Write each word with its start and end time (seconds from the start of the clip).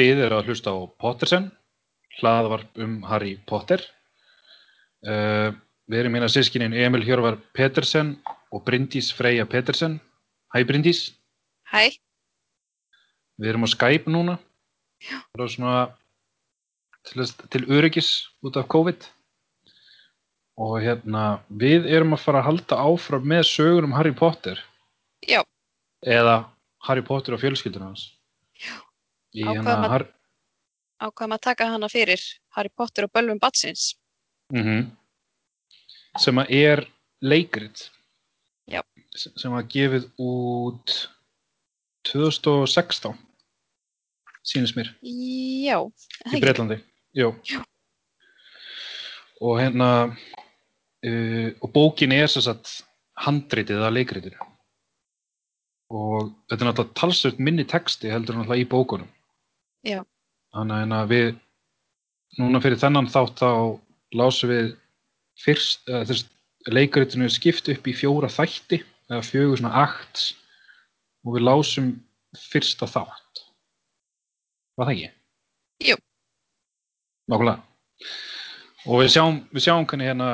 Þið 0.00 0.20
eru 0.24 0.36
að 0.38 0.46
hlusta 0.48 0.72
á 0.72 0.78
Pottersen, 0.96 1.50
hlaðvarp 2.22 2.78
um 2.80 2.92
Harry 3.04 3.34
Potter. 3.44 3.82
Uh, 5.04 5.52
við 5.92 5.98
erum 6.00 6.14
hérna 6.16 6.30
sískinin 6.32 6.72
Emil 6.72 7.02
Hjörvar 7.04 7.34
Pettersen 7.52 8.14
og 8.48 8.62
Bryndís 8.64 9.10
Freyja 9.12 9.44
Pettersen. 9.44 9.98
Hæ 10.54 10.62
Bryndís, 10.64 11.02
Hæ, 11.68 11.92
við 13.36 13.50
erum 13.52 13.66
á 13.68 13.70
Skype 13.74 14.08
núna. 14.08 14.38
Já. 15.04 15.18
Það 15.36 15.44
er 15.44 15.52
svona 15.52 15.74
til, 17.10 17.26
til 17.52 17.62
öryggis 17.68 18.08
út 18.40 18.56
af 18.56 18.70
COVID. 18.72 19.04
Og 20.64 20.78
hérna, 20.80 21.42
við 21.52 21.90
erum 21.92 22.16
að 22.16 22.24
fara 22.24 22.40
að 22.40 22.48
halda 22.48 22.80
áfram 22.88 23.28
með 23.34 23.44
sögur 23.50 23.84
um 23.84 23.92
Harry 23.98 24.16
Potter. 24.16 24.64
já, 25.28 25.44
Eða 26.00 26.46
Harry 26.88 27.04
Potter 27.04 27.36
og 27.36 27.44
fjölskylduna 27.44 27.92
hans. 27.92 28.08
Ákváðum 29.34 29.66
hérna, 29.66 29.88
að- 30.00 30.08
ákvaðum 31.06 31.34
að 31.36 31.40
taka 31.46 31.66
hana 31.70 31.88
fyrir 31.88 32.20
Harry 32.56 32.68
Potter 32.76 33.04
og 33.06 33.12
Bölvum 33.14 33.38
Batsins. 33.40 33.94
mm 34.52 34.90
sem 36.18 36.34
að 36.42 36.48
er 36.50 36.80
leikrit 37.22 37.84
Já. 38.66 38.82
Sem 39.14 39.52
var 39.54 39.62
gefið 39.70 40.08
út 40.18 40.94
2016 42.10 43.14
sýnist 44.42 44.74
mér 44.74 44.90
Já, 45.06 45.78
í? 46.34 46.40
Breitlandi. 46.42 46.80
Já. 47.14 47.30
og 49.40 49.54
hérna 49.60 49.90
uh, 50.10 51.48
og 51.62 51.70
bókin 51.72 52.12
er 52.12 52.26
sem 52.26 52.42
sagt 52.42 52.82
handritið 53.22 53.80
að 53.86 53.94
leikritinu 54.00 54.48
og 55.90 56.34
þetta 56.50 56.58
er 56.64 56.68
náttúrulega 56.72 56.98
talsvöld 57.00 57.38
minni 57.38 57.64
texti 57.70 58.10
heldur 58.10 58.34
náttúrulega 58.38 58.64
í 58.66 58.68
bókunum 58.70 59.08
Já. 59.86 60.02
þannig 60.54 60.94
að 60.96 61.12
við 61.14 61.28
núna 62.38 62.60
fyrir 62.62 62.80
þennan 62.80 63.08
þátt 63.10 63.40
þá 63.40 63.52
lásum 64.18 64.50
við 64.52 64.68
fyrst, 65.40 65.86
þess 65.86 66.26
leikaritinu 66.68 67.26
er 67.26 67.32
skipt 67.32 67.70
upp 67.72 67.88
í 67.88 67.96
fjóra 67.96 68.28
þætti 68.30 68.82
eða 69.10 69.22
fjögur 69.24 69.60
svona 69.60 69.84
akts 69.86 70.34
og 71.24 71.36
við 71.36 71.46
lásum 71.48 71.90
fyrsta 72.36 72.88
þátt 72.90 73.44
var 74.78 74.88
það 74.88 74.94
ekki? 74.94 75.10
Jú. 75.90 75.96
Nákvæmlega 77.30 77.58
og 78.88 79.02
við 79.02 79.10
sjáum, 79.14 79.40
við 79.52 79.64
sjáum 79.66 79.86
hvernig 79.88 80.10
hérna 80.10 80.28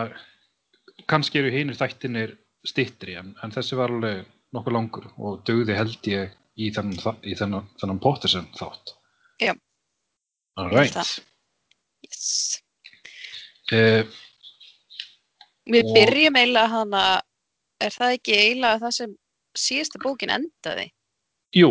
kannski 1.11 1.41
eru 1.41 1.55
hinir 1.55 1.79
þættinir 1.79 2.37
stittri 2.67 3.17
en, 3.19 3.35
en 3.43 3.55
þessi 3.55 3.79
var 3.79 3.95
alveg 3.95 4.27
nokkuð 4.55 4.75
langur 4.75 5.09
og 5.17 5.43
dögði 5.47 5.77
held 5.79 6.11
ég 6.11 6.35
í 6.57 6.71
þennan, 6.75 7.19
í 7.27 7.35
þennan, 7.39 7.67
þennan 7.81 8.03
Pottersen 8.03 8.47
þátt 8.57 8.95
Já. 9.43 9.53
All 10.57 10.71
right. 10.73 10.97
Yes. 12.07 12.63
Uh, 13.73 14.07
Við 15.67 15.89
byrjum 15.97 16.39
eiginlega 16.39 16.71
hana, 16.71 17.03
er 17.83 17.91
það 17.93 18.15
ekki 18.17 18.37
eiginlega 18.39 18.81
það 18.85 18.95
sem 19.01 19.15
síðasta 19.59 20.01
bókin 20.05 20.33
endaði? 20.37 20.87
jú, 21.57 21.71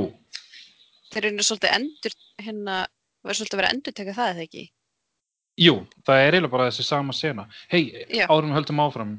Þeir 1.13 1.29
eru 1.29 1.45
svolítið 1.47 1.75
endur, 1.77 2.15
hérna, 2.43 2.75
verður 3.23 3.37
svolítið 3.39 3.55
að 3.55 3.61
vera 3.61 3.71
endur 3.71 3.95
teka 3.95 4.15
það 4.17 4.31
eða 4.33 4.45
ekki? 4.49 4.63
jú, 5.63 5.75
það 6.03 6.21
er 6.21 6.35
eiginlega 6.35 6.51
bara 6.57 6.67
þessi 6.67 6.83
sama 6.83 7.15
sena. 7.15 7.45
Hei, 7.71 7.81
árum 8.27 8.51
höldum 8.51 8.81
áfram, 8.83 9.13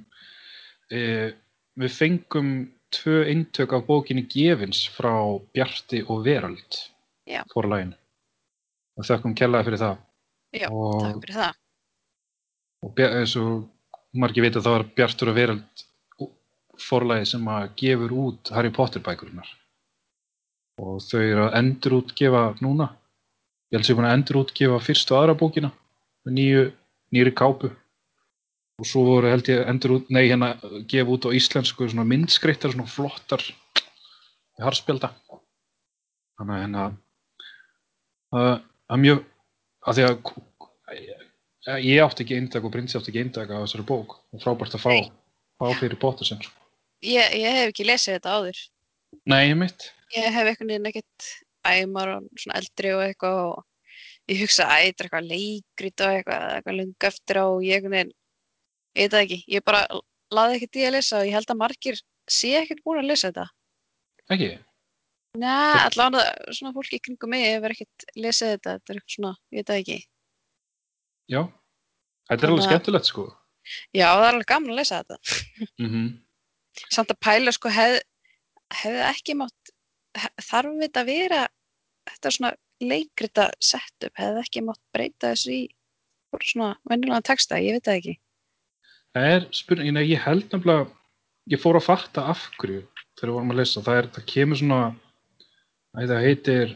uh, 0.93 1.29
við 1.81 1.95
fengum 1.97 2.51
tvö 2.93 3.23
eintök 3.33 3.73
af 3.79 3.87
bókinni 3.89 4.27
Gefins 4.31 4.85
frá 4.93 5.15
Bjarti 5.56 6.05
og 6.06 6.27
Veröld 6.27 6.83
Já. 7.27 7.41
forlægin 7.55 7.95
og 8.97 9.07
þökkum 9.07 9.37
kellaði 9.37 9.69
fyrir 9.69 9.83
það. 9.83 9.97
Já, 10.57 10.69
og, 10.71 11.01
Takk 11.05 11.23
fyrir 11.25 11.39
það. 11.41 11.59
og 12.87 13.03
eins 13.07 13.37
og 13.41 13.67
margir 14.17 14.47
vita 14.47 14.62
þá 14.65 14.73
er 14.79 14.87
Bjartur 14.97 15.33
og 15.33 15.37
Veröld 15.37 15.87
forlægi 16.81 17.31
sem 17.33 17.49
að 17.49 17.71
gefur 17.81 18.12
út 18.27 18.53
Harry 18.55 18.73
Potter 18.75 19.03
bækurinnar 19.05 19.49
og 20.83 21.01
þau 21.01 21.21
eru 21.23 21.47
að 21.47 21.56
endur 21.61 21.97
útgefa 22.03 22.43
núna 22.61 22.91
ég 23.73 23.79
held 23.79 23.89
sem 23.89 24.03
að 24.03 24.12
endur 24.12 24.41
útgefa 24.43 24.81
fyrstu 24.85 25.15
og 25.15 25.23
aðra 25.23 25.37
bókina 25.41 25.71
nýju, 26.29 26.67
nýri 27.15 27.33
kápu 27.37 27.71
og 28.77 28.89
svo 28.89 29.06
voru 29.06 29.31
held 29.33 29.49
ég 29.49 29.65
endur 29.71 29.97
út, 29.97 30.11
nei 30.12 30.27
hérna 30.27 30.53
gefa 30.91 31.15
út 31.17 31.29
á 31.29 31.37
íslensku 31.39 31.89
svona 31.89 32.05
myndskreittar 32.09 32.75
svona 32.75 32.91
flottar 32.91 33.45
harspjálta 34.61 35.15
þannig 36.37 36.56
að 36.56 36.62
hérna 36.65 36.87
það 38.37 38.53
er 38.93 39.03
mjög 39.03 39.25
að 39.87 39.99
því 39.99 40.07
að 41.67 41.83
ég 41.87 42.03
átti 42.05 42.25
ekki 42.25 42.39
eintak 42.39 42.67
og 42.67 42.75
Bryndsi 42.75 42.99
átti 42.99 43.13
ekki 43.13 43.25
eintak 43.25 43.51
á 43.51 43.59
þessari 43.65 43.87
bók 43.89 44.19
og 44.21 44.43
frábært 44.43 44.77
að 44.79 44.85
fá, 44.87 44.95
fá 45.59 45.67
fyrir 45.81 45.99
Pottersen 46.03 46.43
sko. 46.43 46.55
Ég, 47.05 47.35
ég 47.39 47.59
hef 47.59 47.73
ekki 47.73 47.87
lesið 47.87 48.17
þetta 48.17 48.37
áður. 48.39 48.61
Nei, 49.27 49.55
mitt 49.59 49.91
Ég 50.15 50.31
hef 50.31 50.47
einhvern 50.47 50.71
veginn 50.71 50.91
ekkert 50.91 51.31
æmar 51.67 52.13
og 52.17 52.29
svona 52.39 52.61
eldri 52.61 52.93
og 52.95 53.03
eitthvað 53.03 53.41
og 53.43 54.31
ég 54.31 54.43
hugsa 54.45 54.69
að 54.71 54.85
er 54.85 55.07
eitthvað 55.07 55.31
leikrit 55.33 56.05
og 56.05 56.13
eitthvað, 56.15 56.45
eitthvað 56.55 56.79
lung 56.79 57.09
eftir 57.09 57.41
á 57.43 57.47
og 57.47 57.65
ég 57.67 57.81
einhvern 57.81 57.97
veginn, 57.97 58.13
ég 58.95 59.03
veit 59.03 59.17
það 59.17 59.25
ekki, 59.25 59.41
ég 59.57 59.67
bara 59.67 59.83
laði 60.35 60.59
ekkert 60.59 60.79
í 60.79 60.87
að 60.87 60.97
lesa 60.97 61.21
og 61.21 61.27
ég 61.27 61.37
held 61.37 61.53
að 61.53 61.61
margir 61.63 62.01
sé 62.39 62.53
ekkert 62.61 62.83
búin 62.87 63.03
að 63.03 63.11
lesa 63.11 63.31
þetta. 63.31 63.47
ekki, 64.35 64.51
Nei, 65.37 65.79
allavega 65.87 66.53
svona 66.57 66.73
fólki 66.77 67.01
kringum 67.03 67.31
mig 67.33 67.45
hefur 67.45 67.75
ekkert 67.75 68.05
lesið 68.17 68.53
þetta, 68.55 68.77
þetta 68.79 68.93
er 68.95 68.99
eitthvað 69.01 69.15
svona, 69.17 69.33
ég 69.53 69.59
veit 69.61 69.71
það 69.73 69.81
ekki. 69.83 69.99
já 71.35 71.41
þetta 72.31 72.43
er 72.47 72.51
alveg 72.53 72.63
að- 72.63 72.69
skemmtilegt 72.71 73.11
sko 73.11 73.27
Já, 73.97 74.07
það 74.15 74.25
er 74.29 74.29
alveg 74.33 74.47
gaman 74.47 74.71
að 74.71 74.79
lesa 74.79 75.01
þetta. 75.03 75.17
mm 75.83 76.07
Samt 76.93 77.09
að 77.11 77.19
pæla 77.25 77.53
sko 77.57 77.71
hef, 77.73 78.03
hefði 78.83 79.01
ekki 79.09 79.35
mátt, 79.41 79.71
hef, 80.15 80.33
þarf 80.45 80.75
þetta 80.83 81.01
að 81.03 81.07
vera, 81.09 81.39
þetta 82.11 82.29
er 82.29 82.35
svona 82.37 82.51
leikrita 82.85 83.47
setup, 83.65 84.13
hefði 84.21 84.43
ekki 84.45 84.63
mátt 84.67 84.81
breyta 84.93 85.31
þessu 85.33 85.55
í 85.55 85.63
svona 86.45 86.75
venjulega 86.85 87.23
texta, 87.25 87.57
ég 87.57 87.73
veit 87.79 87.87
það 87.89 87.97
ekki. 88.03 88.15
það 89.17 89.29
er 89.33 89.47
spurning, 89.57 89.95
nei, 89.97 90.05
ég 90.13 90.21
held 90.27 90.45
nefnilega 90.53 90.91
ég 91.49 91.63
fór 91.63 91.79
að 91.81 91.87
fatta 91.89 92.27
af 92.29 92.45
hverju 92.61 92.83
þegar 93.17 93.31
við 93.31 93.37
vorum 93.39 93.55
að 93.55 93.61
lesa, 93.63 93.81
það, 93.87 93.97
er, 94.03 94.09
það 94.19 94.27
kemur 94.35 94.61
svona 94.61 94.81
það 95.97 96.27
heitir 96.27 96.75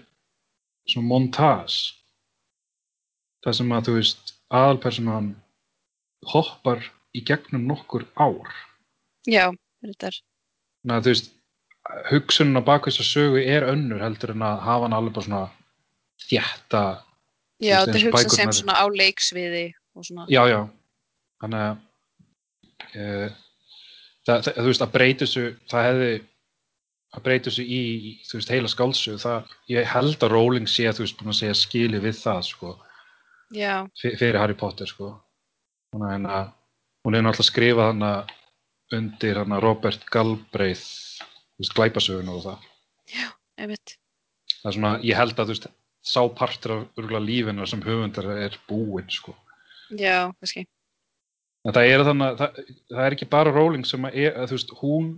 svona 0.88 1.10
montage. 1.10 1.96
Það 3.44 3.58
sem 3.58 3.74
að 3.76 3.84
þú 3.88 3.96
veist 3.98 4.32
aðalpersonan 4.52 5.28
hoppar 6.30 6.82
í 7.16 7.22
gegnum 7.24 7.68
nokkur 7.68 8.06
ár. 8.20 8.48
Já, 9.28 9.50
þetta 9.84 10.10
er, 10.10 10.18
að 10.88 11.04
þú 11.04 11.14
veist, 11.14 11.30
hugsunin 12.10 12.60
á 12.60 12.62
bak 12.64 12.86
þess 12.86 13.02
að 13.02 13.08
sögu 13.08 13.42
er 13.42 13.66
önnur 13.68 14.02
heldur 14.04 14.34
en 14.34 14.44
að 14.46 14.64
hafa 14.66 14.86
hann 14.86 14.96
alveg 14.96 15.16
bara 15.16 15.26
svona 15.26 15.44
þjætta, 16.26 16.82
já, 17.62 17.76
þetta 17.80 17.96
er 17.98 18.06
hugsað 18.08 18.34
sem 18.36 18.52
svona 18.60 18.76
á 18.76 18.84
leiksviði 18.88 19.64
já, 20.30 20.42
já, 20.50 20.60
þannig 21.42 21.62
að 21.64 21.78
e, 22.94 23.30
það, 24.28 24.36
það, 24.36 24.52
þú 24.58 24.66
veist, 24.68 24.84
að 24.84 24.92
breyta 24.96 25.24
þessu, 25.24 25.46
það 25.72 25.88
hefði, 25.88 26.12
að 27.16 27.24
breyta 27.26 27.50
þessu 27.50 27.64
í, 27.66 27.80
þú 28.28 28.38
veist, 28.38 28.52
heila 28.54 28.70
skálsögu, 28.70 29.18
það, 29.22 29.54
ég 29.72 29.88
held 29.90 30.22
að 30.22 30.32
Rowling 30.34 30.68
sé 30.70 30.86
að 30.86 31.00
þú 31.00 31.04
veist, 31.06 31.16
búin 31.18 31.32
að 31.32 31.38
segja 31.40 31.56
skili 31.58 32.00
við 32.02 32.18
það, 32.20 32.42
sko, 32.50 32.74
Já, 33.50 33.72
fyr- 33.98 34.16
fyrir 34.20 34.38
Harry 34.38 34.54
Potter, 34.54 34.86
sko, 34.86 35.08
þannig 35.96 36.30
að 36.30 36.52
hún 37.02 37.16
hefur 37.16 37.26
náttúrulega 37.26 37.48
skrifað 37.50 37.88
hana 37.90 38.12
undir 38.94 39.40
hana 39.42 39.58
Robert 39.62 40.06
Galbraith, 40.14 40.86
þú 41.58 41.64
veist, 41.64 41.74
glæpasögun 41.78 42.30
og 42.30 42.42
það. 42.46 42.66
einmitt. 43.58 43.96
það 44.60 44.70
er 44.70 44.76
svona, 44.78 44.92
ég 45.02 45.18
held 45.18 45.34
að 45.38 45.50
þú 45.50 45.54
veist 45.56 45.70
sá 46.00 46.20
partur 46.32 46.76
af 46.86 47.24
lífinu 47.26 47.66
sem 47.68 47.82
höfundar 47.84 48.30
er 48.38 48.54
búinn 48.68 49.10
sko. 49.12 49.34
Já, 49.90 50.30
kannski. 50.38 50.62
en 51.66 51.74
það 51.74 51.90
er 51.90 52.04
þannig 52.06 52.26
að 52.30 52.38
það, 52.38 52.60
það 52.94 53.02
er 53.04 53.16
ekki 53.18 53.28
bara 53.34 53.52
Rowling 53.52 53.84
sem 53.84 54.06
að, 54.08 54.14
er, 54.22 54.38
að 54.38 54.52
þú 54.52 54.56
veist, 54.60 54.72
hún 54.80 55.10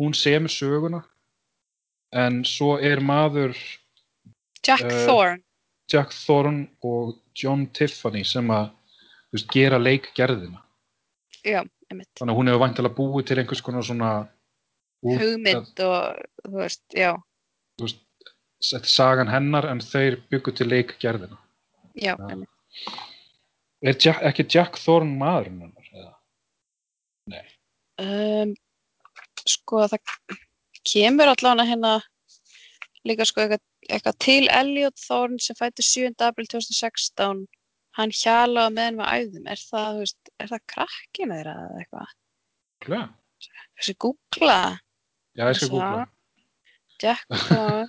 hún 0.00 0.14
semur 0.14 0.52
söguna 0.52 1.02
en 2.12 2.44
svo 2.44 2.76
er 2.78 3.00
maður 3.00 3.56
Jack 4.66 4.84
Eh, 4.84 5.06
Thorne, 5.06 5.42
Jack 5.92 6.12
Thorne 6.14 6.68
og 6.82 7.16
John 7.34 7.66
Tiffany 7.72 8.24
sem 8.24 8.48
að 8.50 8.70
þú 8.70 9.38
veist, 9.38 9.50
gera 9.52 9.78
leikgerðina 9.78 10.62
já, 11.44 11.62
þannig 11.90 12.32
að 12.32 12.36
hún 12.38 12.50
hefur 12.50 12.64
vantilega 12.64 12.96
búið 12.96 13.28
til 13.28 13.38
einhvers 13.40 13.62
konar 13.62 13.86
svona 13.86 14.10
Hugmynd 15.06 15.80
og, 15.84 16.22
þú 16.42 16.56
veist, 16.58 16.82
já, 16.96 17.12
þetta 17.78 18.80
er 18.80 18.90
sagan 18.90 19.30
hennar 19.30 19.68
en 19.70 19.82
þeir 19.84 20.20
byggu 20.32 20.56
til 20.56 20.70
leikgerðina 20.72 21.38
já, 21.94 22.16
einmitt. 22.16 22.50
er 23.82 23.94
Jack, 23.94 24.22
ekki 24.26 24.48
Jack 24.50 24.80
Thorne 24.82 25.14
maðurinn 25.20 25.66
hennar? 25.68 25.90
eða? 25.94 26.12
Um, 27.96 28.56
sko, 29.50 29.86
það 29.90 30.38
kemur 30.86 31.32
allavega 31.32 31.66
hérna 31.70 31.94
líka 33.06 33.26
sko 33.26 33.44
eitthvað 33.44 33.64
eitthvað 33.86 34.16
til 34.22 34.48
Elliot 34.50 34.98
Thorne 34.98 35.38
sem 35.42 35.56
fættur 35.58 35.86
7. 35.86 36.14
april 36.26 36.48
2016 36.50 37.44
hann 37.96 38.12
hjala 38.14 38.66
á 38.66 38.70
meðan 38.72 38.98
við 39.00 39.12
æfðum 39.12 39.46
er 39.52 39.62
það, 39.62 40.00
veist, 40.02 40.32
er 40.42 40.50
það 40.50 40.64
krakkina 40.72 41.38
þeirra 41.38 41.54
eða 41.62 41.78
eitthvað? 41.82 42.10
Klega? 42.84 43.06
Þessi 43.76 43.94
googla 44.02 44.58
Já, 45.36 45.44
ég 45.44 45.58
skal 45.60 45.70
googla. 45.74 46.04
Jack 47.02 47.24
Thorne 47.46 47.86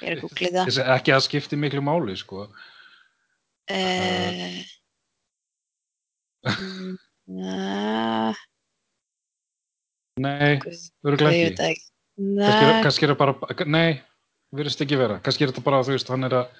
ég 0.00 0.08
er 0.08 0.16
að 0.16 0.24
googla 0.24 0.52
það 0.56 0.70
Þessi 0.70 0.86
ekki 0.96 1.16
að 1.16 1.24
skipti 1.28 1.60
miklu 1.60 1.84
máli, 1.84 2.16
sko. 2.18 2.46
uh, 3.70 4.60
mm, 6.48 6.94
na, 7.36 8.34
Nei, 10.20 10.56
ég 10.56 11.60
ekki. 11.60 11.64
er, 11.64 11.84
Nei, 12.20 12.82
kannski 12.84 13.06
er 13.06 13.12
það 13.14 13.18
bara, 13.22 13.64
nei, 13.72 14.00
virðist 14.56 14.82
ekki 14.84 14.98
vera. 15.00 15.20
Kannski 15.24 15.46
er 15.46 15.52
þetta 15.52 15.62
bara, 15.64 15.78
þú 15.86 15.94
veist, 15.94 16.10
hann 16.12 16.26
er 16.28 16.34
að, 16.42 16.50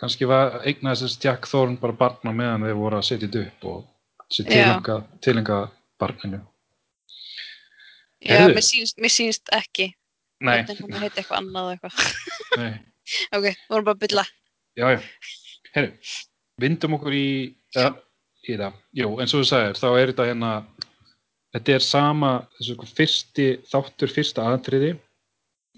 kannski 0.00 0.26
var 0.30 0.56
eignaði 0.66 1.04
þessi 1.04 1.20
Jack 1.26 1.46
Thorne 1.50 1.78
bara 1.82 1.94
barna 2.00 2.32
meðan 2.34 2.64
þeir 2.66 2.78
voru 2.80 2.98
að 2.98 3.06
setja 3.10 3.28
þetta 3.28 3.44
upp 3.46 3.66
og 3.72 3.88
Já. 4.32 4.98
tilenga, 5.22 5.58
barninu. 6.00 6.40
já, 8.22 8.32
heyrðu. 8.38 8.54
mér 8.56 8.64
sýnst, 8.64 8.96
mér 9.02 9.12
sýnst 9.12 9.50
ekki 9.52 9.90
Nei, 10.42 10.62
Hvernig 10.66 10.80
hann 10.94 11.02
heiti 11.04 11.20
eitthvað 11.20 11.38
annað 11.42 11.68
eitthvað 11.74 11.98
nei, 12.58 12.72
ok, 13.36 13.46
vorum 13.70 13.84
bara 13.86 13.94
að 13.94 14.00
bylla 14.06 14.24
já, 14.78 14.86
já. 14.96 15.00
Herru, 15.76 15.90
vindum 16.64 16.96
okkur 16.98 17.14
í, 17.16 17.26
ja, 17.76 17.90
í 18.48 18.56
það. 18.58 18.74
Jú, 18.98 19.10
eins 19.22 19.32
og 19.36 19.42
þú 19.44 19.48
sagðir, 19.52 19.78
þá 19.80 19.86
er 20.00 20.10
þetta 20.12 20.26
hérna, 20.30 20.50
þetta 21.52 21.76
er 21.76 21.84
sama, 21.84 22.32
þessu 22.58 22.88
fyrsti 22.96 23.48
þáttur, 23.70 24.12
fyrsta 24.12 24.46
aðtriði, 24.50 24.94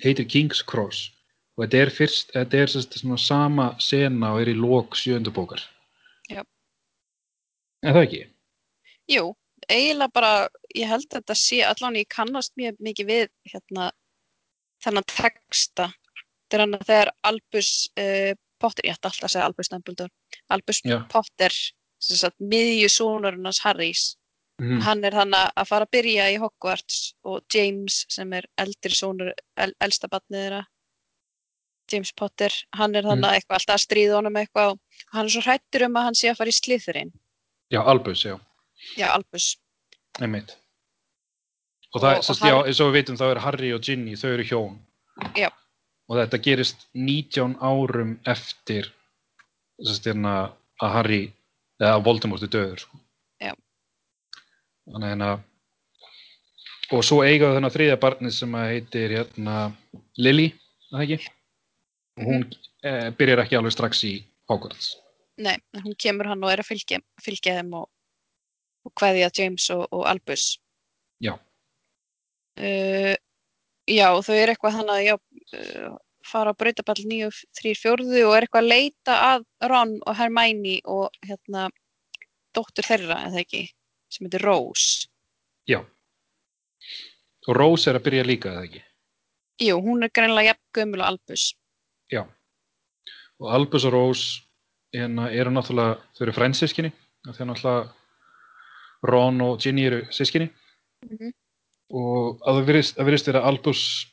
heitir 0.05 0.29
King's 0.31 0.63
Cross 0.63 1.11
og 1.55 1.65
þetta 1.65 1.81
er 1.85 1.95
fyrst, 1.95 2.33
þetta 2.35 2.61
er 2.61 2.73
svona 2.75 3.19
sama 3.21 3.67
sena 3.83 4.35
og 4.35 4.43
er 4.43 4.51
í 4.51 4.59
lók 4.59 4.97
sjöndu 4.99 5.31
bókar. 5.35 5.63
Já. 6.27 6.43
En 7.85 7.95
það 7.95 8.07
ekki? 8.09 8.23
jú, 9.11 9.35
eiginlega 9.69 10.13
bara 10.15 10.33
ég 10.77 10.89
held 10.89 11.07
að 11.11 11.21
þetta 11.21 11.37
sé, 11.39 11.61
allan 11.67 11.99
ég 11.99 12.09
kannast 12.13 12.55
mjög 12.61 12.81
mikið 12.85 13.11
við 13.11 13.29
hérna 13.53 13.91
þennan 14.85 15.07
texta 15.11 15.91
þegar 16.51 17.11
Albus 17.27 17.89
uh, 17.99 18.33
Potter, 18.63 18.87
ég 18.87 18.95
ætti 18.95 19.09
alltaf 19.09 19.27
að 19.27 19.33
segja 19.33 19.47
Albus 19.49 19.71
Dumbledore 19.73 20.13
Albus 20.55 20.81
Já. 20.85 21.01
Potter 21.11 21.55
sem 22.05 22.21
sagt 22.21 22.39
miðju 22.39 22.91
sonurinn 22.93 23.49
hans 23.49 23.63
Harrys 23.65 24.15
Mm. 24.63 24.81
hann 24.87 25.03
er 25.05 25.15
hann 25.19 25.33
að 25.35 25.49
að 25.59 25.67
fara 25.67 25.85
að 25.87 25.91
byrja 25.97 26.25
í 26.31 26.37
Hogwarts 26.39 26.99
og 27.27 27.43
James 27.53 28.05
sem 28.09 28.33
er 28.39 28.45
eldri 28.57 28.95
sonur, 28.95 29.33
el, 29.59 29.73
elsta 29.83 30.07
batnið 30.09 30.45
þeirra 30.45 30.61
James 31.93 32.13
Potter, 32.17 32.53
hann 32.73 32.95
er 32.95 33.03
Mm. 33.03 33.11
þannig 33.11 33.35
eitthvað 33.41 33.59
alltaf 33.59 33.75
að 33.75 33.83
stríða 33.85 34.15
honum 34.21 34.37
eitthvað 34.41 34.71
og 34.71 34.79
hann 35.13 35.25
er 35.27 35.31
svo 35.35 35.43
hrættur 35.43 35.85
um 35.89 35.97
að 35.99 36.03
hann 36.05 36.15
sé 36.15 36.31
að 36.31 36.37
fara 36.39 36.49
í 36.55 36.59
Slytherin 36.61 37.11
Já, 37.71 37.81
Albus, 37.83 38.23
já, 38.25 38.39
já, 38.97 39.09
Albus 39.11 39.57
einmitt. 40.21 40.55
Og 41.95 42.01
það, 42.03 42.17
Og- 42.19 42.25
sérst, 42.25 42.43
og 42.43 42.49
já, 42.49 42.67
eins 42.69 42.81
og 42.81 42.93
við 42.93 42.97
vitum, 43.03 43.17
þá 43.19 43.25
er 43.35 43.39
Harry 43.41 43.73
og 43.75 43.81
Ginny, 43.83 44.15
þau 44.15 44.29
eru 44.35 44.45
hjón. 44.45 44.79
Já. 45.35 45.51
Og 46.09 46.17
þetta 46.17 46.39
gerist 46.43 46.87
19 46.95 47.57
árum 47.61 48.19
eftir, 48.27 48.93
sérst, 49.83 50.05
hérna, 50.07 50.53
að 50.83 50.93
Harry, 50.93 51.33
eða 51.81 51.99
að 51.99 52.05
Voldemort 52.05 52.43
er 52.43 52.49
döður, 52.55 52.79
sko. 52.79 52.99
Þannig 54.85 55.15
hérna, 55.15 55.31
og 56.93 57.05
svo 57.07 57.23
eigaðu 57.25 57.57
þennan 57.57 57.73
þriðja 57.75 58.01
barnið 58.03 58.35
sem 58.37 58.59
að 58.59 58.71
heitir, 58.73 59.15
hérna, 59.19 59.57
Lily, 60.21 60.51
það 60.91 61.05
ekki? 61.07 61.33
Og 62.21 62.29
hún 62.29 62.45
eh, 62.85 63.09
byrjar 63.19 63.45
ekki 63.45 63.59
alveg 63.59 63.75
strax 63.75 64.05
í 64.07 64.15
Hogwarts. 64.51 64.93
Nei, 65.41 65.57
hún 65.83 65.97
kemur 65.99 66.29
hann 66.31 66.45
og 66.45 66.53
er 66.53 66.63
að 66.63 66.71
fylgja, 66.71 67.01
fylgja 67.23 67.57
þeim 67.59 67.73
og, 67.81 67.89
og 68.87 68.95
kveðja 69.01 69.33
James 69.41 69.67
og, 69.75 69.87
og 69.91 70.05
Albus. 70.11 70.53
Já. 71.25 71.35
Uh, 72.55 73.15
já, 73.91 74.07
þau 74.23 74.35
eru 74.37 74.53
eitthvað 74.53 74.77
þannig 74.79 74.95
að 74.95 75.07
já, 75.09 75.15
uh, 75.59 75.97
fara 76.25 76.53
á 76.55 76.59
brautaball 76.61 77.01
9-3-4 77.03 78.05
og 78.29 78.37
er 78.37 78.47
eitthvað 78.47 78.63
að 78.63 78.71
leita 78.71 79.17
að 79.33 79.49
Ron 79.73 79.97
og 80.05 80.19
Hermione 80.21 80.77
og 80.87 81.19
hérna 81.27 81.67
dóttur 82.55 82.87
þeirra, 82.87 83.25
eða 83.27 83.43
ekki, 83.43 83.65
sem 84.15 84.27
heitir 84.29 84.45
Rose. 84.47 85.09
Já. 85.69 85.81
Og 87.49 87.57
Rose 87.59 87.91
er 87.91 87.99
að 87.99 88.07
byrja 88.07 88.25
líka, 88.29 88.53
eða 88.55 88.65
ekki? 88.69 88.83
Jú, 89.65 89.77
hún 89.85 90.03
er 90.07 90.11
greinlega 90.15 90.53
jafn 90.55 90.65
gömul 90.79 91.03
og 91.03 91.09
Albus. 91.13 91.45
Já. 92.13 92.25
Og 93.41 93.51
Albus 93.55 93.85
og 93.89 93.93
Rose 93.95 94.41
hérna, 94.95 95.29
eru 95.35 95.51
náttúrulega, 95.51 95.99
þau 96.15 96.23
eru 96.27 96.35
frændsískinni, 96.37 96.93
þegar 97.27 97.49
náttúrulega 97.51 97.93
Ron 99.05 99.41
og 99.45 99.59
Ginny 99.61 99.85
eru 99.89 100.03
sískinni 100.15 100.49
Mhm. 101.05 101.33
og 101.93 102.41
að 102.47 102.61
það 102.63 102.67
virðist, 102.71 103.27
vera 103.27 103.43
Albus 103.45 104.07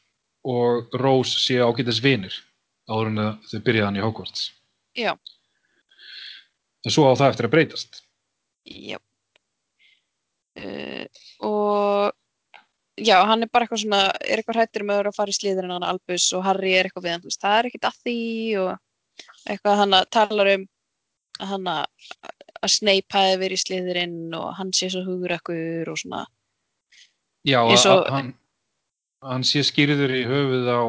og 0.44 0.90
Rose 1.00 1.38
séu 1.40 1.62
ágætis 1.64 2.02
vinir 2.04 2.34
áður 2.90 3.08
en 3.08 3.16
þau 3.48 3.60
byrjaði 3.64 3.86
hann 3.86 3.96
í 3.96 4.02
Hogwarts. 4.04 4.52
Já. 4.98 5.14
En 6.86 6.92
svo 6.92 7.06
á 7.08 7.16
það 7.16 7.30
eftir 7.32 7.46
að 7.48 7.52
breytast. 7.54 8.02
Já. 8.66 8.98
Uh, 10.60 11.06
og 11.48 12.12
já, 13.00 13.16
hann 13.24 13.46
er 13.46 13.50
bara 13.52 13.64
eitthvað 13.66 13.84
svona, 13.86 14.02
er 14.20 14.42
eitthvað 14.42 14.58
hrættur 14.60 14.84
með 14.84 15.08
að 15.08 15.16
fara 15.16 15.32
í 15.32 15.38
slíðurinn 15.38 15.72
hann 15.78 15.86
Albus 15.88 16.26
og 16.36 16.44
Harry 16.44 16.74
er 16.76 16.90
eitthvað 16.90 17.06
við 17.08 17.14
hann, 17.16 17.36
það 17.40 17.56
er 17.60 17.70
ekkit 17.70 17.88
að 17.88 18.00
því 18.02 18.18
og 18.60 18.72
eitthvað 19.48 19.80
hann 19.80 19.96
talar 20.12 20.52
um 20.58 20.66
að 21.42 21.54
hann 21.54 21.72
að 21.72 21.86
hafi 23.16 23.40
verið 23.42 23.56
í 23.56 23.62
slíðurinn 23.64 24.36
og 24.38 24.52
hann 24.60 24.74
sé 24.76 24.92
svo 24.92 25.06
hugrakkur 25.08 25.90
og 25.90 25.98
svona. 25.98 26.26
Já, 27.48 27.64
og- 27.64 28.12
hann, 28.12 28.34
hann 29.24 29.48
sé 29.48 29.64
skýrður 29.66 30.14
í 30.14 30.26
höfuð 30.30 30.68
á 30.70 30.82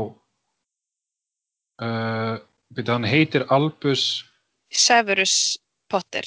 uh, 1.87 2.34
byrja, 2.75 2.93
hann 2.98 3.08
heitir 3.08 3.46
Albus 3.48 4.25
Severus 4.72 5.58
Potter. 5.89 6.25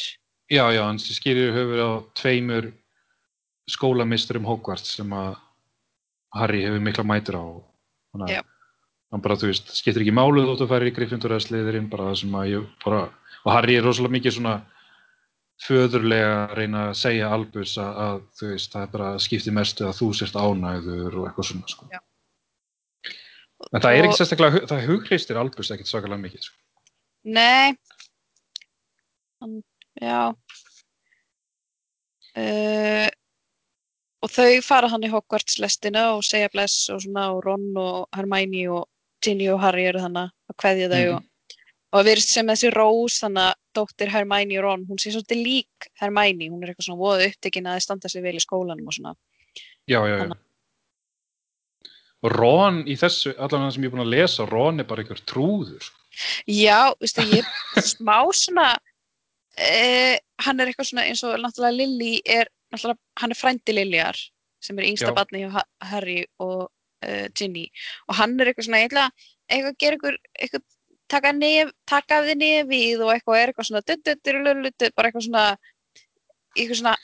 Já, 0.50 0.70
já, 0.74 0.84
hann 0.86 1.00
skýrir 1.02 1.54
höfuð 1.54 1.82
á 1.82 1.92
tveimur 2.18 2.72
skólamisturum 3.72 4.46
Hogwarts 4.48 4.96
sem 4.98 5.14
að 5.16 5.36
Harry 6.36 6.66
hefur 6.66 6.84
mikla 6.84 7.06
mætur 7.08 7.40
á. 7.40 7.46
Þannig 8.14 8.38
að 8.40 8.52
hann 9.14 9.24
bara, 9.24 9.38
þú 9.40 9.50
veist, 9.52 9.70
skiptir 9.78 10.04
ekki 10.04 10.16
máluð 10.16 10.50
þótt 10.50 10.66
að 10.66 10.72
fara 10.74 10.90
í 10.90 10.94
Gryffindor 10.96 11.36
eða 11.36 11.46
sliðurinn, 11.46 11.92
bara 11.92 12.10
það 12.10 12.18
sem 12.22 12.34
að 12.40 12.50
ég 12.52 12.66
bara, 12.84 13.04
og 13.44 13.54
Harry 13.54 13.78
er 13.78 13.86
rosalega 13.86 14.16
mikið 14.18 14.36
svona 14.38 14.56
föðurlega 15.64 16.34
að 16.42 16.56
reyna 16.60 16.82
að 16.90 16.98
segja 17.00 17.30
Albus 17.32 17.78
að, 17.80 18.02
að 18.06 18.18
þú 18.40 18.50
veist, 18.52 18.74
það 18.74 18.84
er 18.84 18.92
bara 18.98 19.12
skiptir 19.24 19.56
mestu 19.56 19.88
að 19.88 19.98
þú 20.02 20.10
sért 20.20 20.36
ánægður 20.36 21.18
og 21.22 21.30
eitthvað 21.30 21.50
svona, 21.52 21.72
sko. 21.72 21.90
En 23.72 23.82
það 23.82 23.98
er 23.98 24.08
ekki 24.10 24.20
sérstaklega, 24.20 24.64
það 24.68 24.88
hugreistir 24.90 25.40
Albus 25.40 25.72
ekkert 25.72 25.92
svakalega 25.92 26.24
mikið, 26.26 26.50
sko. 26.50 26.60
Nei. 27.36 27.78
Já. 30.02 30.36
Uh, 32.36 33.08
og 34.26 34.32
þau 34.34 34.62
fara 34.66 34.90
hann 34.90 35.06
í 35.06 35.12
Hogwarts 35.14 35.60
lestina 35.62 36.08
og 36.16 36.24
segja 36.26 36.50
bless 36.54 36.90
og 36.94 37.04
svona 37.06 37.28
og 37.36 37.44
Ron 37.46 37.68
og 37.78 38.08
Hermione 38.18 38.64
og 38.74 38.88
Ginny 39.26 39.48
og 39.54 39.62
Harry 39.64 39.86
eru 39.90 40.02
þannig 40.04 40.32
að 40.52 40.58
kveðja 40.64 40.90
þau 40.92 41.04
Mhm. 41.06 41.16
og, 41.16 41.24
og 41.94 42.00
það 42.02 42.08
virðist 42.10 42.34
sem 42.34 42.48
þessi 42.52 42.72
Rose 42.76 43.22
þannig 43.26 43.44
að 43.50 43.54
dóttir 43.78 44.10
Hermione 44.12 44.58
og 44.60 44.64
Ron, 44.66 44.86
hún 44.90 45.00
sé 45.00 45.12
svolítið 45.14 45.44
lík 45.46 45.90
Hermione, 46.02 46.50
hún 46.52 46.64
er 46.64 46.74
eitthvað 46.74 46.88
svona 46.90 47.04
voða 47.04 47.30
upptekin 47.30 47.70
að 47.70 47.78
þið 47.78 47.86
standa 47.86 48.10
sig 48.10 48.24
vel 48.26 48.36
í 48.36 48.44
skólanum 48.44 48.88
og 48.90 48.94
svona. 48.98 49.16
Já, 49.88 50.02
já, 50.10 50.16
já. 50.26 50.36
Og 52.26 52.32
Ron 52.34 52.82
í 52.90 52.96
þessu, 52.98 53.36
allan 53.38 53.68
það 53.68 53.74
sem 53.76 53.84
ég 53.86 53.92
er 53.92 53.94
búin 53.96 54.06
að 54.08 54.14
lesa, 54.16 54.46
Ron 54.50 54.80
er 54.82 54.88
bara 54.90 55.04
einhver 55.04 55.22
trúður. 55.30 55.84
sko. 55.84 56.00
Já, 56.48 56.94
veistu, 57.04 57.22
ég 57.36 57.44
er 57.78 57.86
smá 57.86 58.18
svona 58.34 58.70
eh, 59.58 60.18
hann 60.44 60.60
er 60.60 60.72
eitthvað 60.72 60.90
svona 60.90 61.04
eins 61.08 61.22
og 61.28 61.36
náttúrulega 61.40 61.76
Lily 61.78 62.14
er 62.26 62.50
náttúrulega, 62.74 63.02
hann 63.22 63.36
er 63.36 63.40
frændi 63.40 63.76
Liljar 63.76 64.22
sem 64.66 64.80
er 64.80 64.88
yngsta 64.90 65.14
barni 65.16 65.44
hjá 65.44 65.52
Ha- 65.58 65.68
Harry 65.92 66.24
og 66.42 66.70
uh, 66.70 67.28
Ginny 67.38 67.68
og 68.10 68.18
hann 68.20 68.40
er 68.40 68.52
eitthvað 68.52 68.70
svona 68.70 68.82
eitthvað, 68.86 69.28
eitthvað 69.50 69.74
að 69.74 69.80
gera 69.84 69.98
eitthvað, 70.00 70.20
eitthvað 70.40 70.66
taka, 71.12 71.32
nef, 71.38 71.72
taka 71.86 72.20
af 72.20 72.30
þið 72.30 72.40
nefið 72.42 73.06
og 73.06 73.14
eitthvað 73.14 73.42
er 73.42 73.54
eitthvað 73.54 73.70
svona 73.70 73.86
bara 74.96 75.12
eitthvað 75.12 75.28
svona 75.28 75.46
eitthvað 76.56 76.82
svona 76.82 76.96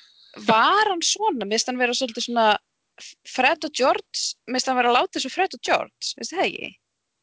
var 0.47 0.87
hann 0.87 1.01
svona, 1.03 1.45
minnst 1.45 1.67
hann 1.67 1.79
vera 1.81 1.95
svolítið 1.95 2.29
svona 2.29 2.51
Fred 3.27 3.65
og 3.65 3.73
George, 3.75 4.21
minnst 4.51 4.69
hann 4.69 4.77
vera 4.77 4.93
látið 4.93 5.25
svo 5.25 5.31
Fred 5.33 5.57
og 5.57 5.63
George, 5.65 6.13
veistu 6.17 6.37
það 6.37 6.47
ekki? 6.47 6.69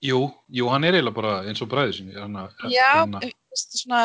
Jú, 0.09 0.18
jú, 0.54 0.68
hann 0.71 0.87
er 0.87 0.99
eiginlega 0.99 1.16
bara 1.16 1.33
eins 1.49 1.62
og 1.62 1.71
sinni. 1.95 2.14
Hana, 2.14 2.49
Já, 2.71 3.07
minnst 3.09 3.75
það 3.75 3.80
svona 3.83 4.02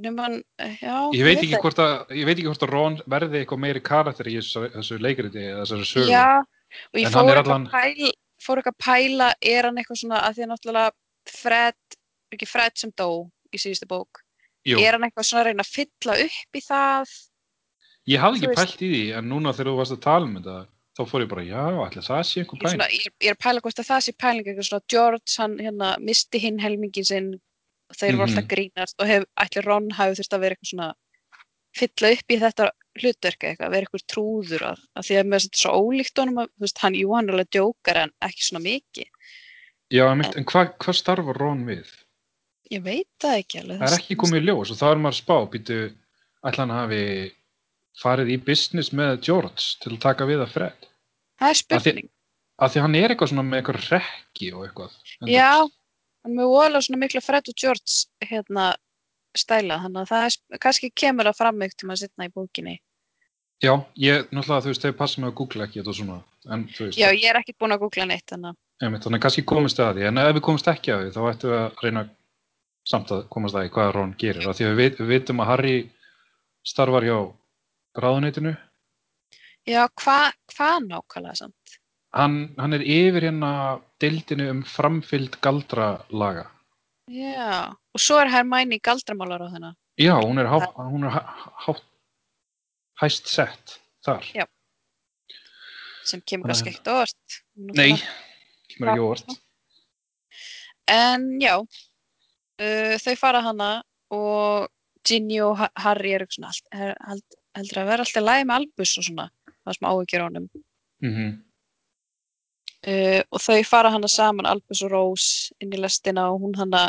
nema 0.00 0.22
hann, 0.26 0.38
já 0.80 0.94
ég 1.12 1.24
veit 1.26 1.38
ekki 1.42 1.58
hvort 1.60 1.78
að, 1.82 1.94
ég 2.16 2.24
veit 2.24 2.36
ekki 2.38 2.48
hvort 2.48 2.62
að 2.64 2.70
Ron 2.72 2.96
verði 3.12 3.42
eitthvað 3.42 3.60
meiri 3.64 3.82
karakter 3.84 4.30
í 4.30 4.36
þessu, 4.38 4.62
þessu 4.72 4.98
leikriti 5.02 5.42
eða 5.50 5.64
þessari 5.66 5.88
sögu. 5.90 6.10
Já, 6.12 6.40
og 6.40 7.00
ég 7.02 7.12
fór 7.12 7.28
eitthvað 7.28 7.42
allan- 7.44 7.68
pæl, 7.72 8.12
fór 8.42 8.62
eitthvað 8.62 8.76
að 8.78 8.84
pæla, 8.86 9.28
er 9.52 9.68
hann 9.68 9.76
eitthvað 9.82 10.00
svona, 10.00 10.22
að 10.24 10.38
því 10.38 10.46
að 10.46 10.50
náttúrulega 10.54 10.90
Fred, 11.28 11.98
ekki 12.34 12.48
Fred 12.48 12.78
sem 12.80 12.90
dó 12.98 13.08
í 13.52 13.60
síðustu 13.60 13.86
bók, 13.90 14.22
Jú, 14.66 14.78
er 14.80 14.96
hann 14.96 15.04
eitthvað 15.06 15.28
svona 15.28 15.42
að 15.44 15.50
reyna 15.50 15.66
að 15.66 15.74
fylla 15.76 16.16
upp 16.24 16.56
í 16.56 16.64
það? 16.64 17.12
ég 18.08 18.18
hafði 18.24 18.40
ekki 18.46 18.56
pælt 18.58 18.80
í 18.82 18.88
því, 18.90 19.02
en 19.18 19.28
núna 19.30 19.52
þegar 19.54 19.70
þú 19.70 19.76
varst 19.78 19.94
að 19.94 20.00
tala 20.08 20.26
um 20.26 20.34
þetta, 20.40 20.56
þá 20.98 21.02
fór 21.12 21.22
ég 21.22 21.28
bara, 21.30 21.44
já, 21.46 21.62
ætli 21.86 22.02
það 22.08 22.22
sé 22.26 22.40
einhver 22.40 22.56
Ég 22.58 22.62
er, 22.62 22.64
pæl. 22.64 22.72
svona, 22.72 22.88
ég, 22.96 23.06
ég 23.22 23.30
er 23.30 23.36
að 23.36 23.42
pæla 23.44 23.60
hvort 23.62 23.78
að 23.84 23.90
það 23.92 24.00
sé 24.08 24.12
pæling 24.18 24.46
eitthvað 24.48 24.68
svona 24.72 24.88
George, 24.88 25.36
hann 25.38 25.54
hérna 25.62 25.92
misti 26.00 26.38
hinn 26.42 26.58
helmingin 26.58 27.04
sinn 27.06 27.30
og 27.92 27.98
þeir 28.00 28.16
voru 28.16 28.26
Mhm. 28.26 28.28
alltaf 28.32 28.44
að 28.46 28.52
grínast 28.54 29.00
og 29.04 29.06
hef, 29.12 29.24
ætli 29.44 29.64
Ron 29.66 29.90
hafi 29.98 30.16
þurft 30.20 30.36
að 30.38 30.40
vera 30.46 30.56
eitthvað 30.56 30.72
svona 30.72 30.90
fylla 31.76 32.10
upp 32.16 32.32
í 32.32 32.38
þetta 32.42 32.66
hlutverk 33.00 33.44
eitthvað, 33.48 33.70
vera 33.72 33.86
eitthvað 33.86 34.06
trúður 34.12 34.62
að, 34.72 34.80
að 34.96 35.06
því 35.08 35.18
að 35.20 35.28
með 35.32 35.44
þetta 35.46 35.60
svo 35.62 35.70
ólíkt 35.80 36.18
honum 36.20 36.40
að, 36.42 36.48
veist, 36.60 36.78
hann, 36.84 36.94
jú, 36.98 37.12
hann 37.16 37.30
alveg 37.32 37.50
djókar 37.56 38.00
en 38.02 38.12
ekki 38.28 38.44
svona 38.48 38.64
mikið. 38.66 39.08
Já, 39.92 40.04
en, 40.12 40.24
en 40.24 40.44
hvað 40.48 40.74
hva 40.80 40.94
starfar 40.96 41.36
Ron 41.40 41.64
við? 41.68 41.88
Ég 42.72 42.82
veit 42.84 43.08
það 43.20 43.38
ekki 43.42 43.60
alveg. 43.62 43.78
Það 43.80 43.88
er 43.92 43.98
ekki 43.98 44.16
komið 44.20 44.40
í 44.42 44.46
ljós 44.48 44.70
og 44.72 44.78
þá 44.80 44.86
er 44.90 45.00
maður 45.04 45.16
að 45.16 45.20
spá, 45.22 45.36
býtu, 45.52 45.78
ætla 46.44 46.64
hann 46.66 46.76
hafi 46.76 47.02
farið 48.02 48.30
í 48.32 48.38
business 48.44 48.92
með 48.96 49.18
George 49.26 49.66
til 49.82 49.92
að 49.92 50.00
taka 50.00 50.24
við 50.28 50.44
að 50.46 50.52
Fred. 50.54 50.86
Það 51.40 51.48
er 51.48 51.50
Af 51.52 51.56
því- 51.56 51.80
spurning. 51.80 52.08
Af 52.62 52.72
því 52.72 52.80
hann 52.84 52.94
er 52.96 53.08
eitthvað 53.12 53.28
svona 53.32 53.44
með 53.48 53.58
eitthvað 53.62 53.88
rekki 53.92 54.52
og 54.54 54.64
eitthvað. 54.68 54.92
Já, 55.28 55.50
hann 56.22 56.32
er 56.32 56.38
með 56.38 56.50
voðalega 56.52 56.86
svona 56.86 57.02
mikla 57.02 57.22
Fred 57.24 57.50
og 57.50 57.58
George 57.58 58.28
hérna 58.30 58.70
stæla, 59.38 59.78
þannig 59.84 60.00
að 60.02 60.10
það 60.10 60.24
er, 60.28 60.38
kannski 60.62 60.90
kemur 61.02 61.28
það 61.30 61.38
fram 61.40 61.62
eitt 61.64 61.76
til 61.80 61.88
maður 61.88 62.02
setna 62.04 62.28
í 62.28 62.32
bókinni. 62.32 62.74
Já, 63.62 63.72
ég, 64.02 64.26
náttúrulega, 64.34 64.64
þú 64.64 64.72
veist, 64.72 64.84
þeir 64.84 64.96
passa 64.98 65.22
mig 65.22 65.30
að 65.30 65.36
googla 65.38 65.68
ekki 65.68 65.80
þetta 65.80 65.94
svona, 65.98 66.16
en 66.50 66.64
veist, 66.66 66.98
Já, 66.98 67.06
ég 67.14 67.28
er 67.30 67.38
ekki 67.38 67.54
búin 67.58 67.74
að 67.76 67.84
googla 67.84 68.08
neitt, 68.10 68.26
þannig 68.32 68.52
að 68.52 68.58
þannig 68.82 69.18
að 69.20 69.22
kannski 69.22 69.44
komist 69.46 69.78
að 69.80 70.00
því, 70.00 70.08
en 70.08 70.18
ef 70.18 70.32
við 70.34 70.44
komist 70.48 70.70
ekki 70.72 70.92
að 70.92 71.04
því, 71.04 71.12
þá 71.14 71.22
ættum 71.30 71.52
við 71.52 71.60
að 71.60 71.84
reyna 71.86 72.02
samt 72.90 73.12
að 73.14 73.22
komast 73.30 73.54
að 73.54 73.64
því 73.64 73.72
hvað 73.76 73.92
Ron 73.94 74.16
gerir, 74.18 74.48
af 74.50 74.58
því 74.58 74.66
að 74.66 74.80
við, 74.80 74.98
við 74.98 75.12
vitum 75.12 75.42
að 75.44 75.50
Harry 75.52 75.76
starfar 76.66 77.06
hjá 77.06 77.18
ráðuneytinu, 78.02 78.56
Já, 79.62 79.86
hvað 79.94 80.32
hva 80.56 80.68
nákvæmlega 80.82 81.38
samt? 81.38 81.76
Hann, 82.14 82.54
hann 82.58 82.76
er 82.76 82.82
yfir 82.84 83.28
hérna 83.28 83.52
deildinu 84.02 84.48
um 84.52 84.62
framfylgd 84.66 85.38
galdralaga. 85.44 86.48
Já, 87.12 87.72
og 87.72 88.00
svo 88.00 88.20
er 88.22 88.30
Hermæni 88.32 88.78
galdramálar 88.80 89.42
á 89.44 89.48
þennan. 89.52 89.76
Já, 90.00 90.14
hún 90.22 90.40
er, 90.40 90.48
há, 90.48 90.58
hún 90.88 91.04
er 91.08 91.12
há, 91.12 91.72
hæst 93.02 93.28
sett 93.28 93.78
þar. 94.06 94.24
Já. 94.34 94.46
sem 96.04 96.20
kemur 96.26 96.50
kannski 96.50 96.72
ekkert 96.72 96.88
á 96.90 96.94
orð. 97.04 97.36
Nei, 97.78 97.92
kemur 98.72 98.90
ekki 98.90 99.02
óvart. 99.04 99.34
En 100.90 101.28
já, 101.40 101.54
uh, 101.62 102.94
þau 103.04 103.14
fara 103.20 103.42
hana 103.44 103.70
og 104.10 104.66
Ginny 105.06 105.38
og 105.42 105.56
Ha- 105.60 105.70
Harry 105.84 106.12
eru 106.16 106.26
svona 106.30 106.50
held, 106.74 107.22
heldur 107.56 107.80
að 107.82 107.88
vera 107.92 108.04
alltaf 108.06 108.24
lægi 108.26 108.48
með 108.48 108.58
Albus 108.58 108.96
og 108.98 109.06
svona, 109.06 109.28
það 109.62 109.78
sem 109.78 109.88
áhyggjur 109.92 110.22
á 110.22 110.26
honum. 110.26 110.50
Mm 111.02 111.42
Uh, 112.82 113.20
og 113.30 113.38
þau 113.38 113.60
fara 113.62 113.92
hana 113.94 114.08
saman, 114.10 114.48
Albus 114.50 114.80
og 114.82 114.90
Rose, 114.90 115.52
inn 115.62 115.70
í 115.70 115.78
lestina 115.78 116.26
og 116.32 116.42
hún 116.42 116.56
hana, 116.58 116.88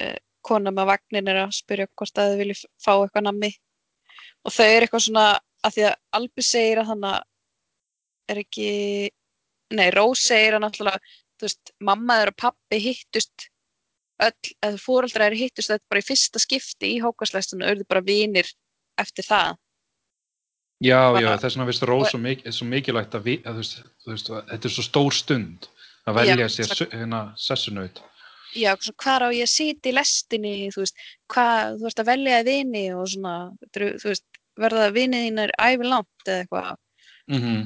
uh, 0.00 0.16
kona 0.44 0.72
með 0.72 0.88
vagnin 0.92 1.28
er 1.28 1.42
að 1.42 1.56
spyrja 1.58 1.88
hvort 1.92 2.20
að 2.20 2.32
þau 2.32 2.40
vilja 2.40 2.56
fá 2.80 2.92
eitthvað 2.94 3.26
nammi. 3.26 3.50
Og 4.44 4.54
þau 4.54 4.64
eru 4.64 4.86
eitthvað 4.86 5.04
svona, 5.06 5.26
að 5.64 5.76
því 5.76 5.84
að 5.88 5.98
Albus 6.20 6.52
segir 6.54 6.80
að 6.80 6.90
hana 6.92 7.12
er 8.32 8.40
ekki, 8.40 8.70
nei, 9.76 9.88
Rose 9.92 10.24
segir 10.30 10.56
að 10.56 10.64
náttúrulega, 10.64 11.14
þú 11.34 11.48
veist, 11.48 11.74
mamma 11.90 12.18
þeirra 12.20 12.34
og 12.34 12.40
pappi 12.40 12.80
hittust 12.86 13.48
öll, 14.24 14.54
eða 14.62 14.80
fóreldrar 14.80 15.28
eru 15.28 15.40
hittust 15.42 15.72
þetta 15.72 15.90
bara 15.90 16.02
í 16.02 16.06
fyrsta 16.06 16.40
skipti 16.42 16.92
í 16.94 17.00
hókaslæstunum, 17.04 17.66
auðvitað 17.66 17.90
bara 17.90 18.06
vinir 18.06 18.50
eftir 19.00 19.26
það. 19.26 19.58
Já, 20.82 21.14
já, 21.22 21.30
þess 21.38 21.54
vegna 21.54 21.66
finnst 21.68 21.86
Rós 21.86 22.10
svo, 22.10 22.18
mik 22.18 22.42
svo 22.50 22.66
mikilvægt 22.66 23.14
að, 23.14 23.28
að, 23.46 23.60
veist, 23.60 23.84
veist, 24.08 24.30
að 24.30 24.48
þetta 24.50 24.68
er 24.68 24.74
svo 24.74 24.84
stór 24.84 25.14
stund 25.14 25.68
að 26.04 26.18
velja 26.18 26.48
Já, 26.48 26.50
sér 26.50 26.90
hérna 26.92 27.20
sessunaut. 27.40 28.00
Já, 28.54 28.70
svona, 28.78 28.98
hvað 29.02 29.26
á 29.26 29.28
ég 29.34 29.46
að 29.46 29.52
sitja 29.54 29.90
í 29.90 29.94
lestinni, 29.94 30.54
þú 30.74 30.82
veist, 30.82 31.06
hvað, 31.32 31.78
þú 31.78 31.88
ert 31.90 32.02
að 32.02 32.10
velja 32.10 32.40
þið 32.40 32.50
vini 32.50 32.84
og 32.94 33.06
svona, 33.14 33.36
þú 33.74 34.10
veist, 34.10 34.26
verða 34.60 34.90
vinið 34.94 35.24
þínar 35.28 35.54
æfi 35.58 35.88
langt 35.88 36.28
eða 36.28 36.42
eitthvað. 36.42 36.76
Mm 37.30 37.40
-hmm. 37.40 37.64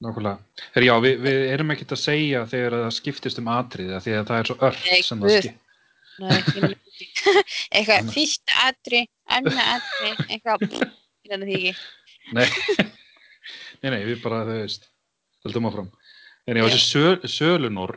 Nákvæmlega. 0.00 0.38
Her, 0.74 0.82
já, 0.82 0.94
við, 1.04 1.18
við 1.20 1.42
erum 1.52 1.70
ekkert 1.74 1.92
að 1.92 2.00
segja 2.00 2.46
þegar 2.46 2.72
það 2.72 2.94
skiptist 2.96 3.38
um 3.38 3.48
atriði 3.52 3.94
af 3.94 4.04
því 4.04 4.14
að 4.16 4.28
það 4.30 4.38
er 4.38 4.46
svo 4.46 4.56
Nei, 4.70 5.02
sem 5.02 5.20
það 5.20 5.30
skiptir. 5.30 5.58
Nei, 6.20 6.38
ég 6.56 6.62
meina 6.62 6.76
ekki. 6.76 7.08
eitthvað, 7.70 7.98
Annað. 7.98 8.14
fyrsta 8.14 8.52
atri, 8.64 9.02
annað 9.28 9.66
atri, 9.76 10.14
eitthvað, 10.28 10.58
ég 11.28 11.44
því 11.44 11.58
ekki. 11.58 11.74
Nei. 12.36 12.46
nei, 13.82 13.90
nei, 13.94 14.02
við 14.06 14.22
bara, 14.22 14.44
þú 14.46 14.56
veist, 14.62 14.88
höldum 15.46 15.66
áfram. 15.70 15.90
En 16.48 16.56
já, 16.56 16.62
Já. 16.64 16.68
þessi 16.70 16.86
söl, 16.86 17.18
sölunor 17.30 17.96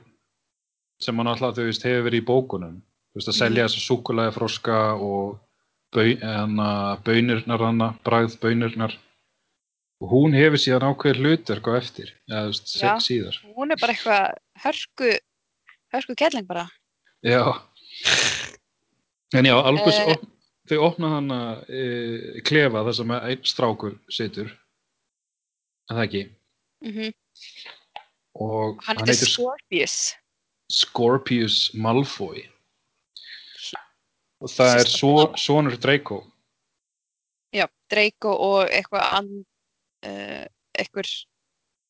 sem 1.04 1.18
hann 1.20 1.28
alltaf, 1.32 1.56
þú 1.58 1.66
veist, 1.70 1.84
hefur 1.88 2.06
verið 2.08 2.22
í 2.22 2.28
bókunum, 2.28 2.76
þú 3.14 3.20
veist, 3.20 3.32
að 3.32 3.38
selja 3.40 3.66
þessa 3.68 3.82
súkulega 3.84 4.34
froska 4.36 4.78
og 4.96 5.40
bau, 5.94 6.08
hana, 6.24 6.70
baunirnar 7.06 7.62
hana, 7.68 7.90
bragð 8.06 8.38
baunirnar 8.42 8.96
og 10.04 10.10
hún 10.12 10.34
hefur 10.36 10.60
síðan 10.60 10.88
ákveðið 10.90 11.20
hlutverk 11.22 11.68
á 11.70 11.74
eftir, 11.80 12.10
eða 12.30 12.42
þú 12.48 12.54
veist, 12.54 12.72
se- 12.74 12.86
Já. 12.88 12.94
síðar. 13.06 13.38
Hún 13.58 13.72
er 13.72 13.80
bara 13.82 13.94
eitthvað 13.94 14.34
hörku, 14.66 15.12
hörku 15.94 16.16
kelling 16.20 16.48
bara. 16.50 16.66
Já. 17.24 17.44
En 19.34 19.46
já, 19.46 19.56
Albus, 19.64 19.96
Eh. 19.98 20.16
Þau 20.70 20.80
opna 20.88 21.10
hann 21.18 21.32
að 21.36 21.70
e, 21.70 22.42
klefa 22.48 22.84
þar 22.88 22.96
sem 23.00 23.12
einn 23.18 23.44
strákur 23.48 23.96
situr, 24.12 24.52
er 25.90 25.96
það 25.98 26.06
ekki, 26.08 26.24
Mm 26.84 27.14
og 28.34 28.80
Hann 28.88 28.98
hann 28.98 29.08
heitir 29.12 29.30
Scorpius. 29.30 29.96
Scorpius 30.74 31.58
Malfoy. 31.78 32.48
Og 34.42 34.50
það 34.50 34.72
er 34.74 34.80
Sérstakt 34.82 34.98
svo, 34.98 35.12
sonur 35.38 35.76
Draco. 35.78 36.18
Já, 37.54 37.68
Draco 37.94 38.34
og 38.34 38.74
eitthvað 38.74 39.06
and, 39.20 39.46
uh, 40.10 40.48
eitthvað, 40.74 41.12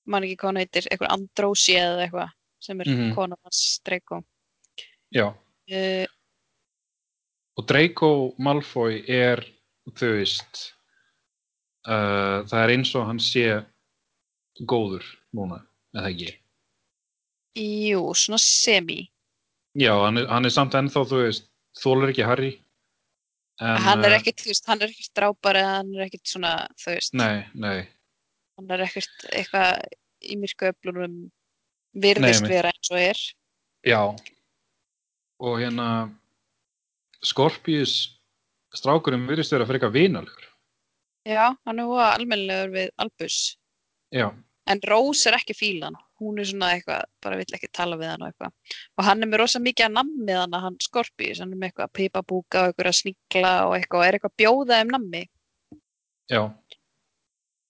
man 0.05 0.27
ekki 0.27 0.35
hvað 0.41 0.51
hann 0.51 0.61
heitir, 0.61 0.89
eitthvað 0.91 1.13
Andrósi 1.15 1.77
eða 1.79 2.03
eitthvað 2.09 2.35
sem 2.67 2.81
er 2.83 2.91
Mhm. 2.91 3.15
konan 3.15 3.39
hans 3.43 3.79
Draco. 3.85 4.23
já, 5.15 5.33
Uh, 5.71 6.05
og 7.57 7.67
Draco 7.69 8.11
Malfoy 8.41 9.03
er 9.09 9.43
þú 9.91 10.13
veist 10.17 10.63
uh, 11.87 12.41
það 12.47 12.59
er 12.61 12.73
eins 12.75 12.93
og 12.97 13.07
hann 13.09 13.21
sé 13.21 13.45
góður 14.69 15.05
núna, 15.35 15.59
eða 15.95 16.11
ekki? 16.11 16.33
Jú, 17.59 18.05
svona 18.17 18.39
semi. 18.41 19.03
já, 19.77 19.93
hann 20.05 20.21
er, 20.21 20.27
hann 20.29 20.45
er 20.45 20.53
samt 20.53 20.77
ennþá 20.77 21.05
þú 21.09 21.23
veist, 21.25 21.49
þólar 21.81 22.13
ekki 22.13 22.27
Harry. 22.27 22.51
En, 23.61 23.77
hann 23.85 24.05
er 24.05 24.15
eh, 24.15 24.21
ekkert, 24.21 24.41
þú 24.41 24.49
veist, 24.49 24.65
hann 24.69 24.81
er 24.81 24.93
ekkert 24.93 25.13
drápar 25.17 25.59
eða 25.59 25.75
hann 25.79 25.91
er 25.93 26.07
ekkert 26.07 26.29
svona, 26.29 26.53
þú 26.81 26.95
veist, 26.95 27.17
nei, 27.17 27.45
nei, 27.53 27.85
hann 28.57 28.73
er 28.73 28.85
ekkert 28.87 29.27
eitthvað 29.29 29.83
í 30.23 30.37
myrku 30.39 30.69
öflunum 30.69 31.17
virðist 32.03 32.47
vera 32.49 32.71
eins 32.73 32.93
og 32.93 33.01
er. 33.01 33.23
já. 33.85 34.01
Og 35.43 35.57
hérna 35.59 35.87
Scorpius 37.23 37.93
strákurinn 38.73 39.27
virðist 39.29 39.53
vera 39.55 39.65
fyrir 39.69 39.79
eitthvað 39.81 39.97
vinalegur 39.99 40.49
Já, 41.23 41.53
hann 41.65 41.79
er 41.79 41.87
hóa 41.87 42.09
almennilegur 42.17 42.73
við 42.73 42.89
Albus. 42.99 43.57
já, 44.11 44.27
En 44.67 44.79
Rose 44.87 45.27
er 45.27 45.35
ekki 45.37 45.53
fílan. 45.55 45.95
Hún 46.19 46.39
er 46.39 46.47
svona 46.47 46.69
eitthvað, 46.75 47.03
bara 47.23 47.35
vill 47.39 47.55
ekki 47.55 47.67
tala 47.75 47.97
við 47.99 48.11
hann 48.13 48.21
og 48.23 48.29
eitthvað. 48.29 48.51
Og 48.97 49.03
hann 49.07 49.23
er 49.23 49.27
með 49.27 49.41
rosa 49.41 49.59
mikið 49.59 49.85
að 49.89 49.95
nammið 49.97 50.37
hann, 50.39 50.53
hann 50.65 50.77
Scorpius. 50.83 51.39
Hann 51.43 51.51
er 51.51 51.59
með 51.59 51.71
eitthvað 51.71 51.91
pipabúka 51.99 52.61
og 52.61 52.69
eitthvað 52.71 52.91
að 52.91 52.97
sníkla 53.01 53.51
og 53.67 53.75
eitthvað 53.75 53.99
og 53.99 54.05
er 54.07 54.17
eitthvað 54.17 54.31
að 54.31 54.39
bjóða 54.43 54.79
þeim 54.79 54.93
nammi. 54.95 55.23
já, 56.31 56.41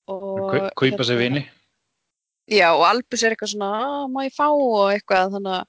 kaupa 0.08 1.04
sér 1.04 1.18
hérna- 1.18 1.18
vini 1.18 1.50
Já, 2.52 2.74
og 2.76 2.84
Albus 2.86 3.24
er 3.24 3.32
eitthvað 3.34 3.54
svona, 3.54 3.70
"Ah, 3.74 4.08
má 4.08 4.26
ég 4.28 4.34
fá 4.36 4.48
og 4.52 4.92
eitthvað, 4.94 5.32
þannig 5.34 5.54
að 5.58 5.66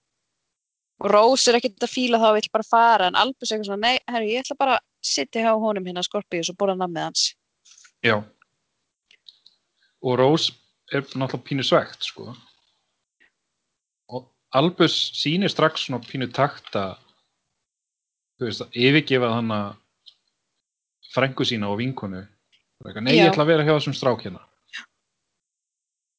og 1.02 1.10
Rose 1.10 1.50
er 1.50 1.58
ekkert 1.58 1.84
að 1.84 1.92
fíla 1.92 2.20
það 2.22 2.30
og 2.30 2.38
vill 2.38 2.50
bara 2.54 2.66
fara 2.68 3.08
en 3.10 3.18
Albus 3.18 3.50
er 3.50 3.56
eitthvað 3.56 3.70
svona, 3.70 3.88
nei, 3.88 3.96
herru, 4.10 4.28
ég 4.30 4.44
ætla 4.44 4.58
bara 4.58 4.76
að 4.78 4.84
sitja 5.04 5.44
hjá 5.44 5.52
honum 5.60 5.86
hérna 5.88 6.04
Scorpius 6.06 6.50
og 6.52 6.58
borða 6.60 6.76
nammið 6.80 7.08
hans. 7.08 7.24
Já. 8.04 8.16
Og 10.04 10.18
Rose 10.20 10.54
er 10.92 11.02
náttúrulega 11.02 11.42
pínu 11.48 11.64
svegt, 11.66 12.06
sko. 12.06 12.34
Og 14.12 14.28
Albus 14.54 14.96
sýnir 15.18 15.50
strax 15.52 15.86
svona 15.88 16.04
pínu 16.04 16.28
takta, 16.34 16.92
þú 18.38 18.48
veist, 18.48 18.64
að 18.64 18.78
yfirgefa 18.86 19.32
hann 19.34 19.50
að 19.54 19.74
frængu 21.14 21.46
sína 21.48 21.70
og 21.72 21.80
vinkonu. 21.82 22.22
Nei, 22.84 23.14
Já. 23.16 23.24
ég 23.24 23.30
ætla 23.32 23.46
að 23.46 23.52
vera 23.52 23.66
hjá 23.66 23.74
þessum 23.76 23.96
strák 23.96 24.26
hérna. 24.26 24.42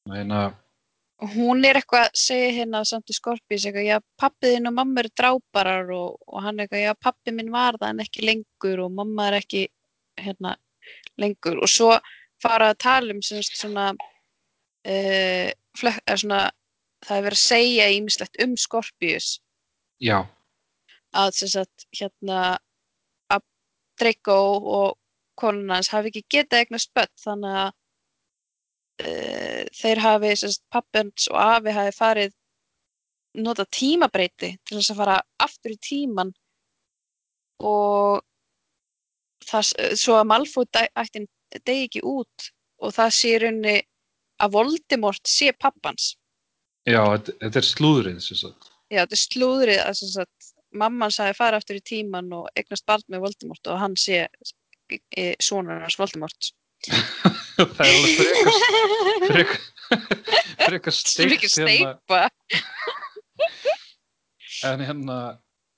Þannig 0.06 0.38
að 0.38 0.54
hún 1.22 1.64
er 1.64 1.78
eitthvað, 1.80 2.10
segir 2.18 2.52
hérna 2.58 2.82
samt 2.84 3.10
í 3.10 3.16
Skorpís, 3.16 3.64
eitthvað, 3.64 3.86
já, 3.88 3.96
pappiðinn 4.20 4.68
og 4.68 4.76
mamma 4.76 5.02
eru 5.02 5.12
dráparar 5.16 5.92
og, 5.96 6.18
og 6.28 6.44
hann 6.44 6.60
eitthvað, 6.60 6.84
já, 6.84 6.92
pappi 7.00 7.32
minn 7.32 7.52
var 7.54 7.78
það 7.80 7.94
en 7.94 8.04
ekki 8.04 8.26
lengur 8.26 8.84
og 8.84 8.92
mamma 8.98 9.30
er 9.30 9.38
ekki, 9.40 9.62
hérna, 10.20 10.56
lengur. 11.20 11.62
Og 11.64 11.72
svo 11.72 11.94
fara 12.42 12.72
að 12.72 12.82
tala 12.84 13.16
um 13.16 13.22
semst 13.24 13.56
svona, 13.56 13.88
uh, 13.96 15.48
flek, 15.80 16.02
er 16.04 16.20
svona, 16.20 16.42
það 17.06 17.16
er 17.16 17.26
verið 17.30 17.40
að 17.40 17.46
segja 17.46 17.88
ímislegt 17.96 18.40
um 18.44 18.54
Skorpíus 18.60 19.32
Já, 20.02 20.26
að 21.16 21.32
sem 21.38 21.52
sagt, 21.54 21.86
hérna, 21.96 22.58
að 23.32 23.44
Draco 24.00 24.38
og 24.76 24.96
konun 25.40 25.72
hans 25.72 25.88
hafi 25.92 26.12
ekki 26.12 26.24
getað 26.38 26.64
eignast 26.64 26.92
börn 26.96 27.12
þannig 27.20 27.58
að 27.62 27.74
uh, 29.02 29.62
þeir 29.76 30.02
hafi, 30.02 30.32
pappans 30.72 31.28
og 31.32 31.40
afi 31.42 31.74
hafi 31.76 31.94
farið 31.96 32.34
nota 33.36 33.66
tímabreyti 33.68 34.54
til 34.64 34.78
þess 34.78 34.94
að 34.94 35.00
fara 35.02 35.16
aftur 35.44 35.74
í 35.74 35.80
tíman 35.82 36.32
og 37.64 38.22
það, 39.44 39.72
svo 39.98 40.16
að 40.18 40.28
Malfoy 40.30 40.66
ættin 40.86 41.28
degi 41.64 41.88
ekki 41.88 42.02
út 42.04 42.50
og 42.82 42.94
það 42.96 43.12
sé 43.16 43.32
í 43.34 43.38
rauninni 43.42 43.76
að 44.42 44.56
Voldemort 44.56 45.30
sé 45.30 45.52
pappans. 45.56 46.16
já, 46.84 47.00
þetta, 47.16 47.58
er 47.60 47.68
slúðrið. 47.70 48.18
Já, 48.92 49.00
þetta 49.02 49.16
er 49.16 49.22
slúðrið 49.22 49.80
að 49.82 50.02
sagt, 50.02 50.50
mamman 50.76 51.14
sagði 51.14 51.38
fara 51.38 51.60
aftur 51.60 51.80
í 51.80 51.84
tíman 51.84 52.28
og 52.36 52.50
eignast 52.54 52.86
barn 52.86 53.04
með 53.08 53.24
Voldemort 53.24 53.72
og 53.72 53.80
hann 53.80 53.96
sé 54.00 54.26
e, 54.92 55.34
sonur 55.42 55.80
hans 55.82 55.98
Voldemort. 55.98 56.52
Það 57.56 57.82
er 57.86 57.94
alveg 57.94 58.14
frekar 58.20 58.52
frekar, 59.30 59.58
frekar 60.68 60.94
steikt 60.94 61.58
hérna, 61.58 62.28
en 64.70 64.86
hérna 64.86 65.18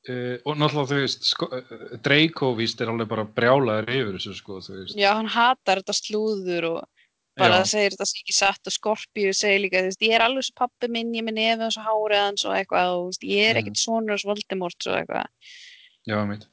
uh, 0.09 0.37
og 0.45 0.59
náttúrulega 0.59 0.91
þú 0.91 1.01
veist 1.03 1.27
sko, 1.29 1.49
uh, 1.53 1.97
Draco 2.05 2.53
víst 2.59 2.83
er 2.83 2.93
alveg 2.93 3.11
bara 3.11 3.27
brjálaður 3.27 3.91
yfir 3.95 4.15
þessu 4.19 4.37
sko, 4.39 4.61
þú 4.65 4.79
veist. 4.83 4.97
Já, 4.99 5.11
hann 5.15 5.31
hatar 5.33 5.83
þetta 5.83 5.97
slúður 5.97 6.71
og 6.73 6.79
bara 7.39 7.61
Já. 7.63 7.71
segir 7.71 7.95
þetta 7.95 8.09
sé 8.11 8.21
ekki 8.23 8.35
satt 8.35 8.69
og 8.71 8.75
Skorpíu 8.75 9.33
segir 9.37 9.63
líka, 9.63 9.83
þú 9.85 9.93
veist, 9.93 10.07
ég 10.09 10.19
er 10.19 10.27
alveg 10.27 10.47
svo 10.49 10.59
pappi 10.59 10.91
minn, 10.91 11.15
ég 11.15 11.27
minn 11.27 11.39
efið 11.39 11.67
hans 11.69 11.79
og 11.79 11.87
hárið 11.87 12.23
hans 12.25 12.47
og 12.49 12.57
eitthvað 12.59 12.95
og 12.97 13.11
veist, 13.13 13.27
ég 13.31 13.51
er 13.51 13.61
ekkert 13.61 13.81
sonur 13.81 14.17
hans 14.17 14.27
Voldemort 14.27 14.89
og 14.91 15.01
eitthvað. 15.01 15.35
já, 16.09 16.19
mitt 16.29 16.49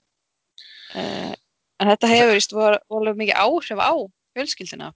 Uh, 0.95 1.33
en 1.81 1.89
þetta 1.89 2.07
hefur 2.07 2.38
víst 2.38 2.53
voru 2.55 2.77
alveg 2.93 3.17
mikið 3.19 3.39
áhrif 3.41 3.81
á 3.83 3.93
fjölskyldina. 4.35 4.91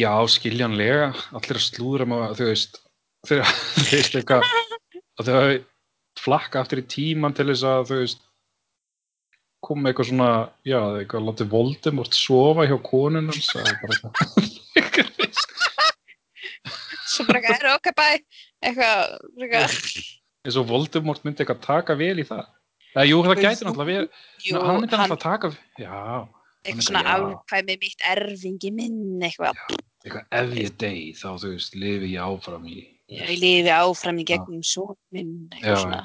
Já, 0.00 0.12
skiljanlega, 0.30 1.10
allir 1.34 1.58
að 1.58 1.66
slúðra 1.66 2.06
maður, 2.06 2.36
þú 2.38 2.48
veist, 2.52 2.80
þegar, 3.26 3.54
þú 3.74 3.86
veist, 3.90 4.18
eitthvað, 4.20 4.42
að 5.20 5.30
þau 5.30 5.54
flakka 6.20 6.62
aftur 6.62 6.82
í 6.82 6.86
tíman 6.90 7.34
til 7.36 7.48
þess 7.50 7.66
að, 7.66 7.82
þú 7.90 7.98
veist, 8.04 8.22
koma 9.66 9.90
eitthvað 9.90 10.10
svona, 10.12 10.30
já, 10.66 10.78
eitthvað, 11.00 11.26
látið 11.26 11.50
Voldemort 11.52 12.16
sofa 12.16 12.68
hjá 12.70 12.76
konunum, 12.86 13.42
það 13.50 13.66
er 13.66 13.76
bara 13.82 13.98
eitthvað, 13.98 15.18
Svo 17.10 17.26
bara 17.26 17.40
eitthvað, 17.40 17.58
er 17.58 17.68
ok, 17.74 17.90
bæ, 17.98 18.08
eitthvað, 18.70 19.14
eitthvað, 19.42 19.76
eins 20.46 20.56
og 20.56 20.68
Voldemort 20.70 21.26
myndi 21.26 21.42
eitthvað 21.42 21.64
taka 21.66 21.98
vel 21.98 22.16
í 22.22 22.26
það. 22.28 22.46
Eða, 22.94 23.06
jú, 23.06 23.18
það 23.26 23.42
gæti 23.44 23.66
náttúrulega 23.66 24.06
Ná, 24.06 24.60
hann 24.66 24.78
myndi 24.82 24.98
náttúrulega 24.98 25.22
taka, 25.22 25.50
já, 25.78 25.98
eitthvað 26.64 26.86
svona 26.86 27.02
já. 27.04 27.10
afkvæmi 27.16 27.76
mitt 27.80 28.06
erfingi 28.12 28.70
minn, 28.76 29.02
eitthvað, 29.24 29.60
eitthvað, 30.04 30.24
ef 30.40 30.56
ég 30.58 30.72
dey, 30.80 31.04
þá, 31.16 31.28
þú 31.42 31.52
veist, 31.54 31.76
lifi 31.80 32.14
ég 32.14 32.24
áfram 32.24 32.66
í. 32.68 32.78
ég 33.10 33.30
lifi 33.40 33.74
áfram 33.74 34.20
í 34.20 34.26
gegnum 34.28 34.64
svo 34.66 34.90
minn, 35.14 35.36
Já, 35.50 35.56
eitthvað 35.58 35.84
svona. 35.84 36.02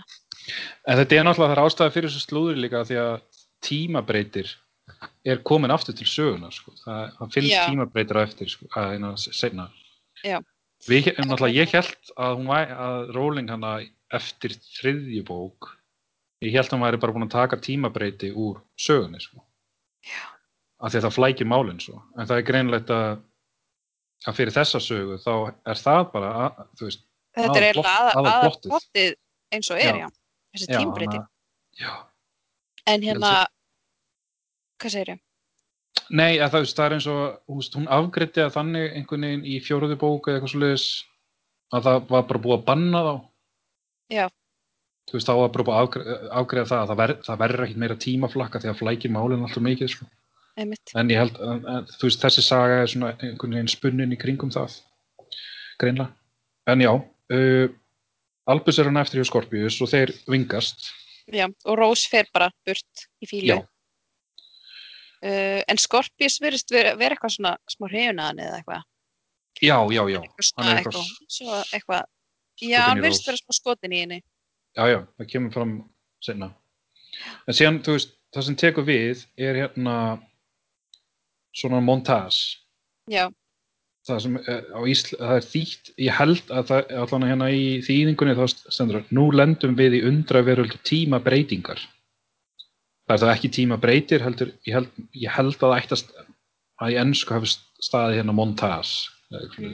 En 0.85 0.99
þetta 0.99 1.17
er 1.17 1.25
náttúrulega 1.25 1.51
það 1.51 1.57
er 1.57 1.63
ástæða 1.65 1.95
fyrir 1.95 2.11
þessu 2.11 2.23
slúður 2.25 2.61
líka 2.61 2.83
því 2.85 2.99
að 3.01 3.15
tímabreytir 3.65 4.51
er 5.25 5.41
komin 5.47 5.73
aftur 5.73 5.95
til 5.97 6.07
sögunar 6.07 6.53
sko. 6.53 6.73
það, 6.83 7.15
það 7.17 7.47
Já. 7.49 7.63
tímabreytir 7.69 8.19
á 8.21 8.25
eftir 8.25 8.51
sko, 8.53 8.69
að 8.75 8.93
eina 8.95 9.69
Já. 10.23 10.37
En 10.85 11.29
náttúrulega 11.31 11.55
ég 11.57 11.71
held 11.73 12.13
að 12.13 12.35
hún 12.37 12.51
væri 12.51 12.77
að 12.85 13.09
Rowling 13.15 13.49
hana 13.49 13.79
eftir 14.13 14.53
þriðju 14.77 15.23
bók 15.25 15.73
ég 16.43 16.55
held 16.55 16.69
að 16.69 16.75
hann 16.75 16.85
væri 16.85 17.01
bara 17.01 17.15
búin 17.15 17.27
að 17.27 17.35
taka 17.35 17.59
tímabreyti 17.61 18.31
úr 18.31 18.61
sögunni 18.77 19.21
sko. 19.23 19.41
Já. 20.05 20.34
Af 20.85 20.91
því 20.93 20.99
að 20.99 21.05
það 21.07 21.15
flækir 21.17 21.49
málinn 21.49 21.81
svo. 21.81 22.01
en 22.19 22.27
það 22.29 22.37
er 22.37 22.47
greinlegt 22.49 22.91
að 22.93 23.17
að 24.25 24.37
fyrir 24.39 24.55
þessa 24.55 24.79
sögu 24.81 25.17
þá 25.21 25.31
er 25.69 25.81
það 25.81 26.03
bara 26.13 26.31
að, 26.45 26.63
veist, 26.81 27.03
Þetta 27.35 27.57
er 27.59 27.65
eiginlega 27.67 27.95
aða 27.99 28.21
aðalplottið. 28.21 28.71
plottið 28.71 29.15
eins 29.55 29.69
og 29.73 29.81
er, 29.81 29.97
Já. 29.99 30.05
já, 30.05 30.09
þessi 30.55 31.21
já, 31.75 31.91
En 32.87 33.01
hérna, 33.01 33.31
hvað 34.79 34.93
segir 34.93 35.11
ég? 35.15 35.19
Nei, 36.13 36.37
að 36.37 36.53
það, 36.53 36.63
veist, 36.63 36.77
það 36.77 36.85
er 36.85 36.95
eins 36.95 37.07
og 37.09 37.21
veist, 37.57 37.75
hún 37.75 37.87
afgreiti 37.91 38.43
að 38.43 38.53
þannig 38.55 38.95
einhvern 38.99 39.25
veginn 39.27 39.45
í 39.49 39.59
fjóruðu 39.65 39.97
bóku 39.99 40.29
eða 40.31 40.37
eitthvað 40.39 40.53
svoleiðis 40.53 40.87
að 41.73 41.87
það 41.87 42.09
var 42.13 42.27
bara 42.29 42.41
búið 42.45 42.57
að 42.59 42.65
banna 42.69 43.01
þá. 43.07 43.13
Já. 44.13 44.25
Þú 45.09 45.17
veist, 45.17 45.27
þá 45.29 45.33
var 45.39 45.49
bara 45.55 45.65
búið 45.65 45.79
að 45.79 46.29
afgreiða 46.41 46.69
það 46.69 46.83
að 46.83 46.91
það, 46.91 46.99
ver, 47.01 47.15
það 47.25 47.41
verður 47.43 47.65
ekkit 47.65 47.81
meira 47.83 47.97
tímaflakka 48.05 48.61
því 48.61 48.71
að 48.71 48.79
flækir 48.83 49.13
málinn 49.15 49.45
alltaf 49.47 49.65
mikið, 49.65 49.91
sko. 49.95 50.07
Einmitt. 50.55 50.93
En 50.95 51.09
ég 51.11 51.19
held, 51.19 51.39
að, 51.43 51.65
að, 51.67 51.89
þú 51.99 52.07
veist, 52.07 52.21
þessi 52.23 52.43
saga 52.45 52.77
er 52.83 52.91
svona 52.91 53.11
einhvern 53.17 53.57
veginn 53.57 53.71
spunnin 53.71 54.13
í 54.15 54.19
kringum 54.19 54.53
það, 54.53 54.77
greinlega. 55.81 56.13
En 56.71 56.81
já, 56.81 56.91
uh, 56.95 57.65
Albus 58.49 58.79
er 58.79 58.87
hann 58.89 59.01
eftir 59.01 59.19
hjá 59.19 59.27
Skorpius 59.27 59.81
og 59.83 59.91
þeir 59.91 60.13
vingast. 60.31 60.87
Já, 61.33 61.47
og 61.49 61.79
Rós 61.79 62.05
fer 62.09 62.29
bara 62.33 62.51
burt 62.65 63.07
í 63.19 63.29
fílu. 63.29 63.57
Uh, 65.25 65.61
en 65.67 65.81
Skorpius 65.81 66.37
verðist 66.43 66.71
vera, 66.71 66.93
vera 66.99 67.17
eitthvað 67.17 67.35
svona 67.35 67.55
smá 67.71 67.87
hrefunaðan 67.89 68.43
eða 68.45 68.59
eitthvað. 68.61 68.85
Já, 69.63 69.77
já, 69.91 70.01
já, 70.11 70.19
hann 70.19 70.69
er 70.69 70.79
eitthvað. 70.79 71.01
eitthvað, 71.01 71.31
Svo 71.31 71.59
eitthvað. 71.73 72.07
Já, 72.63 72.79
hann 72.85 73.03
verðist 73.03 73.27
vera 73.27 73.41
smá 73.41 73.57
skotin 73.57 73.95
í 73.95 74.03
henni. 74.05 74.21
já, 74.75 74.83
já, 74.91 74.99
það 75.17 75.29
kemur 75.33 75.55
fram 75.55 75.75
senna. 76.23 76.49
En 77.47 77.57
síðan, 77.57 77.81
þú 77.83 77.95
veist, 77.97 78.15
það 78.35 78.47
sem 78.47 78.57
tekur 78.59 78.87
við 78.87 79.25
er 79.39 79.59
hérna 79.63 79.95
svona 81.55 81.81
montage. 81.83 82.59
Já, 83.11 83.29
Það 84.05 84.19
sem 84.21 84.35
er, 84.37 84.65
á 84.69 84.79
Ísl, 84.85 85.15
það 85.17 85.31
er 85.35 85.45
þýtt, 85.49 85.87
ég 86.05 86.13
held 86.19 86.51
að 86.53 86.67
það, 86.69 86.91
allan 87.01 87.23
hérna 87.25 87.47
í 87.49 87.63
þýðingunni 87.85 88.35
þá 88.37 88.43
stendur 88.53 89.07
nú 89.17 89.23
lendum 89.33 89.73
við 89.79 89.97
í 89.97 90.01
undraveröld 90.05 90.75
tíma 90.85 91.17
breytingar. 91.25 91.81
Það 93.09 93.15
er 93.15 93.23
það 93.23 93.33
ekki 93.33 93.51
tíma 93.55 93.79
breytir, 93.81 94.21
heldur, 94.21 94.51
ég 94.69 94.77
held, 94.77 94.91
ég 95.17 95.33
held 95.33 95.55
að 95.55 95.63
það 95.63 95.77
ættast 95.79 96.13
að 96.81 96.93
í 96.93 96.99
ennsku 97.01 97.33
hafi 97.33 97.49
staði 97.81 98.19
hérna 98.19 98.37
eitthvað 99.41 99.71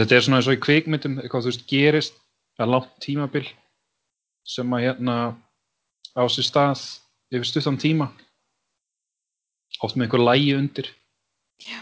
Þetta 0.00 0.16
er 0.16 0.24
svona 0.24 0.40
eins 0.40 0.48
og 0.48 0.56
í 0.56 0.62
kvikmyndum, 0.64 1.20
eitthvað 1.20 1.44
þú 1.44 1.52
veist, 1.52 1.66
gerist 1.68 2.16
að 2.58 2.72
langt 2.72 2.96
tímabil 3.04 3.44
sem 4.48 4.72
að 4.72 4.86
hérna 4.88 5.18
á 6.16 6.22
sér 6.32 6.48
stað 6.48 6.88
yfir 7.34 7.50
stuttan 7.50 7.76
tíma 7.80 8.08
oft 9.86 9.98
með 9.98 10.08
einhver 10.08 10.24
lægi 10.24 10.54
undir 10.58 10.90
Já. 11.64 11.80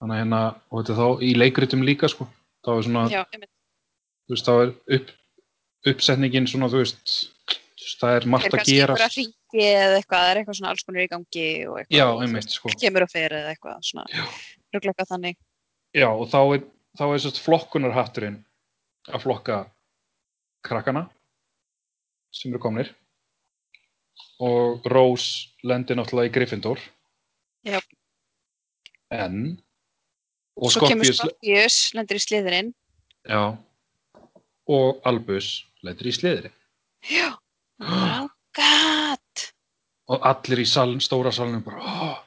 þannig 0.00 0.14
að 0.16 0.20
hérna 0.22 0.42
og 0.70 0.76
þetta 0.80 0.92
er 0.94 1.00
þá 1.00 1.24
í 1.26 1.32
leikritum 1.38 1.84
líka 1.86 2.10
sko 2.12 2.26
þá 2.64 2.70
er 2.76 2.86
svona, 2.86 3.04
já, 3.10 3.22
þú 3.30 4.34
veist, 4.36 4.48
þá 4.48 4.54
er 4.64 4.72
upp, 4.98 5.12
uppsetningin 5.92 6.48
svona, 6.50 6.70
þú 6.72 6.82
veist 6.84 7.14
það 8.00 8.14
er 8.14 8.24
Er 8.24 8.30
margt 8.30 8.46
að 8.50 8.56
kannski 8.58 8.76
einhverja 8.80 9.08
hringi 9.14 9.64
eða 9.66 9.96
eitthvað, 9.98 10.20
það 10.20 10.30
er 10.30 10.40
eitthvað 10.40 10.58
svona 10.58 10.72
alls 10.74 10.84
konar 10.86 11.02
í 11.02 11.08
gangi 11.10 11.46
og 11.66 11.78
eitthvað. 11.80 11.96
já, 11.96 12.06
einmitt, 12.24 12.54
sko 12.54 12.72
Kemur 12.80 13.06
og 13.06 13.10
fer 13.12 13.34
eða 13.38 13.54
eitthvað 13.54 13.88
svona. 13.88 14.26
Eitthvað 14.70 15.10
þannig. 15.10 15.40
já, 15.96 16.08
og 16.12 16.28
þá 16.30 16.40
er, 16.44 16.64
þá 17.00 17.04
er 17.08 17.22
sérst 17.24 17.42
flokkunarhatturinn 17.44 18.38
að 19.10 19.24
flokka 19.24 19.58
krakkana 20.66 21.06
sem 22.36 22.52
eru 22.52 22.60
komnir 22.62 22.92
og 24.44 24.84
Rose 24.92 25.50
lendir 25.66 25.98
náttúrulega 25.98 26.30
í 26.30 26.34
Gryffindor 26.36 26.80
Já. 27.66 27.80
en 29.12 29.60
og 30.56 30.70
Svo 30.72 30.88
kemur 30.88 31.04
Skorpius, 31.12 31.76
lendir 31.96 32.16
í 32.16 32.22
sliðurinn. 32.24 32.70
já, 33.28 33.42
og 34.70 35.00
Albus 35.04 35.66
lendir 35.84 36.06
í 36.10 36.14
sliðri 36.14 36.50
Já. 37.10 37.36
Rákat. 37.80 39.52
og 40.08 40.20
allir 40.26 40.62
í 40.64 40.66
saln, 40.68 41.00
stóra 41.00 41.32
salnum 41.32 41.62
bara, 41.64 41.80
oh, 41.80 42.18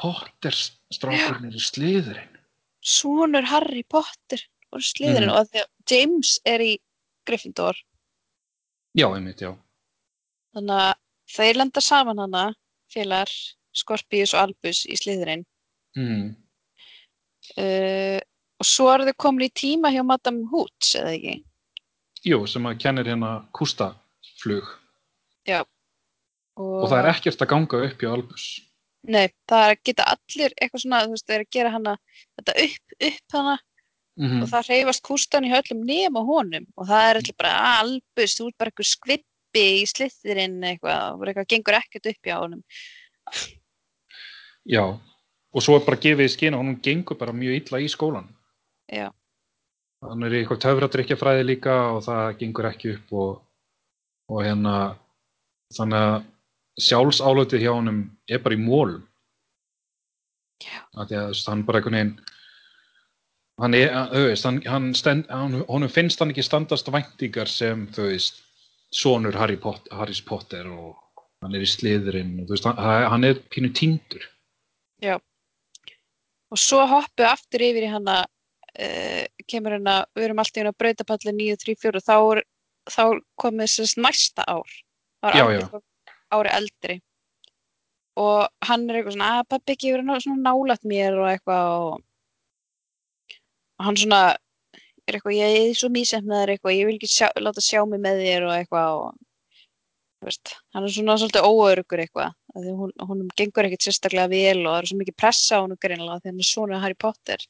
Potter 0.00 0.52
strákurinn 0.92 1.50
er 1.50 1.56
í 1.56 1.62
sliðurinn 1.62 2.36
Svonur 2.80 3.44
Harry 3.50 3.82
Potter 3.84 4.40
og 4.72 4.80
sliðurinn 4.80 5.28
Mhm. 5.28 5.36
og 5.36 5.46
að 5.52 5.64
James 5.90 6.38
er 6.46 6.58
í 6.60 6.78
Gryffindor. 7.26 7.76
já, 8.96 9.06
einmitt, 9.14 9.40
já 9.40 9.56
Þannig 10.54 10.80
að 10.80 10.94
þeir 11.30 11.54
lenda 11.56 11.80
saman 11.80 12.18
hana, 12.18 12.54
félagar, 12.90 13.30
Skorpius 13.76 14.34
og 14.34 14.40
Albus 14.48 14.84
í 14.86 14.96
sliðurinn. 14.98 15.44
mm. 15.96 16.30
Uh, 17.58 18.20
og 18.60 18.66
svo 18.68 18.90
eru 18.92 19.06
þau 19.08 19.16
komin 19.24 19.46
í 19.48 19.52
tíma 19.56 19.88
hjá 19.90 20.02
Madame 20.04 20.44
Hoots, 20.52 20.92
eða 21.00 21.14
ekki? 21.16 21.36
jú, 22.28 22.42
sem 22.46 22.66
að 22.68 22.76
kennir 22.82 23.08
hérna 23.08 23.30
kústaflug 23.56 24.68
Já. 25.48 25.62
og 26.60 26.84
það 26.90 26.98
er 27.00 27.08
ekkert 27.14 27.40
að 27.46 27.48
ganga 27.54 27.80
upp 27.88 28.04
í 28.04 28.10
Albus 28.10 28.44
Nei, 29.08 29.30
það 29.48 29.62
er 29.64 29.72
að 29.72 29.82
geta 29.88 30.04
allir 30.12 30.54
eitthvað 30.60 30.82
svona, 30.84 31.00
þú 31.06 31.14
veist, 31.16 31.26
það 31.26 31.36
er 31.38 31.44
að 31.46 31.52
gera 31.56 31.70
hana 31.78 31.94
þetta 32.36 32.56
upp, 32.66 32.96
upp 33.08 33.36
hana 33.38 33.56
mm 34.20 34.42
og 34.44 34.48
það 34.50 34.66
reyfast 34.68 35.02
kústan 35.06 35.46
í 35.48 35.50
höllum 35.54 35.80
nema 35.88 36.20
honum 36.28 36.66
og 36.76 36.90
það 36.90 37.06
er 37.08 37.18
allir 37.22 37.36
bara 37.40 37.52
"Ah, 37.56 37.78
albus, 37.80 38.34
þú 38.36 38.50
ert 38.50 38.58
bara 38.60 38.70
eitthvað 38.74 38.90
skvippi 38.90 39.64
í 39.80 39.86
slittirinn 39.88 40.58
eitthvað 40.60 41.14
og 41.16 41.24
eitthvað 41.24 41.48
gengur 41.54 41.78
ekkert 41.80 42.10
upp 42.12 42.28
hjá 42.28 42.36
honum 42.42 42.62
já, 44.68 44.84
og 45.54 45.64
svo 45.64 45.78
er 45.78 45.86
bara 45.86 46.00
gefið 46.00 46.28
í 46.28 46.34
skina 46.34 46.58
og 46.58 46.66
hún 46.66 46.80
gengur 46.84 47.18
bara 47.20 47.36
mjög 47.36 47.60
illa 47.60 47.82
í 47.82 47.88
skólan 47.90 48.28
Já, 48.90 49.10
hann 50.06 50.26
er 50.26 50.34
í 50.34 50.40
eitthvað 50.40 50.64
töfradrykkjafræði 50.64 51.46
líka 51.46 51.76
og 51.94 52.02
það 52.08 52.34
gengur 52.40 52.70
ekki 52.70 52.96
upp 52.96 53.14
og, 53.22 53.30
og 54.30 54.42
hérna 54.44 54.74
þannig 55.76 56.08
að 56.08 56.18
sjálfsálötið 56.80 57.64
hjá 57.64 57.72
honum 57.74 58.02
er 58.28 58.42
bara 58.42 58.56
í 58.56 58.62
mólum 58.62 59.06
Já. 60.60 60.84
því 60.96 61.16
að 61.16 61.46
hann 61.48 61.64
bara 61.68 61.80
einhvern 61.80 61.98
veginn 61.98 62.14
hann 63.60 63.76
er, 63.76 63.92
þú 64.12 64.24
veist, 64.28 64.46
hann, 64.48 64.60
hann 64.68 64.88
stend, 64.96 65.28
hann, 65.32 65.60
honum 65.68 65.92
finnst 65.92 66.20
hann 66.20 66.32
ekki 66.32 66.44
standast 66.44 66.88
væntingar 66.92 67.50
sem, 67.50 67.86
þú 67.94 68.08
veist, 68.08 68.40
sonur 68.94 69.36
Harry 69.38 69.58
Potter, 69.60 69.92
Harrys 69.94 70.22
Potter 70.24 70.68
og 70.72 70.96
hann 71.44 71.56
er 71.56 71.64
í 71.64 71.68
sliðurinn 71.68 72.38
og 72.40 72.48
þú 72.48 72.56
veist, 72.56 72.68
hann, 72.68 73.08
hann 73.14 73.28
er 73.28 73.40
pínu 73.52 73.72
týndur 73.76 74.24
já. 75.02 75.16
Og 76.50 76.58
svo 76.58 76.82
hoppu 76.90 77.22
aftur 77.28 77.62
yfir 77.62 77.86
í 77.86 77.90
hana 77.92 78.16
uh, 78.26 79.24
kemur 79.50 79.76
hérna, 79.76 80.00
við 80.18 80.24
erum 80.28 80.40
alltaf 80.42 80.60
inn 80.62 80.70
á 80.72 80.80
brautapalli 80.82 81.34
934 81.36 82.02
þá, 82.02 82.16
er- 82.36 82.46
þá 82.90 83.02
komið 83.38 83.70
sérst 83.76 84.00
næsta 84.02 84.46
ár. 84.50 84.66
Það 85.22 85.36
Já, 85.38 85.44
var 85.44 85.54
já. 85.54 85.62
Albert 85.62 85.86
ári 86.30 86.52
eldri. 86.58 86.96
Og 88.20 88.66
hann 88.66 88.88
er 88.90 88.98
eitthvað 89.00 89.14
svona 89.16 89.30
að 89.40 89.48
pappi 89.54 89.74
ekki 89.76 89.92
verið 89.94 90.08
ná- 90.10 90.20
svona 90.24 90.42
nálægt 90.50 90.84
mér 90.90 91.16
og 91.20 91.28
eitthvað 91.30 91.74
og, 91.86 92.02
og 93.78 93.86
hann 93.86 93.96
svona 94.00 94.20
er 95.06 95.16
eitthvað, 95.16 95.36
ég 95.38 95.56
er 95.70 95.78
svo 95.78 95.88
mísend 95.94 96.26
með 96.28 96.42
þér 96.42 96.52
eitthvað, 96.56 96.76
ég 96.76 96.88
vil 96.90 96.96
ekki 96.98 97.10
sjá, 97.10 97.28
láta 97.40 97.62
sjá 97.64 97.80
mig 97.88 98.02
með 98.04 98.20
þér 98.26 98.46
og 98.48 98.52
eitthvað 98.58 98.98
og 99.00 99.14
þú 100.20 100.28
veist, 100.28 100.52
hann 100.74 100.86
er 100.86 100.94
svona 100.94 101.16
svolítið 101.22 101.48
óörugur 101.48 102.02
eitthvað 102.04 102.34
hún, 102.54 102.92
honum 102.98 103.28
gengur 103.38 103.66
ekkert 103.68 103.86
sérstaklega 103.86 104.28
vel 104.32 104.66
og 104.66 104.72
það 104.72 104.78
er 104.82 104.88
svo 104.90 104.98
mikið 105.00 105.16
pressa 105.22 105.58
á 105.60 105.62
honum 105.64 105.78
greinilega 105.80 106.20
því 106.20 106.30
hann 106.32 106.42
er 106.44 106.48
svona 106.50 106.80
Harry 106.82 106.98
Potter. 106.98 107.44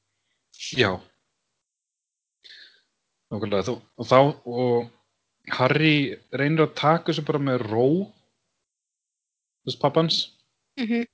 Já. 0.77 0.91
Nákvæmlega, 3.31 3.77
og 3.97 4.07
þá 4.11 4.19
og 4.21 4.91
Harry 5.57 6.17
reynir 6.35 6.67
að 6.67 6.75
taka 6.79 7.13
þessu 7.13 7.25
bara 7.27 7.39
með 7.43 7.65
ró 7.71 7.87
þess 9.67 9.79
pappans. 9.81 10.21
Mm 10.79 10.87
-hmm. 10.87 11.07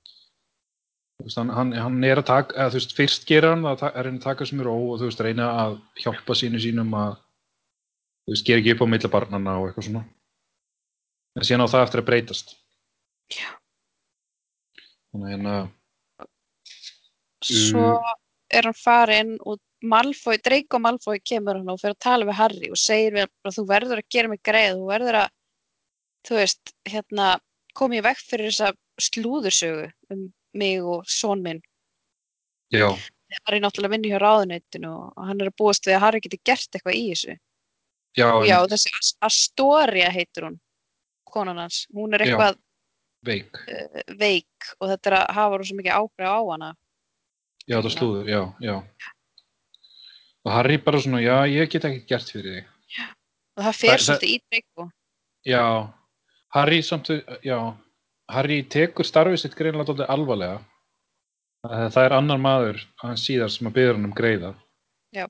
Veist, 1.23 1.37
hann, 1.37 1.49
hann, 1.49 1.71
hann 1.73 2.03
er 2.03 2.17
að 2.21 2.25
taka, 2.25 2.55
eða 2.55 2.69
þú 2.69 2.79
veist, 2.79 2.95
fyrst 2.97 3.25
gerir 3.25 3.49
hann 3.49 3.65
að 3.65 3.79
ta- 3.79 3.93
að 3.93 4.21
taka 4.21 4.43
þessu 4.43 4.57
með 4.57 4.65
ró 4.69 4.75
og 4.93 4.99
þú 4.99 5.09
veist, 5.09 5.19
reyna 5.21 5.47
að 5.65 5.79
hjálpa 5.97 6.33
sínu 6.35 6.59
sínum 6.61 6.93
að 6.93 7.15
þú 8.25 8.33
veist, 8.33 8.45
gera 8.45 8.59
ekki 8.59 8.73
upp 8.75 8.81
á 8.85 8.87
milli 8.87 9.09
barnana 9.09 9.57
og 9.59 9.67
eitthvað 9.69 9.87
svona. 9.89 10.03
En 11.35 11.43
síðan 11.43 11.65
á 11.65 11.73
það 11.73 11.83
eftir 11.83 12.01
að 12.01 12.05
breytast. 12.05 12.55
Já. 13.29 13.56
Þannig 15.17 15.33
að 15.33 15.33
hérna 15.33 15.55
svo 17.47 17.87
er 18.53 18.67
hann 18.69 18.77
farinn 18.77 19.33
og 19.45 19.59
Malfoy, 19.87 20.39
Draco 20.41 20.79
Malfoy 20.81 21.19
kemur 21.21 21.59
hann 21.59 21.69
og 21.69 21.79
fyrir 21.81 21.93
að 21.93 22.03
tala 22.05 22.25
við 22.25 22.37
Harry 22.39 22.69
og 22.73 22.79
segir 22.81 23.13
við 23.13 23.25
hann 23.25 23.33
bara, 23.43 23.53
þú 23.53 23.65
verður 23.69 24.01
að 24.01 24.07
gera 24.15 24.31
mig 24.31 24.41
greið, 24.45 24.79
þú 24.79 24.87
verður 24.89 25.17
að 25.21 25.27
þú 26.27 26.39
veist, 26.39 26.73
hérna 26.89 27.27
koma 27.77 27.99
í 27.99 28.03
vekk 28.05 28.23
fyrir 28.25 28.49
þessa 28.49 28.71
slúðursögu 29.07 29.89
um 30.13 30.23
mig 30.57 30.81
og 30.81 31.05
son 31.05 31.43
minn. 31.45 31.61
Já, 32.73 32.89
Harry 33.45 33.59
náttúrulega 33.61 33.93
vinni 33.93 34.09
hjá 34.11 34.17
ráðuneytinu 34.23 34.89
og 34.89 35.27
hann 35.27 35.41
er 35.43 35.51
að 35.51 35.57
búast 35.61 35.85
við 35.85 35.99
að 35.99 36.03
Harry 36.07 36.23
geti 36.25 36.39
gert 36.43 36.73
eitthvað 36.73 36.97
í 36.97 37.03
þessu. 37.11 37.37
Já, 38.17 38.27
Já, 38.49 38.57
einmitt, 38.57 38.73
þessi 38.73 38.95
As- 38.97 39.13
Astoria 39.29 40.09
heitir 40.09 40.47
hún 40.47 40.57
konan 41.27 41.61
hans, 41.61 41.83
hún 41.93 42.15
er 42.17 42.25
eitthvað 42.25 42.57
veik. 43.25 43.57
Uh, 43.65 44.01
veik. 44.19 44.71
Og 44.81 44.91
þetta 44.91 45.11
er 45.11 45.17
að 45.19 45.25
hafa 45.37 45.61
rosa 45.61 45.77
mikið 45.77 45.97
áhrif 45.97 46.27
á 46.29 46.41
hana. 46.51 46.71
Já, 47.67 47.79
það 47.81 47.93
slúður, 47.97 48.29
já, 48.31 48.41
já. 48.63 48.75
Og 50.47 50.53
Harry 50.55 50.77
bara 50.79 51.01
svona, 51.03 51.19
já, 51.19 51.35
ég 51.51 51.71
get 51.73 51.87
ekki 51.89 52.05
gert 52.07 52.29
fyrir 52.31 52.53
þig. 52.53 53.07
Og 53.57 53.65
það 53.65 53.79
fer 53.81 54.03
svolítið 54.05 54.31
í 54.31 54.37
Draco. 54.45 54.85
Já, 55.47 55.63
Harry 56.55 56.79
samt, 56.85 57.11
já, 57.43 57.57
Harry 58.31 58.61
tekur 58.63 59.07
starfið 59.07 59.41
sitt 59.41 59.57
greinlega 59.57 59.89
dálítið 59.89 60.13
alvarlega. 60.13 60.61
Eh, 61.67 61.89
Það 61.91 62.05
er 62.05 62.15
annar 62.15 62.39
maður, 62.39 62.79
hann 63.01 63.19
síðar, 63.19 63.51
sem 63.51 63.67
að 63.67 63.75
byggja 63.75 63.93
hann 63.97 64.07
um 64.07 64.15
greiða. 64.15 64.53
Já. 65.15 65.25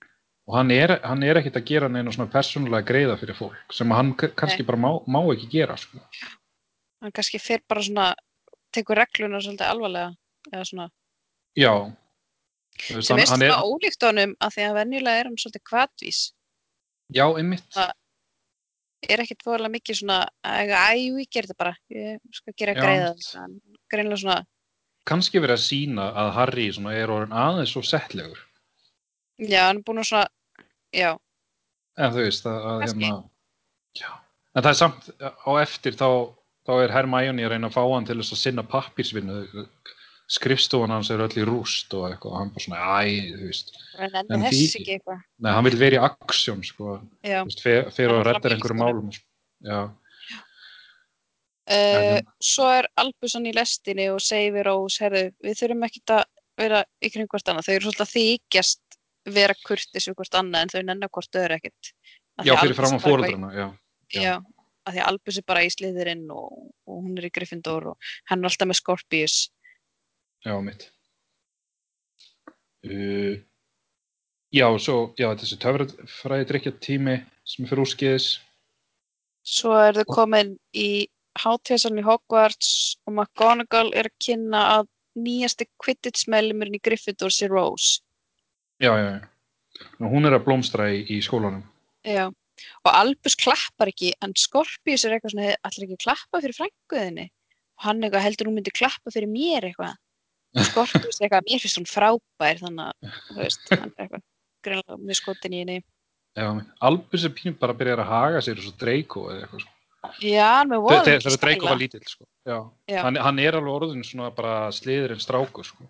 Og 0.47 0.55
hann 0.55 0.71
er, 0.71 0.93
hann 1.03 1.23
er 1.25 1.39
ekkit 1.41 1.57
að 1.59 1.65
gera 1.67 1.89
neina 1.91 2.13
svona 2.13 2.31
persónulega 2.31 2.87
greiða 2.87 3.17
fyrir 3.19 3.35
fólk, 3.35 3.73
sem 3.73 3.91
hann 3.91 4.13
kannski 4.15 4.65
bara 4.67 4.79
má, 4.79 4.91
má 5.09 5.19
ekki 5.33 5.49
gera, 5.57 5.75
sko. 5.79 5.99
Hann 7.01 7.11
kannski 7.15 7.39
fer 7.41 7.61
bara 7.69 7.83
svona 7.85 8.07
tekur 8.75 8.97
regluna 8.99 9.39
svolítið 9.43 9.69
alvarlega 9.69 10.09
eða 10.51 10.65
svona, 10.71 10.89
Já. 11.57 11.71
Veist, 12.77 13.07
sem 13.09 13.17
hann 13.17 13.27
svona 13.27 13.61
ólíkt 13.65 14.03
honum 14.05 14.35
af 14.43 14.53
því 14.53 14.65
að 14.67 14.75
venjulega 14.77 15.21
er 15.21 15.29
hann 15.31 15.39
svolítið 15.41 15.63
kvatvís 15.71 16.19
Já, 17.15 17.23
einmitt. 17.39 17.63
Það- 17.73 17.95
er 19.07 19.21
ekkit 19.23 19.43
fóðalega 19.45 19.73
mikið 19.77 19.99
svona 20.01 20.17
æ, 20.43 20.67
æ, 20.67 20.93
ég 20.97 21.29
ger 21.31 21.45
þetta 21.47 21.57
bara 21.57 21.73
ég 21.93 22.19
skal 22.33 22.53
gera 22.57 22.73
greiða 22.73 23.11
greinlega 23.91 24.17
svona, 24.21 24.45
Kannski 25.07 25.39
verið 25.39 25.55
að 25.55 25.63
sína 25.63 26.05
að 26.19 26.31
Harry 26.35 26.67
er 26.67 27.07
orðin 27.13 27.31
aðeins 27.31 27.71
svo 27.71 27.81
settlegur. 27.81 28.39
já, 29.39 29.67
hann 29.67 29.77
er 29.77 29.83
búin 29.83 30.01
að 30.01 30.09
svona 30.09 30.27
já, 30.93 31.17
En 31.97 32.11
þú 32.13 32.25
veist, 32.25 32.45
að, 32.45 32.65
að 32.69 32.81
hérna, 32.85 33.29
já. 33.97 34.09
En 34.53 34.63
það 34.63 34.69
er 34.69 34.77
samt, 34.77 35.07
á 35.21 35.51
eftir 35.61 35.93
þá, 35.97 36.07
þá 36.67 36.71
er 36.83 36.93
Hermione 36.95 37.45
að 37.47 37.53
reyna 37.55 37.69
að 37.71 37.75
fá 37.77 37.83
hann 37.93 38.05
til 38.09 38.17
þess 38.19 38.35
að 38.35 38.41
sinna 38.43 38.63
pappirsvinnu. 38.67 39.67
Skrifstofan 40.27 40.91
hans 40.91 41.07
er 41.13 41.21
öll 41.23 41.37
í 41.39 41.45
rúst 41.47 41.93
og 41.95 42.09
eitthvað, 42.09 42.33
og 42.33 42.39
hann 42.41 42.49
bara 42.51 42.63
svona, 42.65 42.81
æ, 42.99 43.31
þú 43.31 43.45
veist. 43.47 43.69
En 43.97 44.41
þess 44.43 44.51
því- 44.51 44.81
ekki 44.81 44.95
eitthvað 44.97 45.21
Nei, 45.39 45.51
hann 45.55 45.63
vil 45.69 45.77
vera 45.79 45.95
í 45.95 46.03
aksjón, 46.09 46.65
sko, 46.67 46.97
já, 47.23 47.39
og 47.47 48.25
reddar 48.27 48.41
fram 48.41 48.51
í 48.51 48.55
einhverjum 48.57 48.81
skólanum. 48.81 48.83
málum. 48.83 49.13
sko. 49.13 49.25
Já, 49.63 49.79
Uh, 51.67 51.73
En- 52.21 52.27
svo 52.39 52.63
er 52.71 52.85
Albusson 52.95 53.43
í 53.43 53.51
lestinni 53.51 54.05
og 54.07 54.21
segir 54.23 54.63
Rós, 54.63 55.01
herðu, 55.03 55.33
við 55.43 55.57
þurfum 55.59 55.81
ekkert 55.83 56.13
að 56.15 56.23
vera 56.57 56.85
í 57.03 57.09
kring 57.11 57.27
hvort 57.27 57.43
annað, 57.51 57.65
þau 57.67 57.73
eru 57.75 57.83
svolítið 57.91 58.05
að 58.05 58.13
þykjast 58.15 58.79
vera 59.35 59.55
kurtis 59.67 60.07
við 60.07 60.15
hvort 60.15 60.37
annað 60.39 60.61
en 60.61 60.71
þau 60.71 60.83
nennar 60.87 61.09
hvort 61.11 61.35
öðru 61.41 61.57
ekkert. 61.59 61.91
Af 62.39 62.45
því 62.45 62.47
já 62.47 62.53
að 62.55 62.61
fyrir 62.63 62.77
fram 62.79 62.95
á 62.95 62.99
fóreldrana, 63.03 63.49
já. 63.51 63.67
Já, 64.15 64.21
já. 64.23 64.35
Af 64.87 64.95
því 64.95 65.03
að 65.03 65.09
Albus 65.11 65.39
er 65.39 65.45
bara 65.47 65.65
í 65.65 65.71
sliðurinn 65.73 66.25
og, 66.31 66.69
og 66.87 67.01
hún 67.03 67.17
er 67.19 67.27
í 67.27 67.33
Gryffindor 67.35 67.91
og 67.91 68.11
hann 68.31 68.41
er 68.41 68.49
alltaf 68.49 68.69
með 68.69 68.79
Scorpius. 68.79 69.37
Já, 70.45 70.55
mitt. 70.63 70.87
Uh, 72.87 73.35
já, 74.55 74.67
svo, 74.79 74.97
já, 75.19 75.27
þessi 75.35 75.59
töfrafræði 75.59 76.49
drikja 76.51 76.75
tími 76.79 77.17
sem 77.47 77.65
er 77.65 77.71
fyrir 77.71 77.83
úrskiðis. 77.83 78.29
Svo 79.47 79.75
er 79.79 79.97
þau 79.99 80.17
komin 80.21 80.55
í 80.75 81.07
í 81.37 82.03
Hogwarts 82.03 82.97
og 83.05 83.13
McGonagall 83.13 83.91
er 83.93 84.09
að 84.09 84.15
kynna 84.25 84.61
að 84.77 84.87
nýjasti 85.21 85.67
Quidditch-meðlumurinn 85.81 86.77
í 86.77 86.81
Gryffindor 86.81 87.33
sé 87.33 87.47
Rose. 87.49 88.01
Já, 88.81 88.93
já, 88.97 89.21
já. 89.21 89.27
Nú, 90.01 90.09
hún 90.09 90.25
er 90.25 90.33
að 90.37 90.45
blómstra 90.47 90.89
í, 90.89 91.03
í 91.13 91.21
skólanum. 91.21 91.61
Já, 92.05 92.31
og 92.83 92.89
Albus 92.91 93.37
klappar 93.39 93.91
ekki, 93.91 94.13
en 94.23 94.33
Scorpius 94.37 95.05
er 95.05 95.15
eitthvað 95.17 95.35
svona, 95.35 95.53
allir 95.67 95.87
ekki 95.87 95.99
klappa 96.03 96.41
fyrir 96.43 96.57
frænguðinni. 96.57 97.27
Og 97.77 97.85
hann 97.85 98.03
eitthvað 98.03 98.25
heldur 98.25 98.49
hún 98.49 98.57
myndi 98.57 98.73
klappa 98.73 99.13
fyrir 99.13 99.29
mér 99.31 99.69
eitthvað. 99.69 99.95
Og 100.57 100.67
Scorpius 100.71 101.19
er 101.19 101.27
eitthvað, 101.27 101.47
mér 101.49 101.63
finnst 101.63 101.79
hún 101.81 101.89
frábær, 101.89 102.61
þannig 102.63 102.89
að, 102.89 103.15
þú 103.29 103.39
veist, 103.41 103.71
hann 103.73 103.89
er 103.93 104.05
eitthvað 104.05 104.25
greinlega 104.67 104.99
með 105.03 105.19
skotin 105.21 105.55
í 105.55 105.63
henni. 105.63 105.79
Já. 106.37 106.47
Albus 106.85 107.25
er 107.25 107.33
pínu 107.33 107.57
bara 107.57 107.73
að 107.73 107.81
byrja 107.81 107.97
að 107.97 108.09
haga 108.11 108.45
sér 108.45 108.59
og 108.61 108.67
svo 108.67 108.77
Draco 108.81 109.27
eða 109.31 109.43
eitthvað, 109.45 109.65
sko. 109.65 109.73
Já, 110.21 110.49
með 110.69 110.81
voða 110.85 110.97
Þegar 110.97 111.07
mikið 111.07 111.27
þegar 111.27 111.43
Draco 111.43 111.69
var 111.69 111.79
lítill, 111.81 112.03
sko. 112.07 112.25
Já. 112.47 112.57
Já. 112.91 112.99
Hann, 113.03 113.19
hann 113.27 113.41
er 113.43 113.57
alveg 113.57 113.73
orðin 113.73 114.05
svona 114.05 114.29
bara 114.37 114.57
sliðurinn 114.75 115.23
strákur, 115.23 115.67
sko. 115.67 115.87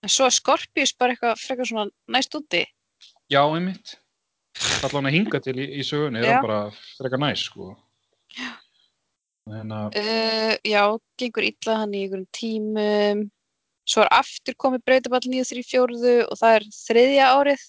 En 0.00 0.12
svo 0.12 0.26
er 0.26 0.34
Scorpius 0.34 0.94
bara 0.96 1.14
eitthvað 1.14 1.42
frekar 1.42 1.68
svona 1.68 1.90
næst 2.08 2.36
úti. 2.38 2.62
Já, 3.30 3.42
einmitt. 3.44 3.98
Allan 4.86 5.08
að 5.10 5.14
hinga 5.18 5.40
til 5.44 5.56
í, 5.60 5.66
í 5.80 5.84
sögunni 5.86 6.20
er 6.22 6.30
hann 6.34 6.44
bara 6.46 6.60
frekar 6.98 7.20
næs, 7.20 7.42
sko. 7.50 7.74
En 9.50 9.72
að, 9.74 9.96
Uh, 9.98 10.54
já, 10.68 10.82
gengur 11.18 11.46
illa 11.48 11.76
hann 11.82 11.94
í 11.96 12.04
einhverjum 12.04 12.26
tímum. 12.36 13.24
svo 13.90 14.04
er 14.04 14.10
aftur 14.14 14.54
komið 14.54 14.84
breytaball 14.86 15.24
934 15.26 16.26
og 16.30 16.36
það 16.38 16.54
er 16.60 16.66
þriðja 16.76 17.28
árið. 17.34 17.64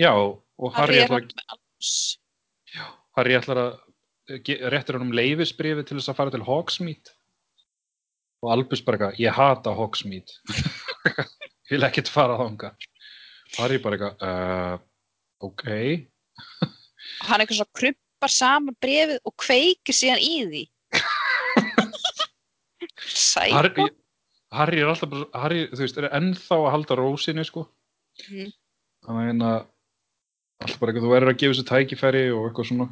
Já, 0.00 0.10
og 0.16 0.72
Harry 0.74 0.98
ætlar, 1.04 1.28
Harry 3.16 3.36
ætlar 3.38 3.60
að 3.62 4.42
ge- 4.48 4.58
réttir 4.72 4.96
hann 4.98 5.06
um 5.06 5.12
leifisbrifi 5.14 5.84
til 5.86 5.98
þess 6.00 6.10
að 6.10 6.18
fara 6.18 6.30
til 6.34 6.42
Hogsmeade. 6.48 7.14
Og 8.42 8.50
Albus 8.56 8.80
bara 8.82 8.96
eitthvað, 8.98 9.20
ég 9.20 9.36
hata 9.36 9.74
Hogsmeade. 9.76 10.32
Vil 11.70 11.84
ekkert 11.86 12.08
fara 12.10 12.34
þanga 12.40 12.72
Harry 13.60 13.78
bara 13.78 13.96
eitthvað 13.96 14.24
uh, 14.26 14.78
ok. 15.46 15.64
Og 17.20 17.28
hann 17.28 17.42
eitthvað 17.42 17.60
svo 17.60 17.68
krumpar 17.76 18.32
saman 18.32 18.76
brefið 18.80 19.18
og 19.24 19.34
kveikir 19.40 19.96
síðan 19.96 20.22
í 20.24 20.36
því. 20.50 20.62
Sæko 23.10 23.56
Harry, 23.56 23.88
Harry 24.54 24.80
er 24.82 24.90
alltaf 24.92 25.10
bara, 25.10 25.26
Harry, 25.42 25.66
þú 25.72 25.84
veist, 25.84 25.98
er 26.00 26.08
ennþá 26.16 26.58
að 26.58 26.72
halda 26.76 26.98
rósinni 27.00 27.44
sko. 27.46 27.66
Mhm. 28.28 28.50
þannig 29.06 29.20
að 29.20 29.28
hérna 29.30 29.50
alltaf 30.60 30.80
bara 30.80 30.92
eitthvað, 30.92 31.04
þú 31.06 31.12
verður 31.14 31.32
að 31.32 31.38
gefa 31.40 31.54
þessu 31.54 31.68
tækifæri 31.70 32.24
og 32.34 32.48
eitthvað 32.48 32.70
svona. 32.70 32.88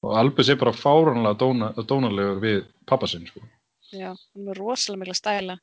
Og 0.00 0.16
Albus 0.16 0.48
er 0.48 0.56
bara 0.56 0.72
fáránlega 0.72 1.38
dóna, 1.38 1.68
dónalegur 1.76 2.40
við 2.40 2.62
pappa 2.88 3.06
sinn 3.06 3.26
sko. 3.28 3.42
Já, 3.92 4.14
hann 4.14 4.48
er 4.48 4.58
rosalega 4.58 5.02
mikla 5.02 5.14
stæla. 5.18 5.58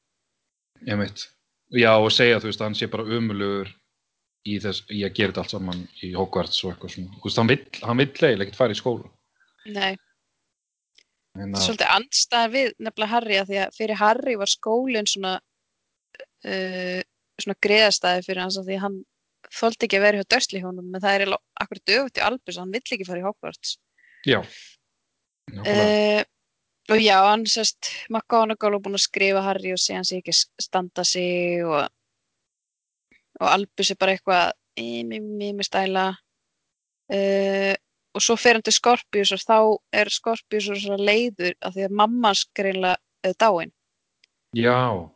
Ég 0.86 1.00
veit. 1.00 1.26
Já, 1.74 1.92
og 1.98 2.12
segja, 2.14 2.40
þú 2.40 2.52
veist, 2.52 2.64
hann 2.64 2.78
sé 2.78 2.88
bara 2.92 3.04
umulugur 3.04 3.72
í 4.48 4.58
þess, 4.64 4.86
í 4.94 5.04
að 5.06 5.16
gera 5.18 5.34
þetta 5.34 5.44
allt 5.44 5.56
saman 5.56 5.86
í 6.06 6.12
Hogwarts 6.16 6.64
og 6.64 6.74
eitthvað 6.74 6.94
svona. 6.96 7.16
Þú 7.18 7.28
veist, 7.28 7.42
hann 7.42 7.52
vill, 7.52 7.64
hann 7.84 8.02
vill 8.02 8.10
eiginlega 8.14 8.46
ekkert 8.48 8.60
fara 8.62 8.76
í 8.76 8.80
skóla. 8.80 9.12
Nei, 9.68 9.92
er 11.38 11.52
að, 11.52 11.60
svolítið 11.66 11.94
andstæð 11.98 12.48
við 12.56 12.72
nefnilega 12.78 13.14
Harry 13.14 13.38
að 13.42 13.52
því 13.52 13.60
að 13.64 13.78
fyrir 13.78 14.02
Harry 14.02 14.36
var 14.40 14.52
skólinn 14.52 15.10
svona 15.10 15.34
uh, 16.48 17.02
svona 17.38 17.58
greiðastæði 17.66 18.26
fyrir 18.26 18.44
hans 18.44 18.58
að 18.60 18.72
því 18.72 18.80
hann 18.84 18.98
þóldi 19.58 19.88
ekki 19.88 20.00
að 20.00 20.06
vera 20.08 20.22
hjá 20.22 20.30
Dursley 20.34 20.64
hjónum 20.64 20.96
en 20.96 21.04
það 21.04 21.20
er 21.20 21.36
akkur 21.64 21.84
döfugt 21.88 22.20
í 22.20 22.26
Albus 22.26 22.58
hann 22.60 22.74
vill 22.74 22.84
ekki 22.84 23.08
fara 23.08 23.22
í 23.22 23.28
Hogwarts 23.28 23.78
já. 24.28 24.42
Uh, 25.48 26.24
og 26.92 27.00
já, 27.00 27.16
hann 27.24 27.46
sérst 27.48 27.92
McGonagall 28.12 28.76
er 28.76 28.84
búin 28.84 28.98
að 28.98 29.06
skrifa 29.06 29.44
Harry 29.46 29.72
og 29.76 29.80
segja 29.80 30.02
hann 30.02 30.08
sé 30.08 30.20
ekki 30.20 30.36
standa 30.36 31.06
sig 31.08 31.64
og, 31.64 31.88
og 33.40 33.48
Albus 33.50 33.92
er 33.92 34.00
bara 34.00 34.16
eitthvað 34.18 34.54
með 34.78 35.66
stæla 35.66 36.08
uh, 36.12 37.74
og 38.18 38.24
svo 38.24 38.38
fer 38.38 38.58
hann 38.58 38.66
til 38.66 38.76
Scorpius 38.76 39.34
og 39.34 39.42
þá 39.42 39.58
er 40.02 40.12
Scorpius 40.14 40.70
svona 40.70 41.02
leiður 41.02 41.54
af 41.62 41.76
því 41.76 41.88
að 41.88 41.98
mamma 42.02 42.34
hans 42.34 42.46
greinlega 42.58 42.98
er 43.26 43.36
dáin 43.42 43.74
Já. 44.56 45.10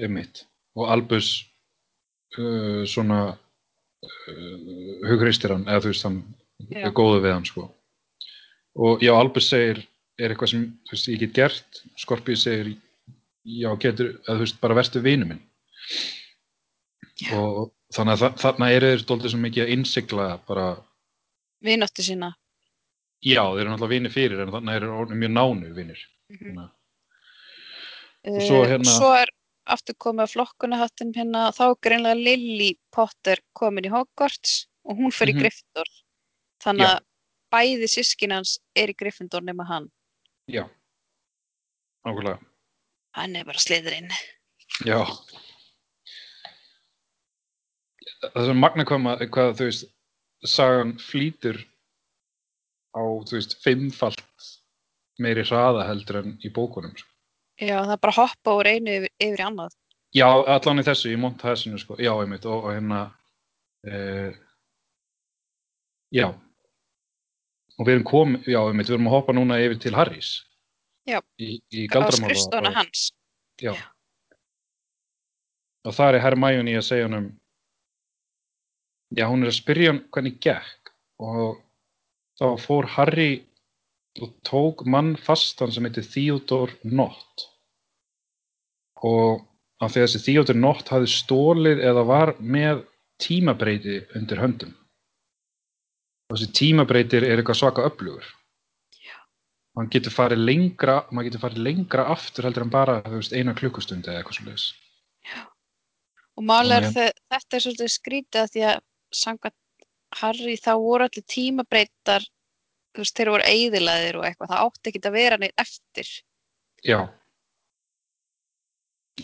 Einmitt. 0.00 0.46
Og 0.76 0.90
Albus 0.92 1.46
uh, 2.38 2.84
svona 2.86 3.20
uh, 3.32 5.06
hugreistir 5.08 5.54
hann, 5.54 5.66
eða 5.66 5.82
þú 5.84 5.92
veist, 5.92 6.06
hann 6.06 6.20
er 6.70 6.94
góðu 6.96 7.22
við 7.24 7.34
hann, 7.34 7.48
sko. 7.48 7.68
Og 8.76 9.04
já, 9.04 9.12
Albus 9.16 9.48
segir, 9.50 9.82
er 10.20 10.32
eitthvað 10.32 10.52
sem, 10.52 10.66
þú 10.86 10.96
veist, 10.96 11.10
ég 11.12 11.22
get 11.24 11.36
gert. 11.36 11.82
Skorpíu 12.00 12.36
segir, 12.38 12.74
já, 13.44 13.70
getur, 13.82 14.14
eða 14.26 14.38
þú 14.38 14.44
veist, 14.44 14.60
bara 14.62 14.78
verstu 14.78 15.02
vinu 15.04 15.28
minn. 15.28 15.42
Já. 17.20 17.32
Og 17.38 17.70
þannig 17.94 18.12
að 18.12 18.22
þa 18.22 18.30
þarna 18.42 18.66
eru 18.76 18.88
þeir 18.92 19.02
stoltið 19.04 19.30
svo 19.32 19.38
mikið 19.40 19.62
að 19.64 19.70
innsigla 19.76 20.26
bara, 20.48 20.66
vináttu 21.64 22.02
sína 22.04 22.32
já, 23.24 23.40
þeir 23.42 23.60
eru 23.62 23.70
náttúrulega 23.72 23.94
vinir 23.94 24.12
fyrir, 24.12 24.40
en 24.44 24.52
þannig 24.52 24.76
eru 24.76 24.90
orðnir 25.00 25.20
mjög 25.22 25.32
nánu 25.36 25.70
vinir. 25.76 26.02
Þannig 26.32 26.58
að- 26.64 26.72
Uh, 28.26 28.40
svo 28.42 28.64
hérna- 28.66 28.90
svo 28.98 29.08
er 29.14 29.28
aftur 29.70 29.94
komið 30.02 30.24
að 30.24 30.32
flokkunahattin 30.34 31.12
hérna 31.14 31.44
og 31.48 31.54
þá 31.54 31.60
er 31.70 31.76
greinlega 31.86 32.18
Lily 32.24 32.72
Potter 32.90 33.36
komin 33.54 33.84
í 33.86 33.90
Hogwarts 33.92 34.66
og 34.84 34.96
hún 34.98 35.12
fer 35.14 35.28
í 35.30 35.32
Mhm. 35.34 35.40
Gryffindor 35.44 35.90
þannig 36.64 36.86
að 36.90 37.04
bæði 37.54 37.86
sískin 37.88 38.32
hans 38.34 38.58
er 38.74 38.88
í 38.88 38.96
Gryffindor 38.98 39.42
nema 39.46 39.64
hann 39.68 39.86
Já, 40.50 40.68
nákvæmlega. 42.04 42.40
hann 43.14 43.36
er 43.36 43.44
bara 43.44 43.58
sliðurinn 43.58 44.10
Já. 44.84 45.06
Það 48.22 48.48
er 48.50 48.54
magna 48.54 48.84
maður- 48.84 49.30
hvað 49.30 49.54
þú 49.58 49.64
veist, 49.68 49.88
sagan 50.46 50.92
flýtur 50.98 51.58
á, 52.94 53.02
þú 53.26 53.32
veist, 53.38 53.56
fimmfalt 53.64 54.22
meiri 55.18 55.42
hraða 55.42 55.86
heldur 55.88 56.20
en 56.22 56.38
í 56.44 56.50
bókunum. 56.52 56.94
Sko. 56.96 57.08
já 57.60 57.80
það 57.80 57.92
er 57.92 58.00
bara 58.04 58.12
að 58.12 58.20
hoppa 58.20 58.56
úr 58.58 58.66
einu 58.68 58.90
yfir, 58.90 59.12
yfir 59.18 59.40
í 59.40 59.46
annað 59.46 59.74
Já, 60.16 60.28
allan 60.46 60.80
í 60.80 60.84
þessu, 60.86 61.10
í 61.12 61.18
montasinu, 61.20 61.78
sko. 61.78 61.96
Já, 62.00 62.12
einmitt, 62.22 62.46
og, 62.46 62.64
og 62.64 62.72
hérna, 62.72 63.00
e, 63.84 64.32
já. 66.14 66.28
Og 67.76 67.84
við 67.84 67.92
erum 67.96 68.06
komið, 68.08 68.46
já, 68.48 68.60
einmitt, 68.62 68.88
við 68.88 68.96
erum 68.96 69.08
að 69.10 69.16
hoppa 69.16 69.34
núna 69.36 69.58
yfir 69.60 69.80
til 69.82 69.92
Harrys. 69.98 70.30
Já. 71.06 71.20
Í, 71.42 71.58
í 71.72 71.84
á 71.90 72.70
og- 72.70 72.74
hans 72.78 73.12
Já. 73.60 73.72
Og 75.84 75.92
það 75.94 76.14
er 76.14 76.20
Hermione 76.20 76.78
að 76.78 76.86
segja 76.86 77.04
honum 77.08 77.28
Já, 79.14 79.28
hún 79.30 79.44
er 79.46 79.52
að 79.52 79.58
spyrja 79.60 79.92
hann 79.92 80.00
hvernig 80.10 80.40
gekk 80.42 80.90
og 81.22 81.60
þá 82.40 82.46
fór 82.60 82.88
Harry 82.96 83.44
og 84.20 84.32
tók 84.48 84.82
mann 84.88 85.14
fastan 85.20 85.70
sem 85.72 85.84
heitir 85.86 86.06
Theodore 86.08 86.74
Nott 86.88 87.46
og 89.06 89.44
af 89.84 89.92
því 89.92 90.00
að 90.02 90.06
þessi 90.08 90.22
Theodore 90.24 90.58
Nott 90.58 90.88
hafði 90.90 91.10
stólið 91.12 91.82
eða 91.84 92.02
var 92.08 92.32
með 92.40 92.82
tímabreyti 93.22 93.98
undir 94.16 94.40
höndum. 94.40 94.72
Og 96.26 96.36
þessi 96.36 96.48
tímabreytir 96.58 97.24
er 97.24 97.38
eitthvað 97.38 97.60
svaka 97.60 97.84
öflugur. 97.86 98.24
Já. 98.98 99.14
hann 99.76 99.90
getur 99.92 100.12
farið 100.16 100.40
lengra 100.48 100.96
maður 101.12 101.28
getur 101.28 101.42
farið 101.44 101.62
lengra 101.68 102.06
aftur 102.16 102.48
heldur 102.48 102.64
en 102.64 102.72
bara 102.72 102.96
veist, 103.12 103.32
eina 103.36 103.54
klukkustund 103.54 104.08
eða 104.08 104.22
eitthvað 104.24 104.38
svo 104.40 104.46
leiðis 104.48 104.66
og 106.36 106.44
þe- 106.96 107.16
þetta 107.32 107.56
er 107.56 107.64
svolítið 107.64 107.92
skrítið 107.94 108.40
að 108.42 108.50
því 108.56 108.64
að 108.72 108.80
samkvæmt 109.14 109.86
Harry 110.20 110.56
þá 110.60 110.72
voru 110.80 111.06
allir 111.06 111.26
tímabreytar 111.28 112.24
þú 112.94 113.02
veist, 113.02 113.16
þeir 113.16 113.32
voru 113.34 113.46
eigðilaðir 113.50 114.18
og 114.20 114.26
eitthvað 114.28 114.52
það 114.52 114.64
átti 114.64 114.92
ekki 114.92 115.02
að 115.04 115.18
vera 115.18 115.40
neitt 115.40 115.60
eftir 115.60 116.12
Já. 116.86 116.98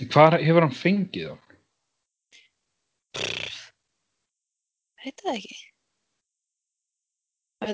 Hvað 0.08 0.38
hefur 0.40 0.64
hann 0.64 0.74
fengið 0.74 1.32
þá? 1.32 1.52
veit 5.02 5.22
það 5.22 5.38
ekki 5.38 5.58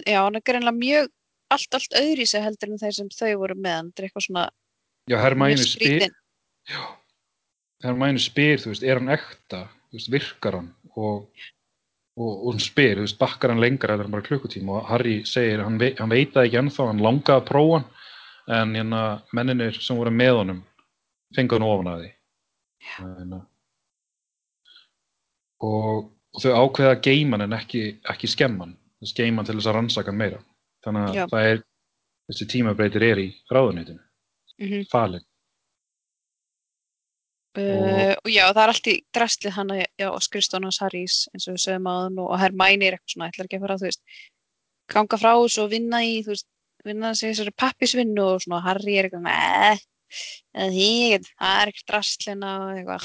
já, 0.09 0.19
hann 0.21 0.39
er 0.39 0.45
greinlega 0.45 0.77
mjög 0.77 1.11
allt, 1.55 1.77
allt 1.79 1.99
öðri 2.01 2.27
sig 2.29 2.45
heldur 2.45 2.73
en 2.73 2.81
þeir 2.81 2.97
sem 2.97 3.11
þau 3.15 3.35
voru 3.43 3.57
með 3.59 3.77
hann 3.77 3.91
þetta 3.91 4.03
er 4.03 4.09
eitthvað 4.09 4.27
svona 4.29 4.47
Já, 5.09 5.17
Hermæni 5.23 5.65
spyr, 5.65 6.03
já, 6.69 6.81
Hermæni 7.85 8.21
spyr, 8.21 8.59
þú 8.61 8.75
veist, 8.75 8.85
er 8.85 8.99
hann 9.01 9.15
ekta? 9.15 9.63
Þú 9.89 9.97
veist, 9.97 10.11
virkar 10.13 10.59
hann? 10.59 10.67
Og, 11.01 11.47
og, 12.19 12.33
og 12.33 12.53
hún 12.53 12.63
spyr, 12.63 13.03
veist, 13.03 13.19
bakkar 13.21 13.53
hann 13.53 13.63
lengra 13.63 13.95
eða 13.95 14.09
bara 14.11 14.27
klukkutíma 14.27 14.81
og 14.81 14.91
Harry 14.91 15.21
segir, 15.29 15.63
hann, 15.65 15.79
vei, 15.81 15.93
hann 15.99 16.11
veit 16.13 16.35
það 16.35 16.49
ekki 16.49 16.61
ennþá, 16.63 16.89
hann 16.91 17.05
langaði 17.05 17.37
að 17.37 17.47
prófa 17.49 17.81
en 18.59 18.75
hérna, 18.77 19.03
menninir 19.37 19.79
sem 19.83 19.99
voru 19.99 20.13
með 20.15 20.35
honum 20.41 20.61
fengu 21.37 21.59
hann 21.59 21.69
ofan 21.69 21.91
að 21.93 22.03
því. 22.03 22.11
Hérna. 22.89 23.41
Og, 25.69 26.11
og 26.35 26.43
þau 26.43 26.53
ákveða 26.65 26.93
að 26.97 27.03
geima 27.07 27.37
hann 27.37 27.47
en 27.49 27.59
ekki, 27.59 27.83
ekki 28.15 28.31
skemma 28.31 28.67
hann, 28.67 28.77
þess 29.03 29.19
geima 29.19 29.43
hann 29.43 29.51
til 29.51 29.59
þess 29.59 29.71
að 29.71 29.79
rannsaka 29.79 30.15
meira. 30.17 30.43
Þannig 30.87 31.09
að 31.09 31.19
Já. 31.19 31.25
það 31.33 31.51
er, 31.53 31.65
þessi 32.31 32.51
tímabreytir 32.55 33.09
er 33.09 33.23
í 33.23 33.29
ráðunitinu, 33.53 34.05
mm 34.59 34.69
-hmm. 34.69 34.89
falin. 34.93 35.28
Uh, 37.59 38.15
og 38.23 38.31
já, 38.33 38.43
það 38.47 38.63
er 38.63 38.73
allt 38.73 38.91
í 38.91 38.95
drastlið 39.17 39.55
hann 39.57 39.73
á 39.75 40.19
skrifstofnans 40.25 40.81
Harrys 40.83 41.17
eins 41.33 41.49
og 41.49 41.57
við 41.57 41.65
sögum 41.65 41.89
á 41.91 41.95
þann 42.05 42.21
og 42.25 42.35
Hermæni 42.43 42.89
er 42.89 42.97
eitthvað 42.97 43.15
svona 43.15 43.29
ætlar 43.33 43.49
ekki 43.49 43.59
að 43.59 43.65
fara, 43.65 43.79
þú 43.81 43.89
veist 43.89 44.03
ganga 44.95 45.21
frá 45.21 45.33
þessu 45.35 45.65
og 45.65 45.73
vinna 45.73 46.03
í, 46.07 46.15
þú 46.25 46.35
veist 46.35 46.49
vinna 46.87 47.13
sig 47.19 47.33
þessari 47.33 47.55
pappisvinnu 47.59 48.25
og 48.25 48.43
svona 48.45 48.63
Harry 48.65 48.97
er 48.97 49.09
eitthvað, 49.09 49.27
neð 49.27 49.85
eða 50.57 50.69
því, 50.73 50.93
það 51.35 51.63
er 51.63 51.73
ekkert 51.73 51.91
drastlina 51.93 52.53
og 52.63 52.71
eitthvað 52.79 53.05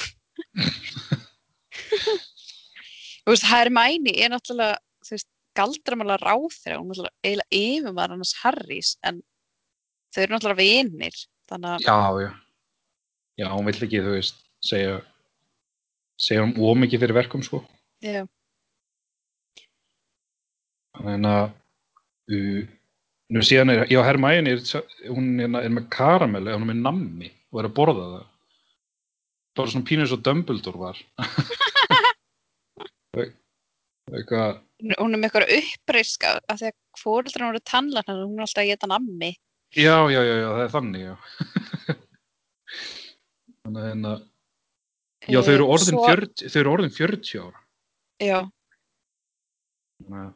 þú 3.24 3.34
veist, 3.34 3.50
Hermæni 3.50 4.14
er 4.20 4.34
náttúrulega, 4.34 4.80
þú 5.04 5.18
veist 5.18 5.30
galdramála 5.58 6.18
ráð 6.22 6.48
þeirra, 6.62 6.80
hún 6.80 6.94
er 6.94 6.94
náttúrulega 6.94 7.18
eiginlega 7.24 7.60
yfirmaður 7.60 8.16
annars 8.16 8.38
Harrys 8.42 8.96
en 9.06 9.20
þau 10.14 10.24
eru 10.24 10.36
náttúrulega 10.36 10.62
vinir 10.62 11.20
þannig 11.52 11.70
að, 11.74 11.86
Já, 11.88 11.98
já. 12.24 12.32
Já, 13.34 13.48
hún 13.50 13.66
vill 13.66 13.80
ekki, 13.82 14.02
þú 14.06 14.14
veist, 14.14 14.43
segja, 14.64 14.96
segja 16.20 16.46
um 16.48 16.54
ómikið 16.72 17.04
fyrir 17.04 17.18
verkum, 17.22 17.44
sko. 17.46 17.58
já, 18.04 18.24
Þannig 20.94 21.32
að, 21.34 21.48
uh, 22.38 22.62
nú 23.34 23.42
síðan 23.46 23.74
er, 23.74 23.80
já, 23.90 23.98
Hermæni, 24.06 24.52
er, 24.54 24.60
hún 25.10 25.32
er, 25.42 25.50
er 25.66 25.72
með 25.74 25.88
karamell, 25.96 26.46
hún 26.54 26.68
er 26.68 26.70
með 26.70 26.84
nammi 26.86 27.30
og 27.54 27.58
er 27.64 27.68
að 27.70 27.76
borða 27.80 28.06
það. 28.12 28.28
bara 29.58 29.72
svona 29.74 29.88
pínur 29.90 30.10
svo 30.10 30.20
Dumbledore 30.26 30.80
var 30.82 30.98
eitthvað 34.14 34.62
Hún 35.00 35.16
er 35.16 35.20
með 35.22 35.28
eitthvað 35.30 35.54
upprisk 35.58 36.20
af 36.28 36.58
því 36.60 36.68
að 36.70 36.76
fóreldrar 37.00 37.50
voru 37.52 37.62
tannlæknar 37.70 38.20
og 38.20 38.26
hún 38.28 38.40
er 38.42 38.46
alltaf 38.46 38.64
að 38.64 38.70
geta 38.74 38.88
nammi. 38.92 39.32
já, 39.74 39.98
já, 40.12 40.22
já, 40.22 40.36
já, 40.42 40.48
það 40.50 40.64
er 40.66 40.74
þannig 40.74 41.04
já 41.06 41.14
þannig 43.64 43.82
að 43.82 43.88
hérna 43.90 44.12
já, 45.30 45.40
þau 45.46 45.54
eru 45.54 45.68
orðin, 45.72 45.98
Svo- 45.98 46.08
40, 46.10 46.50
þau 46.52 46.60
eru 46.64 46.72
orðin 46.78 46.94
40 46.98 47.40
ára. 47.44 47.60
Já, 48.24 48.40
að- 50.10 50.34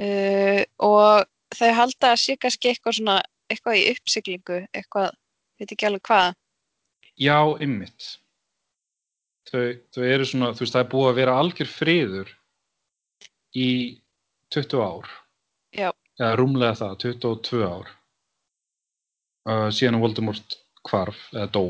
uh, 0.00 0.62
og 0.86 1.26
þau 1.56 1.70
halda 1.80 2.12
að 2.12 2.20
sé 2.22 2.36
kannski 2.40 2.72
eitthvað 2.72 2.98
svona, 2.98 3.16
eitthvað 3.52 3.78
í 3.80 3.84
uppsiglingu, 3.94 4.60
eitthvað, 4.76 5.10
veit 5.60 5.72
ekki 5.72 5.86
alveg 5.88 6.02
hvað. 6.08 6.34
já, 7.16 7.38
ymmit 7.64 8.08
þau, 9.48 9.62
þau 9.94 10.02
eru 10.04 10.24
svona, 10.28 10.50
þú 10.52 10.64
veist, 10.64 10.74
það 10.74 10.82
er 10.84 10.90
búið 10.92 11.10
að 11.12 11.18
vera 11.20 11.36
algjör 11.40 11.70
friður 11.70 12.32
í 13.56 13.68
20 14.52 14.82
ár. 14.82 15.08
Já. 15.76 15.90
eða 16.18 16.36
rúmlega 16.40 16.76
það, 16.80 16.92
22 17.04 17.62
ár. 17.68 17.88
Uh, 19.46 19.68
síðan 19.70 19.98
að 19.98 20.02
Voldemort 20.02 20.54
hvarf 20.88 21.18
eða 21.32 21.46
dó 21.54 21.62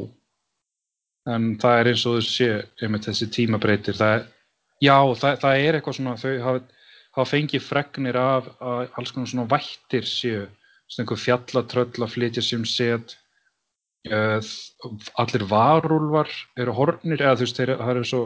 en 1.35 1.53
það 1.61 1.81
er 1.81 1.91
eins 1.91 2.07
og 2.07 2.17
þau 2.17 2.27
sé 2.31 2.49
einmitt 2.83 3.07
þessi 3.09 3.29
tímabreitir 3.35 3.99
það 3.99 4.27
já, 4.85 4.97
það, 5.19 5.39
það 5.43 5.62
er 5.67 5.79
eitthvað 5.79 5.99
svona 5.99 6.17
þau 6.21 6.33
hafa, 6.45 6.62
hafa 7.17 7.29
fengið 7.33 7.65
fregnir 7.67 8.19
af 8.21 8.51
alls 8.62 9.15
konar 9.15 9.31
svona 9.31 9.49
vættir 9.51 10.09
séu 10.09 10.45
svona 10.87 11.05
einhver 11.05 11.23
fjallatröll 11.23 12.07
að 12.07 12.12
flytja 12.15 12.45
sem 12.47 12.67
set 12.69 13.17
uh, 14.12 14.39
allir 15.19 15.47
varúlvar 15.51 16.31
eru 16.59 16.77
hornir 16.77 17.23
eða 17.23 17.41
þú 17.41 17.47
veist, 17.49 17.62
þeir, 17.62 17.75
það 17.81 17.95
eru 17.95 18.11
svo 18.12 18.23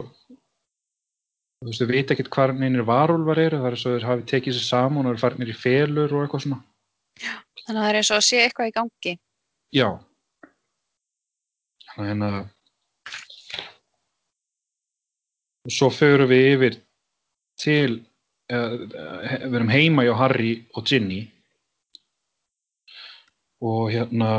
þú 1.61 1.69
veist, 1.69 1.81
þau 1.81 1.93
veit 1.93 2.13
ekkert 2.13 2.33
hvað 2.35 2.57
neynir 2.59 2.85
varúlvar 2.85 3.41
eru, 3.41 3.63
það 3.63 3.71
er 3.71 3.81
svo 3.81 3.95
þeir 3.95 4.09
hafi 4.11 4.27
tekið 4.35 4.59
sér 4.59 4.67
saman 4.67 5.07
og 5.07 5.15
eru 5.15 5.23
farnir 5.23 5.53
í 5.53 5.57
felur 5.57 6.13
og 6.13 6.27
eitthvað 6.27 6.45
svona 6.45 6.61
Þannig 7.61 7.77
að 7.77 7.83
það 7.83 7.89
er 7.89 7.99
eins 7.99 8.09
og 8.09 8.17
að 8.17 8.25
sé 8.25 8.39
eitthvað 8.41 8.69
í 8.69 8.73
gangi. 8.77 9.13
Já. 9.75 9.87
Þannig 11.91 12.01
að 12.01 12.09
hérna 12.11 12.31
og 15.65 15.71
svo 15.73 15.89
förum 15.93 16.29
við 16.31 16.47
yfir 16.55 16.77
til 17.61 17.91
uh, 18.51 18.73
við 18.81 19.55
erum 19.59 19.69
heima 19.71 20.05
hjá 20.07 20.15
Harry 20.17 20.53
og 20.75 20.87
Ginny 20.89 21.21
og 23.61 23.91
hérna 23.93 24.31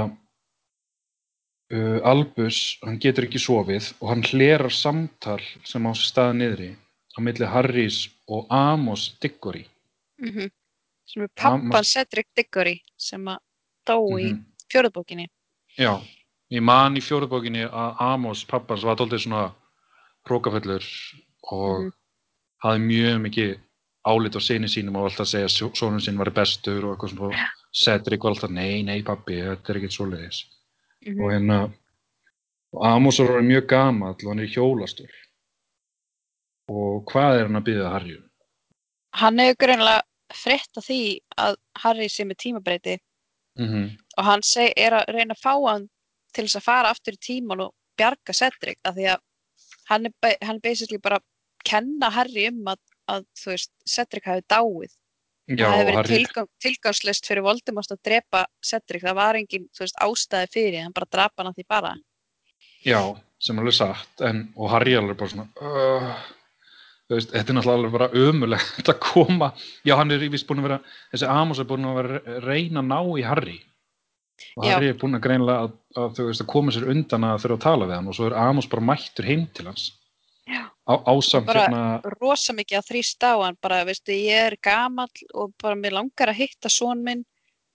uh, 1.72 1.98
Albus, 2.10 2.78
hann 2.82 2.98
getur 3.02 3.28
ekki 3.28 3.38
sofið 3.42 3.92
og 4.02 4.08
hann 4.10 4.24
hlerar 4.26 4.72
samtal 4.74 5.40
sem 5.68 5.86
á 5.86 5.92
staða 5.94 6.34
niðri 6.40 6.72
á 7.14 7.18
milli 7.22 7.46
Harrys 7.46 8.06
og 8.28 8.46
Amos 8.50 9.12
Diggory 9.22 9.66
Mm 10.22 10.50
Sem 11.12 11.22
er 11.24 11.28
Amos- 11.28 11.66
pappan 11.70 11.84
Cedric 11.84 12.28
Diggory 12.36 12.76
sem 12.96 13.24
að 13.28 13.38
dó 13.86 13.96
í 14.18 14.30
Mhm. 14.32 14.44
fjóruðbókinni. 14.72 15.26
Já, 15.76 15.98
ég 16.50 16.62
man 16.62 16.94
í 16.96 17.00
fjóruðbókinni 17.02 17.66
að 17.68 17.96
Amos 18.00 18.44
pappans 18.44 18.84
var 18.84 18.94
dóltið 18.96 19.18
svona 19.26 19.52
prókafellur 20.28 20.84
og 21.52 21.80
Mhm. 21.80 21.92
hafði 22.64 22.80
mjög 22.86 23.20
mikið 23.26 23.52
álit 24.06 24.36
á 24.38 24.40
sinni 24.42 24.68
sínum 24.68 24.96
og 24.96 25.04
alltaf 25.10 25.26
að 25.26 25.32
segja 25.32 25.48
að 25.48 25.74
sónun 25.78 26.00
sinn 26.02 26.18
var 26.18 26.30
bestur 26.30 26.84
og 26.84 26.96
eitthvað 26.98 27.14
svona 27.16 27.48
Cedric 27.74 28.22
var 28.22 28.30
alltaf, 28.34 28.50
nei, 28.50 28.82
nei 28.82 29.02
pappi, 29.02 29.38
þetta 29.40 29.70
er 29.70 29.76
ekkert 29.80 29.96
svoleiðis. 29.96 30.44
Mm 31.06 31.20
og 31.20 31.30
hérna 31.32 31.72
og 32.72 32.84
Amos 32.86 33.18
var 33.18 33.40
mjög 33.42 33.66
gamall 33.68 34.14
og 34.14 34.28
hann 34.28 34.40
er 34.40 34.46
hjólastur 34.46 35.10
og 36.68 37.04
hvað 37.10 37.38
er 37.40 37.46
hann 37.48 37.58
að 37.60 37.66
byggja 37.68 37.90
Harry 37.92 38.16
um? 38.16 38.28
Hann 39.14 39.38
hefur 39.42 39.58
greinlega 39.66 40.02
frétt 40.32 40.78
af 40.80 40.86
því 40.86 41.00
að 41.38 41.56
Harry 41.82 42.06
sé 42.08 42.24
með 42.24 42.38
tímabreyti. 42.44 42.98
Mm 43.58 43.90
og 44.18 44.24
hann 44.24 44.42
seg, 44.44 44.72
er 44.76 44.92
að 44.92 45.08
reyna 45.14 45.34
að 45.34 45.40
fá 45.42 45.54
hann 45.72 45.88
til 46.34 46.44
þess 46.44 46.56
að 46.60 46.62
fara 46.66 46.90
aftur 46.92 47.14
í 47.16 47.20
tíman 47.26 47.60
og 47.66 47.74
bjarga 47.96 48.34
Cedric 48.36 48.78
af 48.84 48.94
því 48.94 49.06
að 49.14 49.20
hann 49.90 50.08
er, 50.08 50.36
hann 50.42 50.58
er 50.58 50.64
basically 50.64 51.00
bara 51.02 51.20
kenna 51.66 52.10
Harry 52.12 52.48
um 52.50 52.72
að, 52.72 52.80
að 53.10 53.24
þú 53.38 53.54
veist, 53.54 53.72
Cedric 53.88 54.28
hafi 54.30 54.44
dáið. 54.50 54.92
Já, 55.52 55.66
það 55.66 55.80
og 55.80 55.88
verið 55.88 56.12
tilgang, 56.12 56.48
tilgangslist 56.62 57.26
fyrir 57.28 57.44
Voldemort 57.44 57.90
að 57.92 58.02
drepa 58.06 58.44
Cedric, 58.64 59.02
það 59.02 59.18
var 59.18 59.38
engin 59.40 59.66
veist, 59.78 59.98
ástæði 59.98 60.52
fyrir, 60.54 60.84
hann 60.84 60.94
bara 60.96 61.10
drapa 61.10 61.44
hann 61.44 61.56
því 61.56 61.66
bara. 61.68 61.96
já, 62.86 63.00
sem 63.42 63.58
alveg 63.58 63.76
satt. 63.76 64.22
En, 64.22 64.46
og 64.56 64.70
Harry 64.70 64.94
alveg 64.98 65.18
bara 65.18 65.34
svona 65.34 65.48
uh, 65.58 66.14
veist, 67.10 67.34
þetta 67.34 67.52
er 67.52 67.58
náttúrulega 67.58 67.96
bara 67.98 68.10
ömulegt 68.14 68.88
að 68.94 69.02
koma. 69.02 69.50
Já, 69.86 69.96
hann 69.98 70.14
er 70.14 70.24
vist 70.30 70.46
búin 70.48 70.62
að 70.62 70.70
vera, 70.70 70.80
þessi 71.12 71.30
Amos 71.34 71.62
er 71.62 71.68
búin 71.68 71.90
að 71.90 72.00
vera 72.00 72.40
reyna 72.46 72.82
að 72.84 72.90
ná 72.94 72.98
í 73.18 73.26
Harry 73.26 73.58
og. 74.56 74.64
Harry 74.66 74.90
er 74.92 74.98
búin 75.00 75.16
að 75.18 75.24
greinlega 75.26 75.66
að, 75.66 75.74
að 75.96 76.14
þú 76.18 76.28
veist, 76.28 76.44
að 76.44 76.50
koma 76.52 76.74
sér 76.74 76.88
undan 76.92 77.26
að 77.28 77.42
þurfa 77.44 77.58
að 77.58 77.66
tala 77.66 77.88
við 77.88 77.96
hann 77.98 78.08
og 78.12 78.16
svo 78.18 78.28
er 78.30 78.38
Amos 78.42 78.68
bara 78.72 78.86
mættur 78.92 79.28
heim 79.28 79.44
til 79.54 79.66
hans 79.70 79.90
Já. 80.48 80.62
á, 80.88 80.94
ásamt 81.06 81.46
Bara- 81.46 81.66
hérna 81.68 82.14
rosa 82.20 82.52
mikið 82.56 82.80
að 82.80 82.88
þrýsta 82.90 83.30
á 83.30 83.36
hann 83.44 83.58
bara, 83.62 83.84
veistu, 83.86 84.16
ég 84.16 84.48
er 84.50 84.56
gamall 84.62 85.28
og 85.34 85.52
bara 85.62 85.78
mér 85.78 85.94
langar 86.00 86.32
að 86.32 86.40
hitta 86.42 86.70
son 86.72 87.04
minn 87.04 87.24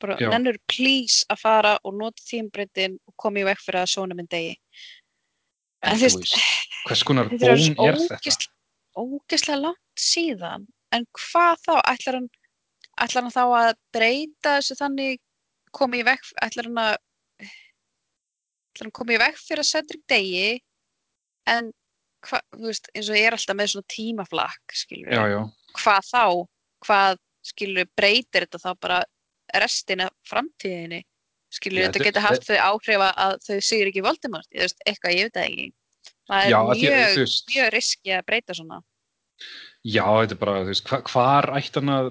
bara 0.01 0.17
Já. 0.19 0.29
nennur 0.29 0.57
please 0.67 1.25
að 1.31 1.39
fara 1.41 1.77
og 1.83 1.95
nota 1.97 2.21
tímbreytin 2.27 2.99
og 3.07 3.15
koma 3.17 3.39
í 3.41 3.47
vekk 3.47 3.63
fyrir 3.65 3.81
að 3.81 3.93
sonu 3.95 4.17
minn 4.17 4.29
degi 4.29 4.57
en 5.87 5.97
þú 5.97 6.09
veist, 6.09 6.35
hvers 6.87 7.03
konar 7.07 7.29
þetta 7.31 7.53
er 7.53 7.63
bón 7.77 7.87
er 7.87 8.01
þetta? 8.03 8.49
ógeðslega 8.97 9.61
langt 9.61 10.01
síðan 10.01 10.67
en 10.95 11.05
hvað 11.13 11.63
þá, 11.65 11.73
ætlar 11.93 12.19
hann 12.19 12.29
ætlar 12.97 13.25
hann 13.27 13.33
þá 13.33 13.43
að 13.45 13.71
breyta 13.93 14.57
þessu 14.57 14.77
þannig 14.79 15.19
koma 15.75 15.99
í 15.99 16.05
vekk 16.07 16.31
ætlar 16.45 16.69
hann 16.69 16.81
að 16.83 16.95
ætlar 17.47 18.85
hann 18.85 18.91
að 18.91 18.97
koma 18.99 19.15
í 19.15 19.21
vekk 19.21 19.41
fyrir 19.41 19.63
að 19.63 19.69
Cedric 19.71 20.03
degi 20.11 20.49
en 21.47 21.71
hvað, 22.27 22.43
þú 22.55 22.69
veist, 22.69 22.89
eins 22.93 23.11
og 23.11 23.19
ég 23.19 23.29
er 23.29 23.37
alltaf 23.37 23.57
með 23.57 23.71
svona 23.73 23.91
tímaflakk, 23.93 24.75
skilur 24.75 25.13
Já, 25.13 25.23
já, 25.31 25.39
hvað 25.81 26.09
þá, 26.11 26.23
hvað 26.85 27.21
skilur 27.47 27.89
breytir 27.97 28.47
þetta 28.47 28.63
þá 28.63 28.71
bara 28.83 28.99
restina 29.55 30.09
framtíðinni? 30.27 31.01
Skilur 31.53 31.85
Já, 31.85 31.87
þetta 31.87 32.07
geta 32.09 32.25
haft 32.25 32.47
þau 32.47 32.57
áhrif 32.59 33.03
að 33.07 33.37
þau 33.45 33.57
sigur 33.63 33.91
ekki 33.91 34.03
Voldemort, 34.03 34.49
ég 34.51 34.65
veist, 34.65 34.81
eitthvað, 34.83 35.15
ég 35.15 35.29
veit 35.29 35.37
það 35.37 35.49
ekki. 35.49 35.67
Það 36.27 36.45
er 36.45 36.55
mjög, 36.81 37.19
veist 37.21 37.53
mjög 37.53 37.69
riski 37.77 38.15
að 38.17 38.25
breyta 38.27 38.55
svona. 38.57 38.79
Já, 39.87 40.03
þetta 40.03 40.35
er 40.35 40.41
bara, 40.41 40.55
þú 40.65 40.73
veist, 40.73 40.89
hva, 40.89 40.99
hvar 41.07 41.49
ætti 41.55 41.79
hann 41.79 41.93
að 41.93 42.09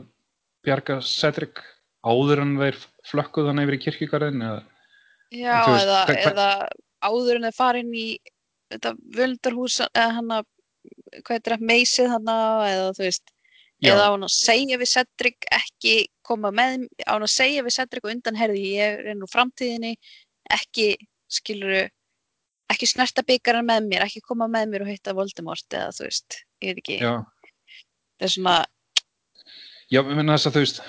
bjarga 0.65 0.99
Cedric 1.05 1.61
áður 2.07 2.43
en 2.45 2.57
þeir 2.61 2.81
flökkuð 3.11 3.49
hann 3.51 3.63
yfir 3.65 3.77
í 3.77 3.83
kirkjugarðin 3.85 4.45
eða, 4.47 4.61
já, 5.35 5.57
veist, 5.67 5.87
eða, 5.87 6.01
hva- 6.07 6.17
hva- 6.17 6.33
eða 6.33 6.49
áður 7.11 7.39
en 7.41 7.47
þau 7.49 7.57
farin 7.61 7.95
í 7.95 8.07
þetta 8.73 8.93
völdarhús 9.17 9.81
eða 9.87 10.07
hann 10.19 10.35
að, 10.41 10.47
hvað 11.27 11.37
er 11.41 11.53
það, 11.57 11.65
meysið 11.73 12.13
hann 12.15 12.31
eða 12.33 12.93
þú 12.97 13.05
veist 13.07 13.25
já, 13.83 13.91
eða 13.93 14.07
á 14.07 14.13
hann 14.15 14.27
að 14.29 14.35
segja 14.37 14.79
við 14.83 14.91
Cedric 14.95 15.49
ekki 15.59 15.97
koma 16.27 16.51
með, 16.55 16.87
á 17.07 17.13
hann 17.15 17.27
að 17.27 17.35
segja 17.35 17.67
við 17.67 17.77
Cedric 17.79 18.07
og 18.09 18.15
undan 18.15 18.39
herði 18.41 18.65
ég 18.77 19.03
er 19.13 19.19
nú 19.19 19.29
framtíðinni 19.31 19.95
ekki, 20.57 20.89
skiluru 21.31 21.85
ekki 22.73 22.87
snerta 22.91 23.23
byggaran 23.27 23.67
með 23.69 23.85
mér 23.93 24.07
ekki 24.09 24.23
koma 24.27 24.49
með 24.51 24.73
mér 24.73 24.83
og 24.87 24.91
hitta 24.91 25.15
Voldemort 25.15 25.75
eða 25.75 25.93
þú 25.95 26.07
veist, 26.09 26.41
ég 26.65 26.73
veit 26.75 26.81
ekki. 26.83 26.97
Já, 26.99 27.13
það 28.19 28.27
er 28.27 28.33
svona, 28.35 28.55
já, 29.87 30.01
ég 30.01 30.11
menna 30.19 30.35
þess 30.35 30.51
að 30.51 30.57
þú 30.57 30.65
veist 30.65 30.81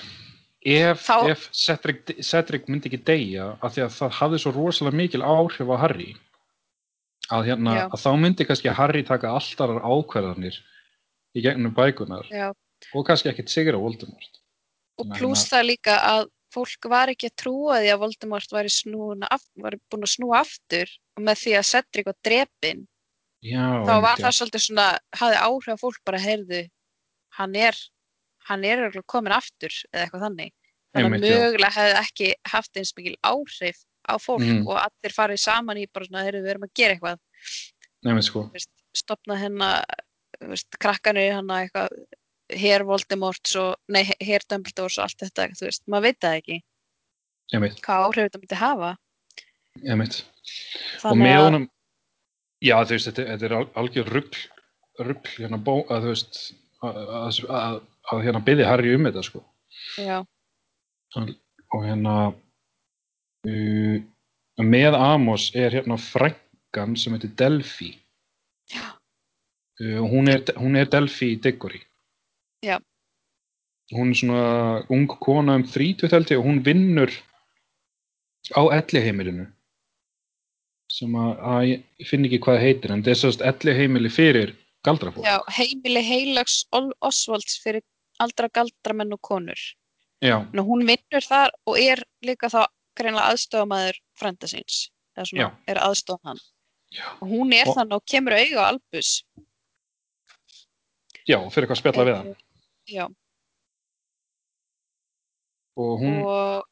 ef, 0.67 1.03
Þá- 1.07 1.31
ef 1.31 1.49
Cedric, 1.55 2.13
Cedric 2.25 2.67
myndi 2.67 2.89
ekki 2.91 2.99
deyja 3.07 3.49
af 3.61 3.75
því 3.75 3.83
að 3.85 3.93
það 3.97 4.15
hafði 4.19 4.39
svo 4.43 4.53
rosalega 4.55 4.99
mikil 4.99 5.23
áhrif 5.23 5.71
á 5.71 5.75
Harry 5.83 6.09
að 7.31 7.49
hérna, 7.51 7.75
að 7.91 7.99
þá 8.03 8.09
myndi 8.19 8.47
kannski 8.47 8.73
Harry 8.75 9.03
taka 9.07 9.33
alltaf 9.35 9.77
ákverðanir 9.83 10.57
í 11.35 11.43
gegnum 11.43 11.75
bækunar 11.75 12.27
já. 12.31 12.51
og 12.93 13.07
kannski 13.07 13.31
ekkert 13.31 13.51
sigra 13.51 13.79
Voldemort. 13.79 14.41
Og 14.97 15.11
pluss 15.17 15.45
na- 15.51 15.57
það 15.57 15.67
líka 15.71 15.97
að 15.99 16.29
fólk 16.53 16.87
var 16.89 17.11
ekki 17.11 17.27
að 17.29 17.35
trúa 17.43 17.79
því 17.83 17.89
að 17.93 17.99
Voldemort 18.03 18.51
var, 18.55 18.69
var 19.63 19.75
búin 19.91 20.07
að 20.07 20.13
snúa 20.15 20.39
aftur 20.41 20.87
og 21.17 21.23
með 21.27 21.43
því 21.43 21.57
að 21.59 21.67
Cedric 21.71 22.05
var 22.05 22.17
drepin 22.23 22.87
Já, 23.45 23.85
þá 23.85 23.93
var 24.01 24.17
það 24.17 24.33
svolítið 24.33 24.63
svona, 24.65 24.87
hafði 25.13 25.37
áhrif 25.45 25.73
að 25.75 25.81
fólk 25.83 25.99
bara 26.07 26.19
heyrðu, 26.19 26.61
hann 27.37 27.55
er 27.55 27.77
hann 28.49 28.63
er 28.65 28.77
örugglega 28.85 29.07
komin 29.13 29.35
aftur 29.35 29.73
eða 29.93 30.05
eitthvað 30.05 30.25
þannig, 30.27 30.51
þannig 30.95 31.17
að 31.17 31.25
mögulega 31.27 31.71
hefði 31.77 31.97
ekki 32.01 32.29
haft 32.53 32.77
eins 32.81 32.93
mikil 32.97 33.15
áhrif 33.27 33.81
á 34.07 34.13
fólk 34.23 34.43
Mhm. 34.45 34.67
og 34.67 34.77
allir 34.79 35.13
farið 35.15 35.39
saman 35.43 35.77
í 35.81 35.85
bara 35.91 36.05
svona, 36.07 36.23
heyrðu, 36.23 36.43
við 36.45 36.53
erum 36.55 36.63
að 36.67 36.73
gera 36.79 36.93
eitthvað 36.95 37.19
Nei, 38.03 38.21
sko. 38.21 38.43
þú 38.47 38.53
veist, 38.53 38.69
stopna 38.95 39.35
hennar 39.37 39.83
krakkanir 40.79 41.33
hann 41.33 41.47
eitthvað 41.51 41.89
hér 42.55 42.85
Voldemort 42.87 43.55
og, 43.59 43.75
nei, 43.91 44.03
hér 44.23 44.45
Dumbledore 44.47 44.93
og 44.97 45.03
allt 45.03 45.17
þetta, 45.25 45.49
þú 45.59 45.65
veist, 45.67 45.83
maður 45.91 46.05
veit 46.07 46.19
það 46.23 46.37
ekki 46.41 46.59
Einmitt, 47.53 47.81
hvað 47.83 48.05
áhrif 48.07 48.27
þetta 48.27 48.39
myndi 48.43 48.59
hafa 48.61 48.91
einmitt. 49.87 50.23
og 51.03 51.17
með 51.17 51.41
honum, 51.43 51.67
Já, 52.63 52.73
þú 52.83 52.95
veist, 52.95 53.07
þetta, 53.11 53.25
þetta 53.37 53.45
er 53.45 53.53
al- 53.53 53.73
algjör 53.77 54.07
rugl, 54.09 54.39
rugl 55.05 55.29
hérna 55.37 55.59
bó, 55.61 55.83
að 55.93 56.07
þú 56.07 56.13
veist, 56.15 56.39
að, 56.81 56.95
að, 56.97 57.41
að, 57.53 57.75
að 58.11 58.25
hérna 58.25 58.41
byggði 58.43 58.67
Harry 58.67 58.93
um 58.95 59.07
þetta, 59.07 59.23
sko. 59.25 59.43
Já, 59.97 60.17
Og 61.75 61.83
hérna, 61.83 62.15
uh, 63.47 63.95
með 64.63 64.95
Amos 64.95 65.49
er 65.55 65.75
hérna 65.75 65.97
frænkan 65.99 66.95
sem 66.99 67.15
heitir 67.15 67.33
Delphi. 67.39 67.89
Já. 68.71 68.85
Uh, 69.81 69.99
hún 70.07 70.31
er, 70.31 70.45
hún 70.55 70.79
er 70.79 70.87
Delphi 70.91 71.33
í 71.35 71.41
Diggory. 71.43 71.81
Já. 72.63 72.77
Hún 73.95 74.11
er 74.11 74.19
svona 74.19 74.45
ung 74.91 75.07
kona 75.07 75.57
um 75.59 75.67
30 75.67 76.11
held 76.11 76.31
ég 76.31 76.39
og 76.39 76.47
hún 76.47 76.63
vinnur 76.63 77.11
á 78.55 78.61
elliheimilinu 78.79 79.47
sem 80.91 81.15
að, 81.19 81.31
að 81.43 81.61
ég 81.67 82.07
finn 82.07 82.25
ekki 82.27 82.39
hvað 82.45 82.61
heitir 82.63 82.93
en 82.93 83.03
það 83.03 83.19
sérst 83.21 83.43
elliheimili 83.43 84.11
fyrir 84.11 84.53
galdrafólk. 84.87 85.25
já, 85.27 85.39
heimili 85.51 86.03
heilags 86.03 86.61
Osvalds 86.71 87.57
fyrir 87.63 87.83
aldra 88.19 88.49
galdramenn 88.49 89.13
og 89.13 89.21
konur. 89.21 89.59
Já, 90.23 90.39
Nú, 90.53 90.63
hún 90.65 90.85
vinnur 90.87 91.21
þar 91.21 91.51
og 91.67 91.77
er 91.79 92.01
líka 92.25 92.49
þá 92.49 92.65
greinlega 92.97 93.29
aðstofamæður 93.33 93.99
frænda 94.17 94.47
síns. 94.49 94.89
Eða 95.17 95.25
svona, 95.29 95.43
Já. 95.43 95.49
er 95.67 95.77
aðstof 95.81 96.19
hann. 96.25 96.39
Og 97.21 97.27
hún 97.29 97.53
er 97.53 97.67
Og- 97.67 97.75
þannig 97.75 97.93
og 97.95 98.05
kemur 98.05 98.33
auga 98.33 98.61
á 98.63 98.69
Albus. 98.71 99.23
já, 101.27 101.37
fyrir 101.51 101.67
eitthvað 101.67 101.75
að 101.75 101.81
spjalla 101.81 102.05
við 102.07 102.15
hann. 102.17 102.35
Já, 102.87 103.07
Og 105.77 105.99
hún, 106.01 106.15
og 106.25 106.65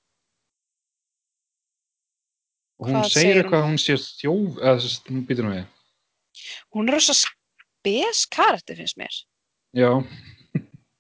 og 2.80 2.88
hún 2.90 3.04
segir 3.10 3.38
eitthvað 3.44 3.62
að 3.62 3.68
hún 3.70 3.78
sé 3.82 3.96
þess, 3.98 5.02
hún 5.08 5.26
býtur 5.28 5.46
nú 5.46 5.52
við. 5.54 5.66
hún 6.74 6.90
er 6.90 6.98
rosa 6.98 7.14
spes 7.14 8.26
karakter 8.26 8.76
finnst 8.76 8.98
mér. 8.98 9.14
Já, 9.76 9.92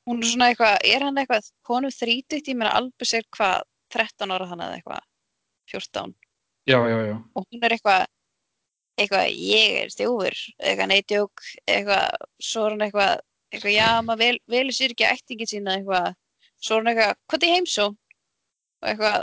Hún 0.05 0.19
er 0.21 0.27
svona 0.29 0.47
eitthvað, 0.51 0.75
er 0.85 1.01
hann 1.07 1.17
eitthvað, 1.17 1.47
honum 1.69 1.93
þrítugt, 1.93 2.47
ég 2.51 2.57
meina 2.59 2.73
Albus 2.77 3.13
er 3.17 3.23
hvað, 3.33 3.63
13 3.95 4.33
ára 4.35 4.45
hann 4.51 4.61
eða 4.61 4.75
eitthvað, 4.77 5.01
14. 5.71 6.13
já, 6.69 6.77
já, 6.89 6.97
já. 7.09 7.15
og 7.35 7.45
hún 7.49 7.63
er 7.65 7.73
eitthvað 7.77 8.03
eitthvað, 9.01 9.25
ég 9.33 9.73
er 9.81 9.89
þjófur 9.91 10.37
eitthvað 10.61 10.87
neitjók, 10.91 11.41
eitthvað 11.67 12.05
svo 12.39 12.65
er 12.67 12.75
hann 12.75 12.85
eitthvað, 12.85 13.15
eitthvað, 13.51 13.73
já, 13.75 13.89
maður 14.05 14.21
vel, 14.21 14.37
velur 14.53 14.77
sér 14.77 14.93
ekki 14.93 15.07
ættingin 15.09 15.49
sína 15.51 15.75
eitthvað 15.79 16.11
svo 16.61 16.77
er 16.77 16.79
hann 16.83 16.91
eitthvað, 16.93 17.17
hvað 17.33 17.43
er 17.49 17.55
heimsó 17.57 17.87
og 17.91 18.89
eitthvað, 18.93 19.19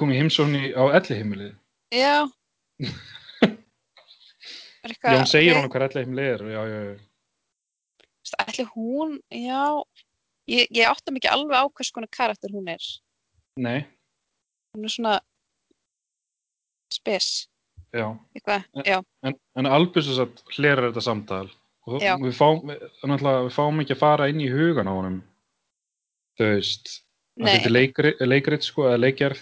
Kom 0.00 0.14
í 0.14 0.16
heimsókn 0.16 0.54
í- 0.56 0.72
á 0.72 0.82
elliheimilið. 0.96 1.52
já 1.92 2.14
eitthvað, 4.86 5.12
Já, 5.12 5.18
hún 5.18 5.28
segir 5.28 5.58
hann 5.58 5.68
hvað 5.70 5.86
elliheimilið 5.90 6.30
er. 6.34 6.44
Já, 6.54 6.62
já, 6.70 6.78
já. 6.88 6.94
Ætli 8.38 8.66
hún, 8.74 9.18
já 9.32 9.62
ég, 10.50 10.68
ég 10.70 10.86
átta 10.88 11.14
mikið 11.14 11.34
alveg 11.34 11.56
á 11.56 11.64
hvers 11.68 11.92
konar 11.94 12.10
karakter 12.12 12.52
hún 12.54 12.68
er. 12.70 12.84
Nei, 13.60 13.86
hún 14.74 14.86
er 14.86 14.94
svona 14.94 15.16
spes, 16.90 17.48
já. 17.94 18.06
eitthvað, 18.34 18.66
já. 18.86 18.98
En, 19.26 19.36
en 19.58 19.70
Albus 19.70 20.08
þess 20.10 20.24
að 20.24 20.56
hlerar 20.56 20.90
þetta 20.90 21.06
samtal. 21.06 21.48
Og 21.88 22.02
Já. 22.02 22.14
við 22.20 22.34
fáum, 22.36 22.60
við, 22.68 22.82
náttúrulega, 23.08 23.44
við 23.46 23.54
fáum 23.56 23.82
ekki 23.82 23.94
að 23.96 24.02
fara 24.02 24.26
inn 24.30 24.42
í 24.44 24.50
hugan 24.52 24.90
á 24.90 24.94
honum. 24.94 25.20
Þú 26.38 26.50
veist 26.52 26.90
að 27.40 27.46
Nei, 27.46 27.52
þetta 27.54 27.70
er 27.70 27.74
leikrit, 27.74 28.20
leikrit 28.26 28.66
sko, 28.66 28.86
eða 28.90 29.00
leikjarð 29.00 29.40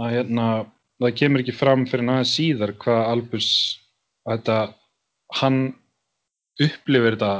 að 0.00 0.14
hérna, 0.16 0.46
það 1.02 1.16
kemur 1.20 1.44
ekki 1.44 1.54
fram 1.56 1.84
fyrir 1.90 2.08
aðeins 2.08 2.34
síðar 2.38 2.72
hvað 2.80 3.02
Albus 3.10 3.50
að 4.24 4.38
þetta, 4.38 4.58
hann 5.42 5.58
upplifir 6.62 7.18
þetta 7.18 7.32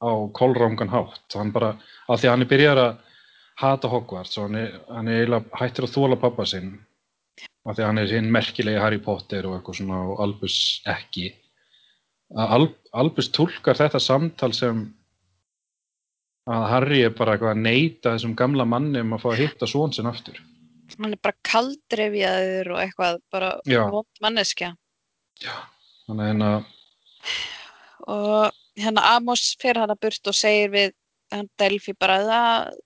á 0.00 0.10
kolrangan 0.36 0.92
hátt. 0.92 1.26
Hann 1.36 1.52
bara, 1.52 1.74
af 2.08 2.20
því 2.20 2.28
að 2.28 2.34
hann 2.34 2.44
er 2.44 2.50
byrjar 2.50 2.82
að 2.82 2.92
hata 3.60 3.90
Hogwarts 3.92 4.38
og 4.38 4.48
hann 4.48 4.60
er, 4.62 4.78
hann 4.88 5.10
er 5.12 5.34
hættur 5.60 5.86
að 5.86 5.96
þóla 5.96 6.20
pappa 6.20 6.46
sinn 6.48 6.78
af 7.68 7.76
því 7.76 7.82
að 7.82 7.88
hann 7.90 8.00
er 8.00 8.14
hinn 8.14 8.30
merkilegi 8.32 8.80
Harry 8.80 9.00
Potter 9.04 9.46
og 9.48 9.58
eitthvað 9.58 9.80
svona 9.82 10.00
og 10.08 10.22
Albus 10.24 10.56
ekki. 10.88 11.28
Að 12.30 12.54
Al 12.56 12.66
Albus 13.02 13.28
tólkar 13.34 13.78
þetta 13.78 14.00
samtal 14.02 14.52
sem 14.56 14.84
að 16.50 16.64
Harry 16.72 17.02
er 17.04 17.12
bara 17.14 17.34
eitthvað 17.36 17.52
að 17.52 17.64
neyta 17.66 18.14
þessum 18.14 18.36
gamla 18.38 18.66
manni 18.66 19.02
um 19.04 19.12
að 19.14 19.22
fá 19.24 19.28
að 19.34 19.42
hitta 19.42 19.68
svon 19.68 19.92
sinn 19.94 20.08
aftur. 20.10 20.40
Hann 20.96 21.12
er 21.14 21.20
bara 21.22 21.36
kaldrefjaður 21.46 22.72
og 22.74 22.80
eitthvað, 22.82 23.20
bara 23.30 23.50
Já. 23.68 23.84
vond 23.92 24.22
manneskja. 24.24 24.72
Þannig 26.08 26.24
að 26.24 26.30
hérna 26.32 26.50
og 28.10 28.59
hérna 28.80 29.04
Amos 29.16 29.56
fer 29.60 29.78
hann 29.78 29.92
að 29.92 30.00
burt 30.06 30.30
og 30.32 30.36
segir 30.36 30.70
við 30.74 30.94
hann 31.32 31.48
Delphi 31.60 31.92
bara 31.98 32.18
það 32.26 32.78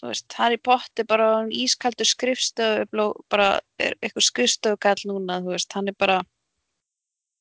þú 0.00 0.08
veist, 0.08 0.32
Harry 0.38 0.56
Potter 0.56 1.04
bara 1.04 1.26
hann 1.36 1.50
ískaldur 1.52 2.08
skrifstöðu 2.08 2.86
bara 3.28 3.48
er 3.82 3.96
eitthvað 4.00 4.26
skrifstöðukall 4.30 5.02
núna 5.10 5.40
þú 5.44 5.52
veist, 5.56 5.72
hann 5.76 5.88
er 5.92 5.96
bara 5.98 6.20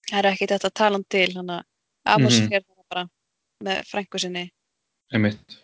það 0.09 0.19
er 0.23 0.29
ekki 0.33 0.47
þetta 0.51 0.67
að 0.71 0.77
tala 0.81 0.99
hann 0.99 1.07
til 1.09 1.29
hann 1.37 1.49
að 1.59 1.63
Amos 2.09 2.39
Mhm. 2.39 2.49
fer 2.49 2.63
það 2.65 2.85
bara 2.89 3.09
með 3.63 3.83
frængu 3.91 4.19
sinni 4.19 4.45
Einmitt. 5.13 5.57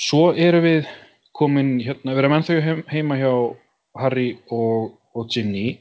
Svo 0.00 0.32
erum 0.34 0.64
við 0.64 0.88
komin 1.34 1.76
hérna, 1.82 2.14
við 2.14 2.18
erum 2.22 2.34
ennþá 2.38 2.56
heim, 2.64 2.80
heima 2.90 3.16
hjá 3.20 3.30
Harry 4.02 4.38
og, 4.50 4.96
og 5.14 5.28
Ginny. 5.30 5.78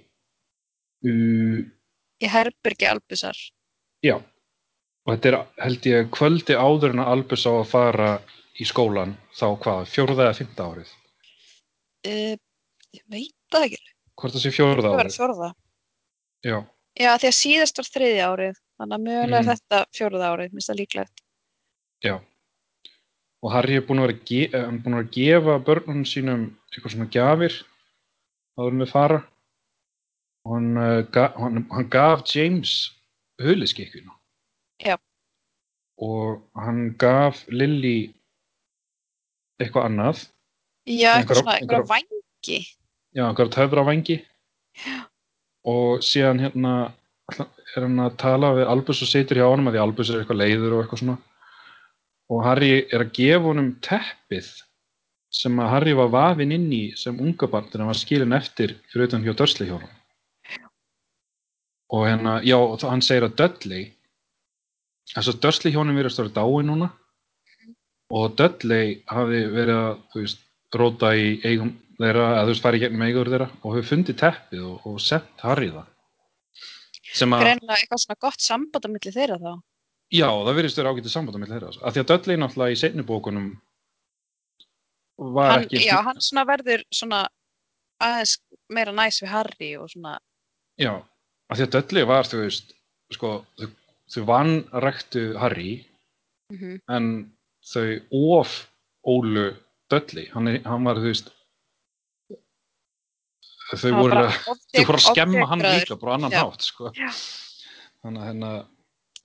Uh, 1.04 1.66
í 2.24 2.30
herbergi 2.32 2.88
Albusar 2.88 3.36
já, 4.06 4.16
og 5.06 5.14
þetta 5.16 5.30
er 5.32 5.38
held 5.66 5.88
ég 5.90 6.10
kvöldi 6.16 6.56
áður 6.58 6.94
en 6.96 7.04
að 7.04 7.12
Albus 7.16 7.46
á 7.48 7.52
að 7.54 7.68
fara 7.72 8.10
í 8.62 8.66
skólan 8.70 9.16
þá 9.36 9.46
hvað, 9.64 9.88
fjórða 9.92 10.28
eða 10.30 10.38
fymta 10.40 10.68
árið? 10.70 10.92
uh, 12.08 12.36
ég 12.94 13.04
veit 13.12 13.34
það 13.52 13.68
ekki 13.70 13.82
Hvort 14.22 14.36
það 14.36 14.44
sé 14.46 14.52
fjórða 14.54 14.84
það 14.84 14.98
verður 15.00 15.08
árið? 15.08 15.18
fjórða 15.18 15.50
Já, 16.44 16.58
já, 17.00 17.12
því 17.18 17.28
að 17.32 17.38
síðast 17.40 17.80
var 17.80 17.88
þriðja 17.96 18.30
árið 18.34 18.58
þannig 18.78 18.96
að 18.98 19.06
mögulega 19.08 19.42
Mhm. 19.44 19.50
þetta 19.54 19.80
fjórða 19.98 20.32
árið 20.34 20.54
minnst 20.54 20.70
það 20.72 20.80
líklegt 20.82 21.22
já. 22.04 22.16
Og 23.44 23.52
Harry 23.52 23.76
er 23.76 23.82
búin 23.84 24.00
að 24.00 24.08
vera, 24.08 24.60
eh, 24.60 24.72
búin 24.84 24.96
að, 24.96 25.10
gefa 25.12 25.56
börnunum 25.68 26.06
sínum 26.08 26.44
eitthvað 26.72 26.94
svona 26.94 27.10
gjafir 27.12 27.56
áður 28.58 28.72
en 28.72 28.80
við 28.84 28.92
fara. 28.92 29.18
Og 30.46 30.54
hann, 30.56 30.70
ga, 31.12 31.26
hann, 31.40 31.66
hann 31.72 31.90
gaf 31.92 32.24
James 32.36 32.92
huliskikkuna. 33.42 34.12
Já. 34.84 34.98
Og 36.04 36.42
hann 36.58 36.96
gaf 37.00 37.44
Lily 37.54 38.14
eitthvað 39.62 39.86
annað. 39.90 40.24
já, 40.90 41.14
eitthvað 41.22 41.40
svona, 41.42 41.58
einhverja- 41.60 41.88
vangi 41.88 42.60
Já, 43.14 43.28
einhverja 43.30 43.54
töfra 43.56 43.84
vangi. 43.86 44.18
Og 45.66 46.02
síðan 46.04 46.42
hérna 46.42 46.74
er 47.76 47.82
hann 47.86 48.00
að 48.04 48.18
tala 48.18 48.50
við 48.58 48.68
Albus 48.68 49.02
og 49.06 49.08
situr 49.08 49.38
hjá 49.40 49.46
honum 49.48 49.70
að 49.70 49.78
því 49.78 49.82
Albus 49.84 50.10
er 50.10 50.20
eitthvað 50.24 50.42
leiður 50.42 50.74
og 50.74 50.84
eitthvað 50.84 51.00
svona. 51.04 51.18
Og 52.34 52.44
Harry 52.44 52.72
er 52.92 53.04
að 53.06 53.14
gefa 53.14 53.46
honum 53.48 53.70
teppið 53.86 54.50
sem 55.34 55.60
að 55.62 55.70
Harry 55.70 55.94
var 55.98 56.10
vafinn 56.14 56.52
inn 56.52 56.68
í 56.74 56.84
sem 56.98 57.18
unga 57.20 57.48
barn 57.48 57.66
þegar 57.70 57.80
hann 57.86 57.92
var 57.94 58.02
skilin 58.02 58.34
eftir 58.38 58.76
fyrir 58.92 59.08
utan 59.08 59.24
hjá 59.24 59.34
Dörsli 59.38 59.68
hjónum. 59.70 59.90
Og 61.94 62.08
hérna, 62.10 62.40
já, 62.44 62.58
hann 62.90 63.02
segir 63.06 63.28
að 63.30 63.36
Dudley 63.38 63.92
þess 65.12 65.32
að 65.32 65.40
Dörsli 65.44 65.74
hjónum 65.74 65.98
verið 65.98 66.12
að 66.12 66.16
stóra 66.16 66.36
dáin 66.38 66.70
núna 66.72 66.90
og 68.14 68.36
Dudley 68.38 69.00
hafi 69.10 69.42
verið 69.54 69.80
að, 69.80 69.98
þú 70.14 70.24
veist, 70.24 70.46
róta 70.74 71.12
í 71.18 71.28
eigum 71.44 71.74
þeirra, 72.00 72.30
að 72.38 72.48
þú 72.48 72.54
veist, 72.54 72.64
fara 72.66 72.80
í 72.80 72.84
gegnum 72.84 73.06
eigur 73.08 73.32
þeirra 73.34 73.50
og 73.62 73.76
hefur 73.76 73.90
fundið 73.90 74.20
teppið 74.22 74.64
og, 74.70 74.88
og 74.90 75.02
sent 75.02 75.46
Harry 75.46 75.70
það. 75.74 75.92
Sem 77.14 77.36
að, 77.36 77.46
greinlega 77.46 77.78
eitthvað 77.78 78.04
svona 78.04 78.22
gott 78.26 78.42
samband 78.42 78.88
á 78.88 78.90
milli 78.90 79.14
þeirra 79.14 79.38
þá 79.42 79.52
já, 80.14 80.28
það 80.30 80.58
verðist 80.58 80.80
vera 80.80 80.94
ágætið 80.94 81.14
samband 81.14 81.38
á 81.38 81.42
milli 81.42 81.56
þeirra. 81.56 81.72
Af 81.82 81.94
því 81.94 82.04
að 82.04 82.10
Dudley 82.12 82.42
náttúrulega 82.42 82.76
í 82.76 82.82
seinni 82.82 83.06
bókunum 83.08 83.48
var 85.34 85.52
hann, 85.52 85.66
ekki... 85.68 85.84
já, 85.86 85.98
hann 86.06 86.22
svona 86.24 86.46
verður 86.50 86.84
svona 86.94 87.24
aðeins 88.04 88.38
meira 88.74 88.94
næs 88.96 89.22
við 89.22 89.34
Harry 89.34 89.74
og 89.80 89.92
svona 89.94 90.18
Já, 90.82 90.94
af 91.50 91.58
því 91.60 91.66
að 91.68 91.74
Dudley 91.76 92.06
var, 92.10 92.26
þú 92.26 92.40
veist, 92.42 92.74
sko, 93.14 93.34
þau, 93.60 93.68
þau 94.14 94.26
vanræktu 94.30 95.26
Harry 95.42 95.78
mm 96.54 96.82
en 96.94 97.08
þau 97.64 97.88
of 98.40 98.58
ólu 99.08 99.54
Dudley, 99.92 100.28
hann, 100.34 100.50
hann 100.66 100.86
var, 100.88 101.00
þú 101.00 101.10
veist, 101.12 101.30
þau 103.74 103.92
var 103.94 104.00
voru, 104.00 104.20
að, 104.24 104.38
þau 104.74 104.86
voru 104.88 105.00
að 105.00 105.06
skemma 105.06 105.48
hann 105.52 105.64
líka, 105.64 105.98
bara 106.02 106.16
annan 106.18 106.34
Já. 106.34 106.40
hátt, 106.44 106.66
sko. 106.66 106.92
Já. 106.98 107.12
Þannig 108.04 108.24
að 108.24 108.28
hérna, 108.30 108.52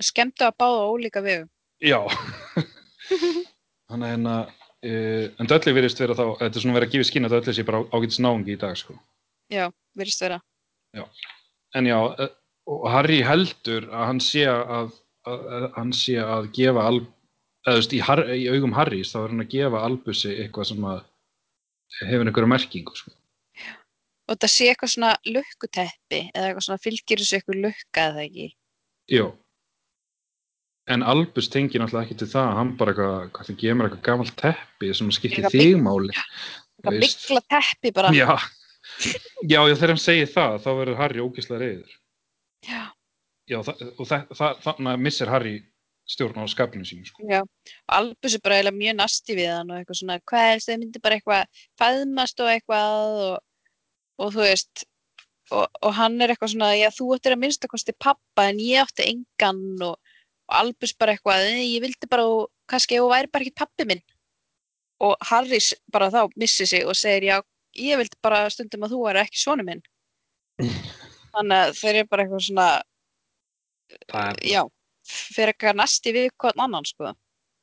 skemmtu 0.08 0.46
að 0.46 0.56
báða 0.62 0.84
ólíka 0.92 1.22
við 1.24 1.46
já, 1.82 1.98
þannig 3.90 4.28
að 4.30 4.52
uh, 4.52 5.24
en 5.38 5.50
Dudley 5.50 5.76
virðist 5.78 6.02
vera 6.02 6.18
þá, 6.18 6.24
þetta 6.42 6.50
er 6.52 6.64
svona 6.64 6.78
verið 6.78 6.88
að 6.88 6.94
gefa 6.96 7.08
skinn 7.10 7.28
að 7.28 7.36
Dudley 7.36 7.58
sé 7.58 7.66
bara 7.66 7.82
ágætis 7.90 8.20
náungi 8.22 8.54
í 8.54 8.60
dag, 8.60 8.78
sko. 8.78 8.98
já, 9.52 9.66
virðist 9.98 10.24
vera 10.26 10.42
En 11.76 11.84
já, 11.84 11.98
eh, 12.16 12.30
og 12.68 12.88
Harry 12.92 13.20
heldur 13.24 13.86
að 13.88 14.02
hann 14.10 14.20
sé 14.24 14.42
að, 14.50 14.90
að, 15.28 15.46
að 15.58 15.66
hann 15.78 15.92
sé 15.96 16.16
að 16.20 16.50
gefa 16.58 16.84
al, 16.90 16.98
eða 17.66 17.78
veist, 17.78 17.94
í, 17.96 18.00
Har- 18.04 18.26
í 18.34 18.44
augum 18.52 18.74
Harrys 18.76 19.12
þá 19.14 19.18
er 19.22 19.32
hann 19.32 19.44
að 19.44 19.52
gefa 19.54 19.84
Albusi 19.86 20.34
eitthvað 20.42 20.68
sem 20.72 20.88
að 20.90 21.00
hefur 22.02 22.28
einhverja 22.28 22.52
merkingu 22.52 22.96
sko. 22.98 23.14
og 24.28 24.34
þetta 24.34 24.50
sé 24.52 24.68
eitthvað 24.68 24.92
svona 24.94 25.12
lukkuteppi 25.24 26.22
eða 26.34 26.50
eitthvað 26.50 26.66
svona 26.66 26.82
fylgir 26.84 27.22
þessu 27.22 27.38
eitthvað 27.38 27.62
lukka 27.64 28.06
eða 28.10 28.24
ekki? 28.26 28.48
Jó. 29.16 29.26
En 30.88 31.02
Albus 31.04 31.48
tengir 31.52 31.80
náttúrulega 31.82 32.06
ekki 32.08 32.18
til 32.22 32.28
það 32.32 32.50
hann 32.58 32.74
bara 32.80 32.92
eitthvað, 32.94 33.30
hvað 33.36 33.48
það 33.50 33.58
gemur 33.62 33.88
eitthvað 33.88 34.04
gamalt 34.10 34.36
teppi 34.40 34.92
sem 34.96 35.10
skiptir 35.16 35.48
þig 35.52 35.80
máli 35.84 36.12
eitthvað 36.16 37.00
mikla 37.02 37.42
teppi 37.56 37.92
bara. 37.96 38.12
Já. 38.16 38.36
já, 39.48 39.60
þegar 39.72 39.92
hann 39.94 40.00
segir 40.04 40.30
það 40.32 40.60
þá 40.64 40.68
verður 40.82 41.00
Harry 41.00 41.24
ógeðslega 41.24 41.60
reyður 41.64 41.96
Já. 42.68 42.84
já, 43.48 43.58
það, 43.64 43.82
og 43.96 44.08
það, 44.10 44.30
það, 44.38 44.62
þannig 44.66 44.92
að 44.92 45.04
missir 45.06 45.32
Harry 45.32 45.56
stjórn 46.08 46.40
á 46.40 46.44
skapinu 46.48 46.86
sínu 46.88 47.08
sko. 47.08 47.24
Já, 47.28 47.42
og 47.44 47.96
Albus 47.98 48.36
er 48.36 48.42
bara 48.44 48.58
eiginlega 48.58 48.80
mjög 48.80 48.96
nasti 48.98 49.36
við 49.36 49.50
hann 49.52 49.72
og 49.72 49.80
eitthvað 49.80 50.00
svona, 50.00 50.20
hvað 50.30 50.46
helst 50.52 50.70
þau 50.70 50.76
myndi 50.80 51.02
bara 51.04 51.18
eitthvað 51.18 51.64
fæðmast 51.80 52.44
og 52.44 52.52
eitthvað 52.52 53.18
og, 53.24 53.34
og 54.24 54.32
þú 54.36 54.44
veist 54.46 54.84
og, 55.52 55.66
og 55.82 55.96
hann 55.98 56.16
er 56.20 56.32
eitthvað 56.32 56.54
svona, 56.54 56.70
já 56.78 56.88
þú 56.94 57.10
ættir 57.16 57.36
að 57.36 57.42
minnsta 57.44 57.70
kosti 57.70 57.96
pappa 58.00 58.46
en 58.48 58.62
ég 58.62 58.84
átti 58.84 59.08
engan 59.12 59.60
og, 59.84 59.98
og 60.48 60.56
Albus 60.62 60.94
bara 60.96 61.16
eitthvað, 61.16 61.44
"Nei, 61.48 61.74
ég 61.74 61.84
vildi 61.84 62.08
bara 62.10 62.24
og 62.28 62.48
kannski 62.68 63.00
þú 63.00 63.10
væri 63.12 63.32
bara 63.32 63.44
ekki 63.44 63.60
pappi 63.64 63.88
minn 63.88 64.02
og 65.04 65.16
Harris 65.28 65.74
bara 65.92 66.10
þá 66.10 66.32
missi 66.36 66.66
sig 66.66 66.86
og 66.86 66.96
segir, 66.96 67.28
já, 67.30 67.36
ég 67.76 68.00
vildi 68.00 68.16
bara 68.22 68.48
stundum 68.50 68.84
að 68.84 68.96
þú 68.96 69.04
væri 69.06 69.24
ekki 69.26 69.44
svona 69.44 69.64
minn 69.64 69.84
þannig 71.38 71.62
að 71.62 71.78
þeir 71.78 71.94
eru 71.94 72.10
bara 72.10 72.24
eitthvað 72.24 72.44
svona 72.48 72.68
er 74.22 74.42
já, 74.44 74.60
fyrir 75.08 75.54
eitthvað 75.54 75.80
nasti 75.80 76.14
við 76.16 76.28
hvern 76.36 76.66
annan 76.66 76.88
sko 76.88 77.14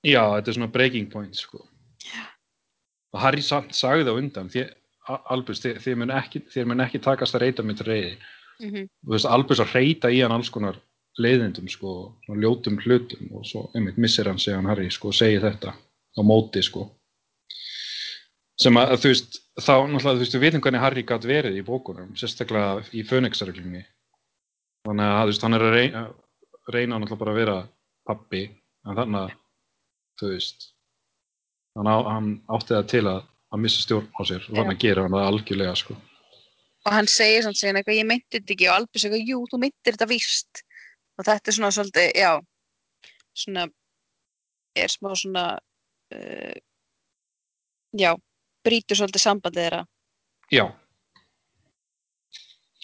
Já, 0.05 0.21
þetta 0.35 0.51
er 0.51 0.57
svona 0.59 0.73
breaking 0.73 1.07
point 1.09 1.37
sko. 1.37 1.63
og 3.15 3.21
Harry 3.23 3.41
sagði 3.41 4.05
það 4.05 4.19
undan 4.19 4.49
því, 4.53 4.65
Albus, 5.33 5.61
þið, 5.63 5.79
þið 5.81 5.95
mun 6.01 6.13
ekki, 6.13 6.41
þið 6.53 6.67
mun 6.69 6.83
ekki 6.85 7.01
takast 7.01 7.37
að 7.37 7.45
reyta 7.45 7.65
mitt 7.65 7.81
reyði 7.85 8.15
mm 8.15 8.69
-hmm. 8.69 8.89
þú 9.05 9.15
veist, 9.15 9.29
Albus 9.29 9.61
að 9.63 9.73
reyta 9.77 10.11
í 10.11 10.21
hann 10.21 10.35
alls 10.35 10.51
konar 10.53 10.77
leiðindum, 11.17 11.69
sko, 11.71 12.13
svona 12.25 12.41
ljótum 12.43 12.77
hlutum 12.83 13.31
og 13.37 13.45
svo, 13.47 13.69
einmitt, 13.73 13.97
missir 13.97 14.27
hann 14.27 14.39
segja 14.39 14.59
hann 14.59 14.69
Harry, 14.69 14.89
sko, 14.91 15.13
og 15.13 15.15
segir 15.15 15.41
þetta 15.41 15.71
á 15.73 16.21
móti, 16.21 16.61
sko 16.63 16.89
sem 18.59 18.77
að, 18.79 18.95
þú 19.03 19.11
veist, 19.11 19.39
þá 19.55 19.73
náttúrulega, 19.87 20.15
þú 20.15 20.23
veist, 20.23 20.35
við 20.35 20.45
vitum 20.45 20.63
hvernig 20.65 20.83
Harry 20.83 21.03
gætt 21.07 21.27
verið 21.29 21.59
í 21.59 21.65
bókunum, 21.65 22.13
sérstaklega 22.19 22.83
í 22.91 23.03
Fönixarreglunni 23.07 23.83
þannig 24.85 25.11
að, 25.11 25.21
þú 25.21 25.31
veist, 25.31 25.45
hann 25.45 25.57
er 25.57 25.65
að 25.65 25.75
reyna, 25.77 26.03
reyna 26.73 26.99
náttúrulega 26.99 27.21
bara 27.21 27.35
að 27.35 27.39
vera 27.41 27.59
pappi, 28.05 28.43
en 28.85 28.99
þannig 28.99 29.21
að 29.21 29.37
þú 30.19 30.33
veist 30.33 30.67
hann, 31.75 31.91
á, 31.91 31.97
hann 32.09 32.33
átti 32.57 32.75
það 32.75 32.91
til 32.91 33.05
að, 33.11 33.21
að 33.55 33.63
missa 33.65 33.85
stjórn 33.85 34.11
á 34.11 34.21
sér 34.27 34.43
og 34.49 34.59
þannig 34.59 34.75
að 34.75 34.83
gera 34.83 35.05
hann 35.05 35.15
það 35.15 35.29
algjörlega, 35.29 35.77
sko. 35.79 35.97
Og 36.85 36.93
hann 36.93 37.07
segir 37.09 37.41
samt 37.41 37.57
síðan 37.57 37.79
eitthvað, 37.79 37.97
ég 37.97 38.09
meinti 38.09 38.37
þetta 38.37 38.53
ekki 38.53 38.67
og 38.69 38.75
Albus 38.75 39.05
eitthvað, 39.07 39.29
jú, 39.31 39.39
þú 39.49 39.59
meintir 39.63 39.95
þetta 39.95 40.07
víst. 40.11 40.59
Og 41.15 41.25
þetta 41.25 41.49
er 41.49 41.55
svona 41.55 41.71
svolítið, 41.73 42.11
já 42.19 42.31
svona 43.35 43.65
er 44.75 44.91
smá 44.91 45.11
svona 45.15 45.45
uh, 46.15 46.55
já, 47.95 48.11
brýtur 48.65 48.99
svolítið 48.99 49.23
sambandið 49.23 49.67
þeirra 49.67 49.83
Já. 50.53 50.65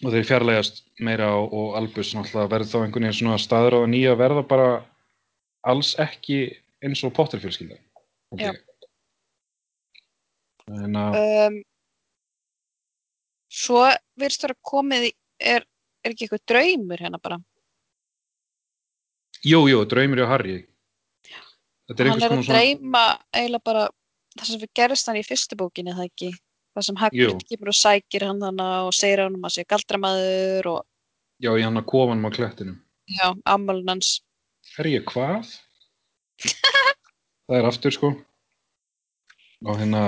Og 0.02 0.10
þeir 0.16 0.26
fjarlægast 0.26 0.82
meira 1.06 1.30
og, 1.38 1.52
og 1.54 1.76
Albus 1.78 2.16
náttúrulega 2.18 2.50
verður 2.56 2.72
þá 2.72 2.78
einhvern 2.80 3.06
veginn 3.06 3.20
svona 3.20 3.42
staður 3.42 3.78
að 3.82 3.92
nýja 3.94 4.16
verða 4.18 4.44
bara 4.50 4.70
alls 5.70 5.94
ekki 6.02 6.40
eins 6.82 7.04
og 7.06 7.14
Potter 7.14 7.42
fjölskylda. 7.42 7.78
held 8.34 8.42
Já. 8.42 8.56
En 10.72 10.96
að, 10.96 11.16
um, 11.20 11.56
svo 13.52 13.84
virðist 14.18 14.46
vera 14.48 14.58
komið 14.66 15.08
er, 15.12 15.66
er 16.02 16.14
ekki 16.14 16.26
eitthvað 16.26 16.46
draumur 16.50 17.02
hérna 17.04 17.20
bara 17.22 17.38
jú, 19.44 19.66
jú, 19.68 19.82
draumur 19.90 20.22
hjá 20.22 20.30
Harry. 20.32 20.60
Þetta 21.90 22.04
er 22.04 22.10
hann 22.14 22.24
er 22.24 22.34
að 22.38 22.44
svona, 22.46 22.56
dreyma 22.56 23.04
eiginlega 23.36 23.68
bara 23.68 23.90
það 24.38 24.48
sem 24.48 24.62
við 24.64 24.72
gerist 24.80 25.10
hann 25.10 25.20
í 25.20 25.26
fyrstu 25.28 25.58
bókinni 25.60 25.96
það 25.98 26.08
ekki 26.10 26.32
það 26.72 26.88
sem. 26.88 27.00
Hagrid 27.02 27.46
kemur 27.50 27.72
og 27.74 27.78
sækir 27.78 28.26
hann 28.30 28.42
og 28.64 28.94
segir 28.96 29.24
hann 29.26 29.36
um 29.38 29.48
að 29.48 29.56
sé 29.58 29.66
galdramæður 29.68 30.70
og 30.72 30.82
já, 31.44 31.52
í 31.58 31.66
hann 31.66 31.80
að 31.82 31.88
kofanum 31.92 32.28
á 32.28 32.32
klettinum. 32.36 32.78
já, 33.12 33.28
ammálun 33.46 33.90
hans 33.92 34.20
Er 34.80 34.88
ég 34.88 35.04
hvað? 35.10 35.50
Það 36.42 37.58
er 37.58 37.66
aftur, 37.68 37.92
sko. 37.92 38.12
Og 39.68 39.80
hérna, 39.82 40.04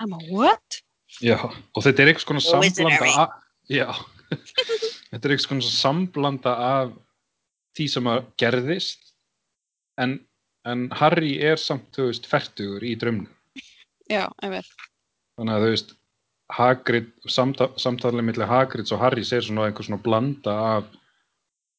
I'm 0.00 0.14
a 0.16 0.20
what? 0.30 0.78
Já, 1.20 1.36
og 1.44 1.84
þetta 1.84 2.02
er 2.02 2.10
einhvers 2.12 2.26
konar 2.28 2.44
Oh, 2.46 2.62
samblanda 2.62 3.10
af, 3.22 3.34
já, 3.68 3.86
þetta 5.10 5.20
er 5.20 5.34
einhvers 5.34 5.48
konar 5.50 5.68
samblanda 5.68 6.54
af 6.70 6.94
því 7.76 7.86
sem 7.92 8.08
að 8.10 8.22
gerðist 8.40 9.12
en, 10.00 10.16
en 10.64 10.86
Harry 10.96 11.36
er 11.44 11.60
samt, 11.60 11.90
þú 11.94 12.08
veist, 12.08 12.26
fertugur 12.30 12.84
í 12.86 12.94
draumnu. 12.98 13.28
Já, 14.10 14.26
einmitt. 14.44 14.68
Þannig 15.36 15.54
að 15.56 15.64
þú 15.64 15.70
veist, 15.72 15.90
Hagrid, 16.56 17.08
samta, 17.32 17.66
samtalið 17.80 18.28
millir 18.28 18.48
Hagrids 18.50 18.94
og 18.94 19.00
Harrys 19.02 19.32
er 19.34 19.42
svona 19.42 19.66
einhver 19.66 19.86
svona 19.86 20.02
blanda 20.02 20.54
af 20.76 20.84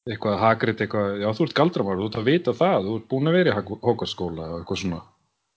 eitthvað 0.08 0.36
Hagrid, 0.42 0.82
eitthvað, 0.84 1.08
já 1.22 1.28
þú 1.36 1.46
ert 1.46 1.56
galdramár, 1.56 1.98
þú 2.00 2.08
ert 2.10 2.20
að 2.20 2.28
vita 2.28 2.52
það, 2.56 2.78
þú 2.84 2.92
ert 2.98 3.08
búin 3.10 3.30
að 3.30 3.38
vera 3.38 3.50
í 3.50 3.56
Hókarskóla 3.88 4.44
og 4.52 4.58
eitthvað 4.60 4.82
svona, 4.82 5.00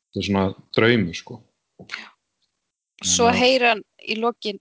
þetta 0.08 0.22
er 0.22 0.28
svona 0.30 0.46
draumur, 0.78 1.20
sko. 1.20 1.36
Svo 3.02 3.28
Já. 3.32 3.38
heyrir 3.42 3.68
hann 3.68 3.84
í 4.06 4.18
lokin 4.22 4.60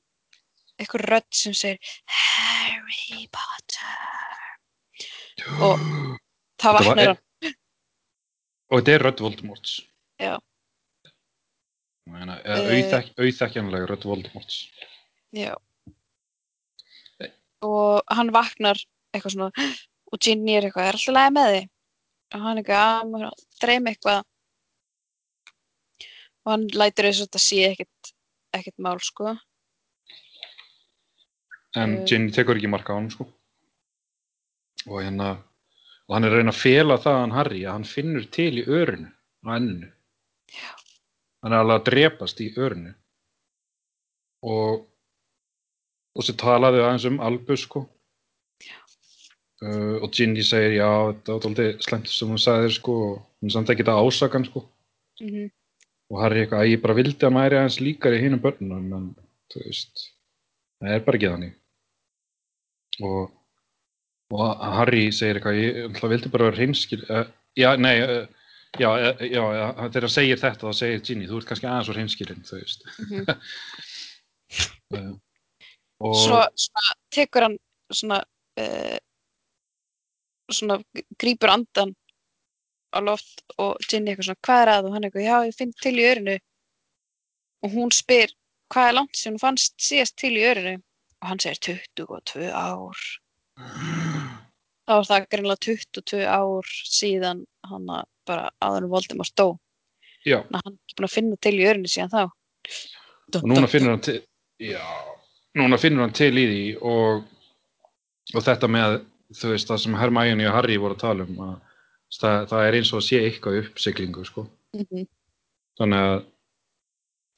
eitthvað 0.81 1.07
rödd 1.11 1.31
sem 1.37 1.55
segir 1.55 1.79
Harry 2.09 3.27
Potter 3.35 3.97
og 5.61 5.83
það 6.61 6.79
vaknar 6.79 7.13
hann 7.13 7.27
Og 8.71 8.79
þetta 8.79 8.93
er 8.95 9.03
Rödd 9.03 9.21
Voldemorts. 9.25 9.73
Já. 10.23 10.37
Eh. 12.17 12.63
auðþekk, 12.71 13.13
auðþekkjanlega 13.19 13.91
Rödd 13.91 14.07
Voldemorts. 14.09 14.63
Já. 15.37 15.55
og 17.61 18.01
hann 18.09 18.31
vaknar 18.33 18.79
eitthvað 19.13 19.35
svona 19.35 19.51
og 20.11 20.23
Ginny 20.25 20.55
er 20.57 20.67
eitthvað, 20.67 20.89
er 20.89 20.97
alltaf 20.97 21.15
lægi 21.15 21.35
með 21.37 21.51
þig 21.55 21.67
og 22.31 22.47
hann 22.47 22.61
eitthvað, 22.63 22.87
að 22.87 23.11
maður 23.11 23.27
er 23.27 23.29
að 23.29 23.45
dreyma 23.61 23.93
eitthvað 23.93 24.23
og 26.41 26.53
hann 26.55 26.67
lætur 26.73 27.11
þess 27.11 27.21
að 27.21 27.29
þetta 27.29 27.43
sé 27.45 27.61
ekkert 27.69 28.13
ekkert 28.57 28.79
mál 28.81 28.97
sko 29.05 29.37
En 31.79 32.01
Eh. 32.01 32.05
Ginny 32.05 32.33
tekur 32.35 32.59
ekki 32.59 32.71
marka 32.71 32.95
á 32.95 32.99
hann, 32.99 33.11
sko. 33.15 33.29
Og 34.89 35.03
hérna, 35.05 35.37
og 36.09 36.17
hann 36.17 36.27
er 36.27 36.35
að 36.35 36.41
reyna 36.41 36.55
að 36.55 36.63
fela 36.65 36.97
það 36.99 37.19
hann 37.21 37.35
Harry, 37.37 37.61
að 37.63 37.77
hann 37.77 37.87
finnur 37.87 38.27
til 38.35 38.53
í 38.59 38.65
örinu, 38.67 39.11
á 39.47 39.49
enninu. 39.55 39.91
Já. 40.51 40.73
Hann 41.41 41.55
er 41.55 41.63
alveg 41.63 41.81
að 41.81 41.87
drepast 41.89 42.43
í 42.45 42.51
örinu. 42.61 42.93
Og, 44.45 44.85
og 46.17 46.27
svo 46.27 46.37
talaði 46.41 46.83
aðeins 46.85 47.09
um 47.09 47.23
Albus, 47.25 47.65
sko. 47.69 47.87
Uh, 49.61 50.01
og 50.01 50.09
Ginny 50.17 50.43
segir, 50.45 50.79
já, 50.79 50.91
þetta 51.13 51.35
var 51.37 51.49
alltaf 51.51 51.85
slemt 51.85 52.13
sem 52.13 52.31
hún 52.33 52.41
sagði, 52.41 52.71
sko, 52.77 52.99
og 53.11 53.17
hún 53.45 53.53
samt 53.53 53.73
ekki 53.73 53.85
það 53.89 54.07
ásakan, 54.09 54.47
sko. 54.49 54.65
mm 55.21 55.51
og 56.11 56.23
Harry 56.25 56.45
eitthvað 56.45 56.65
að 56.65 56.73
ég 56.73 56.83
bara 56.83 56.97
vildi 56.99 57.27
að 57.27 57.35
maður 57.37 57.55
er 57.55 57.63
aðeins 57.63 57.81
líkar 57.83 58.17
í 58.17 58.23
hinum 58.25 58.43
börnunum 58.43 58.95
en 58.97 59.05
þú 59.53 59.63
veist 59.63 60.07
það 60.81 60.95
er 60.97 61.05
bara 61.07 61.21
ekki 61.21 61.31
þannig 61.35 63.05
og, 63.07 63.31
og 64.35 64.65
Harry 64.79 65.05
segir 65.15 65.39
eitthvað 65.39 65.61
ég 65.61 65.81
ætla, 65.87 66.13
vildi 66.13 66.33
bara 66.35 66.49
vera 66.49 66.59
hreinskil 66.59 67.01
uh, 67.07 67.27
já, 67.59 67.71
nei 67.79 67.95
uh, 68.03 68.25
já, 68.79 68.91
já, 69.01 69.43
já, 69.57 69.67
þegar 69.77 70.07
hann 70.07 70.15
segir 70.15 70.41
þetta 70.41 70.69
þá 70.69 70.79
segir 70.79 71.05
Ginny, 71.07 71.29
þú 71.31 71.41
ert 71.41 71.51
kannski 71.51 71.69
aðeins 71.71 71.89
svo 71.89 71.97
hreinskilinn 71.97 72.47
þú 72.47 72.61
veist. 72.61 72.87
Uh, 74.95 75.15
og 76.07 76.19
svo 76.19 76.43
svona, 76.67 76.99
tekur 77.15 77.47
hann 77.49 77.57
svona 77.91 78.21
uh, 78.63 78.99
svona 80.51 80.79
grípur 81.21 81.55
andan 81.55 81.95
á 82.91 82.99
loft 83.03 83.45
og 83.59 83.79
Ginny 83.87 84.13
eitthvað 84.13 84.31
svona, 84.31 84.45
hvað 84.47 84.63
er 84.63 84.73
að? 84.75 84.87
Og 84.89 84.97
hann 84.97 85.09
eitthvað, 85.09 85.27
já 85.29 85.37
ég 85.49 85.59
finn 85.59 85.75
til 85.83 85.97
í 85.97 86.07
örinu 86.11 86.37
og 87.61 87.75
hún 87.75 87.93
spyr 87.95 88.33
hvað 88.71 88.89
er 88.89 88.97
langt 88.97 89.19
sem 89.19 89.35
hún 89.35 89.43
fannst 89.43 89.75
síðast 89.83 90.17
til 90.21 90.37
í 90.39 90.47
örinu 90.47 90.77
og 91.21 91.33
hann 91.33 91.43
segir 91.43 91.83
22 92.07 92.49
ár 92.55 93.03
þá 94.91 94.95
var 94.97 95.09
það 95.11 95.29
greinlega 95.35 95.65
22 95.69 96.23
ár 96.27 96.73
síðan 96.99 97.45
hann 97.71 97.93
að 97.95 98.09
bara 98.27 98.51
áður 98.59 98.87
en 98.87 98.91
Voldemort 98.91 99.37
dó 99.39 99.47
já, 100.27 100.41
að 100.43 100.59
hann 100.59 100.75
er 100.75 100.97
búin 100.99 101.09
að 101.09 101.15
finna 101.15 101.41
til 101.47 101.55
í 101.57 101.69
örinu 101.71 101.91
síðan 101.91 102.13
þá 102.13 102.25
og 103.39 103.47
núna 103.47 103.71
finnur 103.71 103.95
hann 103.95 104.05
til 104.05 104.19
já, 104.61 104.83
núna 105.59 105.79
finnur 105.81 106.07
hann 106.09 106.17
til 106.19 106.33
í 106.35 106.47
því 106.51 106.65
og, 106.91 107.23
og 108.35 108.47
þetta 108.47 108.71
með 108.71 108.99
þú 109.37 109.53
veist, 109.53 109.71
það 109.71 109.83
sem 109.85 109.97
Hermione 109.99 110.49
og 110.51 110.57
Harry 110.57 110.77
voru 110.81 110.97
að 110.97 111.05
tala 111.05 111.27
um 111.27 111.43
að 111.47 111.57
það, 112.19 112.37
það 112.51 112.67
er 112.67 112.79
eins 112.79 112.93
og 112.93 113.01
að 113.01 113.07
sé 113.07 113.23
eitthvað 113.25 113.57
í 113.57 113.63
uppsiglingu, 113.65 114.27
sko. 114.27 114.47
Mhm. 114.77 115.07
Þannig 115.81 116.07
að 116.07 116.17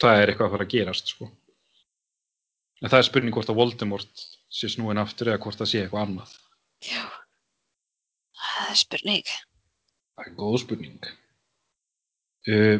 það 0.03 0.21
er 0.21 0.33
eitthvað 0.33 0.47
að 0.49 0.55
fara 0.57 0.67
að 0.67 0.75
gerast, 0.75 1.13
sko. 1.13 1.29
En 2.83 2.91
það 2.91 2.99
er 2.99 3.09
spurning 3.09 3.37
hvort 3.37 3.51
að 3.53 3.59
Voldemort 3.61 4.25
sé 4.53 4.71
snúin 4.73 5.01
aftur 5.01 5.31
eða 5.31 5.43
hvort 5.45 5.61
það 5.61 5.71
sé 5.71 5.83
eitthvað 5.83 6.07
annað. 6.07 6.33
Já. 6.83 7.05
Það 8.63 8.71
er 8.71 8.79
spurning. 8.79 9.31
Það 10.13 10.27
er 10.29 10.35
góð 10.39 10.59
spurning. 10.63 11.09
Uh, 12.47 12.77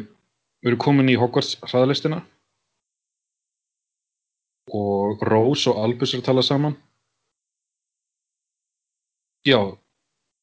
við 0.63 0.71
erum 0.71 0.79
komin 0.79 1.11
í 1.11 1.17
Hogwarts 1.19 1.57
hraðlistina 1.67 2.21
og 4.73 5.23
Rose 5.27 5.67
og 5.71 5.81
Albus 5.83 6.13
er 6.15 6.21
að 6.21 6.27
tala 6.29 6.43
saman. 6.45 6.77
Já, 9.43 9.59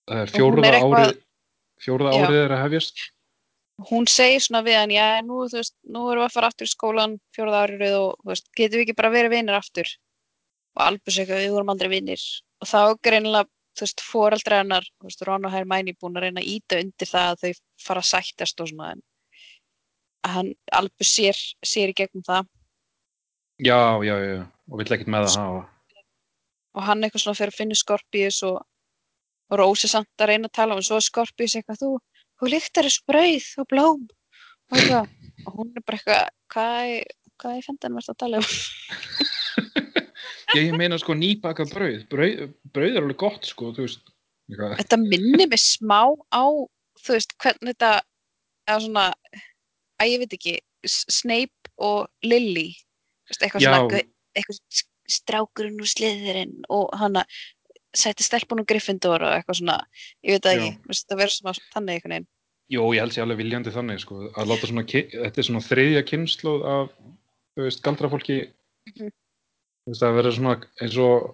það 0.09 0.20
er 0.20 0.28
er 0.28 0.76
eitthvað- 0.76 1.01
árið, 1.01 1.22
fjórða 1.80 2.12
Já. 2.12 2.20
árið 2.20 2.45
er 2.45 2.55
að 2.57 2.62
hefjast. 2.64 2.99
Hún 3.88 4.07
segir 4.07 4.41
svona 4.45 4.62
við 4.62 4.76
hann, 4.76 4.91
já, 4.91 5.22
nú, 5.24 5.49
þú 5.49 5.57
veist, 5.57 5.74
nú 5.88 6.11
erum 6.11 6.20
við 6.20 6.28
að 6.28 6.34
fara 6.34 6.47
aftur 6.49 6.66
í 6.66 6.74
skólan 6.74 7.20
fjórða 7.32 7.62
árið 7.64 7.95
og, 7.97 8.18
þú 8.20 8.28
veist, 8.28 8.49
getum 8.53 8.76
við 8.76 8.84
ekki 8.84 8.97
bara 8.97 9.11
verið 9.11 9.30
vinir 9.30 9.57
aftur? 9.57 9.88
Og 10.76 10.82
Albus 10.84 11.16
eitthvað, 11.16 11.41
við 11.47 11.55
vorum 11.55 11.72
aldrei 11.72 11.88
vinir. 11.88 12.20
Og 12.61 12.68
þá 12.68 13.01
greinilega, 13.01 13.49
þú 13.76 13.86
veist, 13.86 14.04
foreldra 14.04 14.60
hennar, 14.62 14.86
þú 14.98 15.08
veist, 15.08 15.24
Ron 15.26 15.46
og 15.48 15.54
Hermione 15.54 15.96
búin 16.00 16.18
að 16.18 16.26
reyna 16.26 16.42
að 16.42 16.50
íta 16.54 16.80
undir 16.82 17.10
það 17.10 17.28
að 17.32 17.42
þau 17.42 17.60
fara 17.86 18.04
að 18.04 18.10
sættast 18.10 18.62
og 18.64 18.70
svona, 18.70 18.94
en 18.94 19.04
hann, 20.34 20.50
Albus 20.76 21.12
sér, 21.16 21.38
sér 21.64 21.92
í 21.92 21.96
gegnum 21.96 22.26
það 22.26 22.48
Já, 23.60 24.00
já, 24.04 24.14
já, 24.24 24.40
og 24.72 24.80
vill 24.80 24.88
ekkert 24.88 25.12
með 25.12 25.28
það 25.28 25.38
hafa. 25.44 25.62
og 26.74 26.84
hann 26.86 27.04
eitthvað 27.04 27.24
svona 27.24 27.40
fyrir 27.40 27.52
að 27.54 27.60
finna 27.60 27.76
Skorpíus 27.76 28.42
og, 28.48 28.60
og 29.50 29.60
er 29.60 29.92
samt 29.94 30.22
að 30.24 30.32
reyna 30.32 30.48
að 30.48 30.56
tala 30.56 30.76
um, 30.78 30.84
svo 30.84 31.00
er 31.00 31.06
Skorpíus 31.06 31.56
eitthvað, 31.58 31.82
þú, 31.82 31.90
þú 32.40 32.52
líktar 32.54 32.88
þessu 32.88 33.04
brauð 33.10 33.48
og 33.60 33.70
blóm 33.72 34.06
og 34.70 35.08
og 35.46 35.56
hún 35.56 35.72
er 35.76 35.84
bara 35.84 35.98
eitthvað, 35.98 37.04
hvað, 37.40 37.58
í 37.58 37.66
fendan 37.66 37.96
verður 37.96 38.14
að 38.14 38.20
tala 38.24 38.40
um? 38.40 39.28
Ég 40.59 40.74
meina 40.74 40.98
sko 40.98 41.14
nýbaka 41.14 41.66
brauð. 41.70 42.05
brauð, 42.11 42.51
brauð 42.74 42.96
er 42.96 43.05
alveg 43.05 43.18
gott 43.20 43.46
sko. 43.46 43.70
Þetta 44.51 44.98
minnir 44.98 45.48
mig 45.51 45.62
smá 45.62 46.11
á, 46.34 46.44
þú 46.98 47.14
veist, 47.14 47.36
hvernig 47.42 47.76
þetta, 47.76 47.92
eða 48.68 48.80
svona, 48.86 49.07
að 50.01 50.11
ég 50.11 50.22
veit 50.24 50.36
ekki, 50.38 50.57
Snape 50.90 51.70
og 51.78 52.09
Lily, 52.24 52.72
eitthvað 53.36 53.62
Já. 53.62 53.70
svona, 53.76 54.03
eitthvað 54.34 54.82
strákurinn 55.11 55.82
og 55.82 55.90
sliðurinn 55.90 56.59
og 56.72 56.90
hana, 56.98 57.24
sætti 57.96 58.24
stelpun 58.24 58.62
og 58.62 58.68
Gryffindor 58.70 59.22
og 59.26 59.36
eitthvað 59.36 59.61
svona, 59.61 59.78
ég 60.26 60.38
veit 60.38 60.51
Já. 60.51 60.57
ekki, 60.57 60.98
það 61.05 61.22
verður 61.22 61.36
svona 61.36 61.57
þannig 61.74 61.98
einhvern 61.98 62.16
veginn. 62.16 62.30
Jó, 62.70 62.82
ég 62.94 63.03
held 63.03 63.14
sér 63.14 63.26
alveg 63.26 63.40
viljandi 63.42 63.74
þannig 63.74 64.03
sko, 64.03 64.20
að 64.30 64.51
láta 64.51 64.70
svona, 64.70 64.86
þetta 64.86 65.42
er 65.42 65.46
svona 65.46 65.64
þriðja 65.66 66.05
kynnslóð 66.07 66.66
af, 66.70 66.92
galdrafólki, 67.82 68.36
þú 68.94 69.09
veist, 69.09 69.19
það 69.99 70.16
verður 70.18 70.36
svona 70.36 70.57
eins 70.84 70.97
og, 71.01 71.28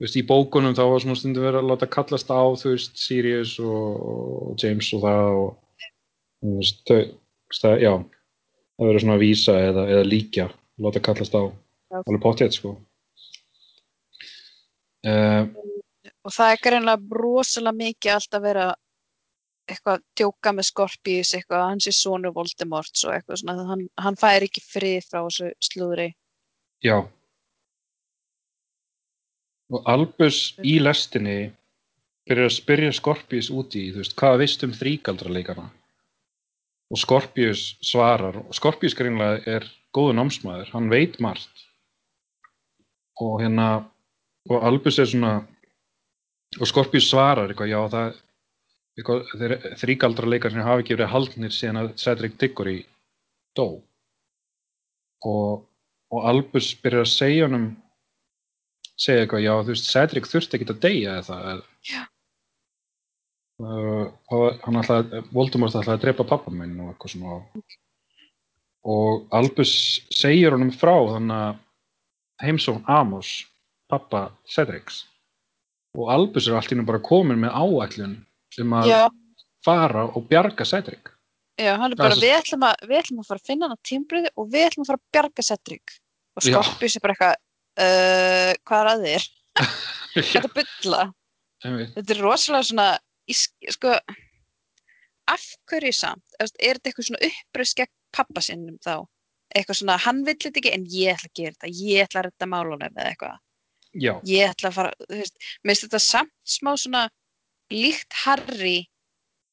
veist, 0.00 0.18
í 0.18 0.26
bókunum 0.26 0.76
þá 0.76 0.82
var 0.90 1.04
svona 1.04 1.18
stundum 1.18 1.46
verið 1.46 1.62
að 1.62 1.70
láta 1.70 1.90
kallast 1.96 2.30
á, 2.32 2.42
þú 2.60 2.74
veist, 2.74 3.00
Sirius 3.00 3.56
og, 3.62 4.04
og 4.10 4.62
James 4.62 4.90
og 4.96 5.04
það 5.04 5.40
og, 5.40 5.80
þú 6.40 6.54
veist, 6.58 6.94
það, 7.60 7.74
já, 7.84 7.92
það 8.76 8.90
verður 8.90 9.04
svona 9.04 9.18
að 9.18 9.24
vísa 9.26 9.56
eða, 9.70 9.88
eða 9.96 10.06
líkja, 10.08 10.46
láta 10.86 11.02
kallast 11.08 11.36
á, 11.36 11.42
Já. 11.90 11.98
alveg 12.04 12.22
pottið, 12.24 12.54
sko. 12.56 12.76
Uh, 15.00 15.48
og 16.28 16.32
það 16.34 16.54
er 16.54 16.62
greinlega 16.64 17.20
rosalega 17.22 17.78
mikið 17.78 18.12
alltaf 18.12 18.42
vera 18.44 18.70
eitthvað 19.70 20.02
djóka 20.18 20.52
með 20.52 20.66
Skorpíus 20.68 21.30
eitthvað, 21.38 21.62
hann 21.70 21.80
sé 21.80 21.92
sonur 21.94 22.34
Voldemorts 22.34 23.06
og 23.06 23.14
eitthvað 23.14 23.40
svona, 23.40 23.64
hann, 23.68 23.86
hann 24.02 24.18
fær 24.20 24.44
ekki 24.44 24.60
frið 24.64 25.06
frá 25.06 25.22
þessu 25.22 25.52
slúðri 25.62 26.10
Já. 26.80 27.04
Og 29.70 29.86
Albus 29.90 30.56
í 30.66 30.78
lestinni 30.82 31.52
byrjar 32.28 32.48
að 32.50 32.56
spyrja 32.56 32.94
Skorpius 32.94 33.50
út 33.54 33.76
í, 33.78 33.90
þú 33.94 34.02
veist, 34.02 34.16
hvað 34.18 34.40
veist 34.42 34.64
um 34.66 34.74
þrígaldraleikana? 34.74 35.66
Og 36.90 36.98
Skorpius 36.98 37.76
svarar, 37.86 38.40
og 38.42 38.56
Skorpius 38.56 38.96
greinlega 38.98 39.44
er 39.46 39.68
góðu 39.94 40.16
námsmaður, 40.18 40.72
hann 40.74 40.90
veit 40.90 41.20
margt. 41.22 41.64
Og 43.22 43.38
hérna, 43.42 43.68
og 44.50 44.66
Albus 44.66 44.98
er 44.98 45.10
svona, 45.10 45.36
og 46.58 46.66
Skorpius 46.66 47.06
svarar 47.12 47.52
eitthvað, 47.52 47.70
já 47.70 47.80
það, 47.94 48.20
eitthvað, 48.98 49.32
þeir, 49.38 49.56
þrígaldraleikarnir 49.84 50.66
hafa 50.66 50.82
ekki 50.82 50.98
verið 50.98 51.14
haldnir 51.14 51.54
síðan 51.54 51.82
að 51.84 51.94
Cedric 52.02 52.38
Diggory 52.42 52.78
dó. 53.54 53.66
Og 55.30 55.66
og 56.10 56.26
Albus 56.26 56.72
byrjar 56.82 57.06
að 57.06 57.12
segja 57.12 57.46
honum 57.46 57.68
segja 59.00 59.24
eitthvað, 59.24 59.44
já 59.44 59.52
þú 59.56 59.74
veist 59.74 59.90
Cedric 59.90 60.28
þurfti 60.28 60.58
ekki 60.58 60.70
að 60.70 60.80
deyja 60.84 61.18
eða 61.18 61.26
það 61.28 61.62
Já. 61.88 62.02
uh, 63.64 64.06
og 64.36 64.64
hann 64.64 64.80
ætlaði 64.82 65.22
Voldemort 65.32 65.76
ætlaði 65.76 65.96
að 65.96 66.02
drepa 66.06 66.26
pappa 66.32 66.52
minn 66.54 66.76
og 66.84 66.92
eitthvað 66.92 67.14
svona. 67.14 67.38
Og 68.90 69.28
Albus 69.36 69.72
segir 70.14 70.56
honum 70.56 70.72
frá 70.72 70.94
þannig 71.14 71.36
að 71.36 71.62
heimsókn 72.44 72.84
Amos 72.88 73.32
pappa 73.90 74.30
Cedrics. 74.48 75.04
Og 75.98 76.10
Albus 76.12 76.46
er 76.48 76.56
allt 76.56 76.72
í 76.72 76.78
nú 76.78 76.86
bara 76.88 77.02
komin 77.02 77.40
með 77.42 77.56
áætlun 77.56 78.18
um 78.60 78.76
að 78.78 78.90
já, 78.92 79.00
fara 79.64 80.06
og 80.08 80.28
bjarga 80.30 80.64
Cedric. 80.68 81.10
Já, 81.60 81.74
hann 81.76 81.92
er 81.92 81.98
bara, 81.98 82.16
við 82.16 82.32
ætlum, 82.38 82.62
að, 82.64 82.86
við 82.88 83.00
ætlum 83.02 83.20
að 83.20 83.28
fara 83.28 83.42
að 83.42 83.48
finna 83.50 83.66
hann 83.66 83.76
á 83.76 83.84
tímbriði 83.84 84.30
og 84.32 84.46
við 84.48 84.66
ætlum 84.68 84.84
að 84.84 84.90
fara 84.90 85.00
að 85.00 85.08
bjarga 85.16 85.44
Cedric. 85.44 85.96
Og 86.38 86.46
Já. 86.46 86.54
Skorpíus 86.54 86.96
er 86.96 87.04
bara 87.04 87.16
eitthvað 87.16 87.34
uh, 87.80 88.52
hvað 88.68 88.80
er 88.82 88.90
að 88.92 89.06
þér? 89.06 89.30
Þetta 90.14 90.44
er 90.44 90.54
bylla 90.56 91.02
þetta 91.60 92.14
er 92.14 92.20
rosalega 92.24 92.66
svona 92.66 92.88
sko 93.74 93.94
af 95.30 95.42
hverju 95.70 95.92
samt, 95.94 96.24
er 96.40 96.78
þetta 96.78 96.90
eitthvað 96.90 97.06
svona 97.06 97.28
uppröðs 97.28 97.74
gegn 97.78 97.92
pappa 98.16 98.42
sinnum 98.42 98.78
þá? 98.82 99.04
Eitthvað 99.54 99.80
svona, 99.80 99.98
hann 100.00 100.24
vill 100.26 100.38
þetta 100.40 100.60
ekki 100.62 100.72
en 100.74 100.86
ég 100.90 101.14
ætla 101.14 101.28
að 101.28 101.36
gera 101.38 101.54
þetta, 101.54 101.72
ég 101.76 102.06
ætla 102.06 102.20
að 102.20 102.26
redda 102.28 102.48
málunum 102.50 102.86
eða 102.88 103.12
eitthvað, 103.12 103.36
já, 103.92 104.12
ég 104.30 104.54
ætla 104.54 104.70
að 104.70 104.76
fara 104.78 104.92
þú 105.04 105.20
veist, 105.20 105.38
mér 105.62 105.72
finnst 105.74 105.86
þetta 105.86 106.02
samt 106.06 106.34
smá 106.56 106.72
svona 106.74 107.04
líkt 107.70 108.18
Harry 108.24 108.76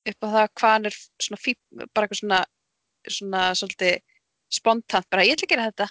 upp 0.07 0.25
á 0.25 0.27
það 0.37 0.51
hvað 0.61 0.75
hann 0.75 0.89
er 0.89 0.99
svona 1.27 1.41
fí, 1.43 1.55
bara 1.93 2.07
eitthvað 2.07 2.21
svona 2.23 2.43
svona 3.07 3.47
svolítið 3.57 3.97
spontant 4.57 5.09
bara, 5.11 5.25
ég 5.27 5.35
ætla 5.37 5.47
að 5.47 5.53
gera 5.53 5.69
þetta. 5.71 5.87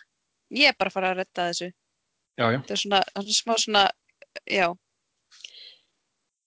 Ég 0.57 0.71
er 0.71 0.79
bara 0.79 0.91
að 0.91 0.97
fara 0.97 1.11
að 1.11 1.21
redda 1.21 1.47
þessu 1.51 1.69
já, 2.37 2.47
já, 2.53 2.61
þetta 2.61 2.77
er 2.77 2.83
svona, 2.83 3.03
hann 3.17 3.27
er 3.27 3.37
smá 3.37 3.55
svona 3.63 3.85
já. 4.47 4.67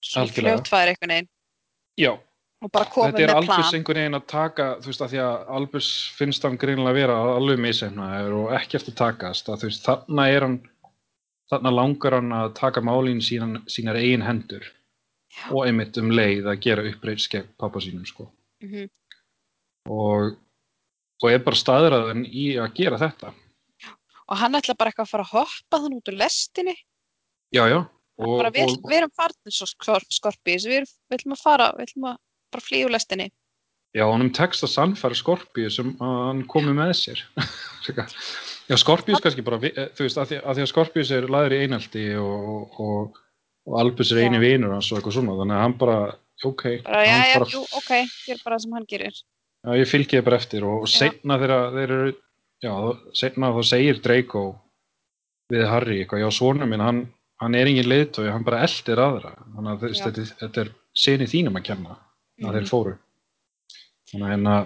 Svona 0.06 0.34
fljótfæri 0.34 0.96
einhvern 0.96 1.16
veginn. 1.16 1.30
Já. 2.00 2.12
Þetta 2.60 3.22
er 3.24 3.32
Albus 3.34 3.74
einhvern 3.74 4.02
veginn 4.02 4.18
að 4.18 4.26
taka 4.32 4.68
þú 4.84 4.92
veist 4.92 5.04
að 5.06 5.14
því 5.14 5.22
að 5.24 5.54
Albus 5.60 5.92
finnst 6.18 6.44
hann 6.44 6.58
greinilega 6.60 6.92
að 6.92 7.00
vera 7.00 7.20
alveg 7.36 7.62
misefnaður 7.64 8.36
og 8.42 8.58
ekkert 8.58 8.92
að 8.92 9.00
takast. 9.00 9.52
Að 9.52 9.70
veist 9.70 9.88
þarna 9.88 10.28
er 10.32 10.48
hann 10.48 10.58
þarna 11.50 11.72
langar 11.74 12.18
hann 12.20 12.36
að 12.36 12.52
taka 12.60 12.84
málin 12.86 13.24
sínan, 13.24 13.64
sínar 13.72 13.98
eigin 14.00 14.28
hendur. 14.28 14.68
Já. 15.30 15.52
og 15.54 15.66
einmitt 15.68 15.98
um 16.02 16.10
leið 16.12 16.48
að 16.50 16.62
gera 16.66 16.86
uppreits 16.90 17.28
gegn 17.32 17.50
pappa 17.60 17.82
sínum 17.84 18.06
sko. 18.08 18.30
Mhm. 18.64 18.90
og, 19.90 20.34
og 21.24 21.32
er 21.32 21.44
bara 21.46 21.56
staðræðan 21.56 22.26
í 22.28 22.58
að 22.60 22.74
gera 22.76 22.98
þetta 23.00 23.32
og 24.30 24.40
hann 24.40 24.58
ætla 24.60 24.78
bara 24.78 24.92
eitthvað 24.92 25.08
að 25.08 25.14
fara 25.14 25.26
að 25.28 25.34
hoppa 25.34 25.82
þann 25.84 25.98
út 25.98 26.12
úr 26.12 26.20
lestinni. 26.20 26.76
Já 27.56 27.64
já. 27.70 27.80
Og, 28.20 28.34
bara, 28.36 28.52
við, 28.54 28.74
og, 28.76 28.88
við 28.90 28.98
erum 29.00 29.14
farnir 29.16 29.56
svo 29.56 29.68
skor, 29.70 30.06
skorpís. 30.12 30.66
Við, 30.68 30.90
við 31.10 31.22
ætlum 31.22 31.38
að 31.38 31.44
fara, 31.44 31.70
við 31.78 31.88
ætlum 31.88 32.10
að 32.12 32.18
bara 32.54 32.66
flýja 32.66 32.90
úr 32.90 32.96
lestinni. 32.98 33.30
Já 33.98 34.04
honum 34.06 34.30
tekst 34.36 34.62
að 34.66 34.74
sannfæra 34.76 35.18
Skorpíu 35.18 35.70
sem 35.74 35.96
hann 35.98 36.44
komi 36.50 36.76
með 36.78 36.92
sér. 37.00 37.24
Já 38.70 38.76
Skorpíus 38.78 39.22
kannski 39.24 39.42
bara 39.46 39.58
eh, 39.66 39.88
þú 39.98 40.06
veist 40.06 40.20
að 40.22 40.30
því 40.30 40.38
að, 40.44 40.62
að 40.62 40.70
Skorpíus 40.70 41.14
er 41.16 41.26
laður 41.32 41.56
í 41.56 41.62
einaldi 41.64 42.04
og, 42.22 42.76
og, 42.86 43.18
og 43.66 43.80
Albus 43.82 44.12
er 44.14 44.28
eini 44.28 44.42
vinur 44.44 44.76
hans 44.76 44.92
og 44.94 45.10
svona 45.10 45.40
þannig 45.40 45.58
að 45.58 45.64
hann 45.64 45.76
bara 45.82 45.98
ok 46.46 46.64
bara, 46.86 47.02
já, 47.02 47.16
hann 47.16 47.26
já, 47.32 47.40
bara, 47.40 47.50
jú, 47.56 47.64
ok, 47.80 47.92
hér 48.28 48.44
bara 48.44 48.60
það 48.60 48.66
sem 48.68 48.78
hann 48.78 48.88
gerir. 48.94 49.22
Já, 49.60 49.72
ég 49.76 49.90
fylgi 49.90 50.20
þið 50.20 50.28
bara 50.30 50.40
eftir 50.44 50.68
og 50.70 50.86
Já. 50.86 50.92
setna 51.00 51.40
þegar 51.42 51.74
þeir 51.80 51.96
eru 51.98 52.14
já, 52.64 52.74
setna 53.18 53.52
þá 53.56 53.62
segir 53.70 54.02
Draco 54.04 54.44
við 55.54 55.66
Harry 55.70 56.02
eitthvað, 56.04 56.24
já 56.26 56.30
svona 56.36 56.68
minn 56.70 56.84
hann, 56.84 57.02
hann 57.42 57.56
er 57.56 57.70
engin 57.72 57.88
leiðtói, 57.90 58.28
hann 58.32 58.44
bara 58.46 58.64
eldir 58.68 59.00
aðra. 59.02 59.32
Þannig 59.56 59.72
að 59.72 59.96
þetta, 59.96 60.26
þetta 60.44 60.62
er 60.66 60.72
sinni 60.94 61.28
þínum 61.32 61.58
að 61.62 61.68
kenna 61.72 61.96
að 61.96 62.50
Mhm. 62.50 62.54
þeir 62.58 62.68
fóru. 62.70 62.98
Þannig 64.12 64.26
að 64.28 64.34
hérna 64.36 64.58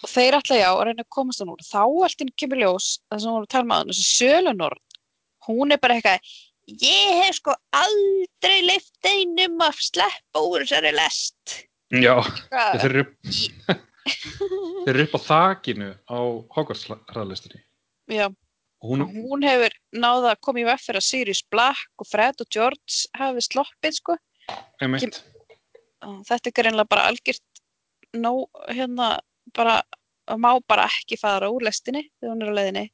og 0.00 0.08
þeir 0.08 0.36
ætla 0.38 0.56
já 0.56 0.68
að 0.70 0.84
reyna 0.86 1.02
að 1.04 1.10
komast 1.12 1.40
hann 1.42 1.50
úr 1.52 1.64
þá 1.66 1.80
allt 2.04 2.20
inn 2.24 2.30
kemur 2.38 2.60
ljós 2.62 2.86
það 3.10 3.20
sem 3.20 3.32
að 3.36 3.48
tala 3.52 3.64
um 3.66 3.72
að 3.74 3.88
þessi 3.90 4.06
Sölunor 4.20 4.76
hún 5.48 5.72
er 5.74 5.78
bara 5.82 5.94
eitthvað 5.98 6.20
ég 6.80 7.24
hef 7.24 7.34
sko 7.40 7.54
aldrei 7.76 8.62
leift 8.64 8.94
einum 9.04 9.58
að 9.66 9.80
sleppa 9.84 10.40
úr 10.46 10.62
þessari 10.64 10.92
lest. 10.94 11.66
Já, 11.90 12.14
þeir 12.52 12.84
eru, 12.90 13.04
þeir 14.84 14.94
eru 14.94 15.06
upp 15.08 15.18
á 15.18 15.20
þakinu 15.26 15.90
á 16.08 16.20
Hogwarts 16.56 16.86
hraðlistinni. 17.10 17.62
Já, 18.10 18.26
hún, 18.82 19.04
hún 19.06 19.44
hefur 19.46 19.74
náða 19.92 20.34
að 20.34 20.40
koma 20.46 20.62
í 20.62 20.66
veg 20.68 20.80
fyrir 20.82 21.00
að 21.00 21.06
Sirius 21.06 21.42
Black 21.52 22.02
og 22.02 22.08
Fred 22.10 22.42
og 22.42 22.48
George 22.52 23.04
hafi 23.18 23.44
sloppið 23.46 23.98
sko. 24.00 24.16
einmitt, 24.82 25.22
Þetta 26.00 26.48
er 26.48 26.56
greinlega 26.56 26.88
bara 26.88 27.08
algjört 27.10 27.60
nó, 28.16 28.46
hérna, 28.72 29.18
bara, 29.56 29.80
má 30.40 30.54
bara 30.66 30.88
ekki 30.88 31.18
fara 31.20 31.50
úr 31.52 31.66
lestinni 31.66 32.06
þegar 32.18 32.32
hún 32.32 32.42
er 32.42 32.50
á 32.50 32.58
leiðinni. 32.58 32.86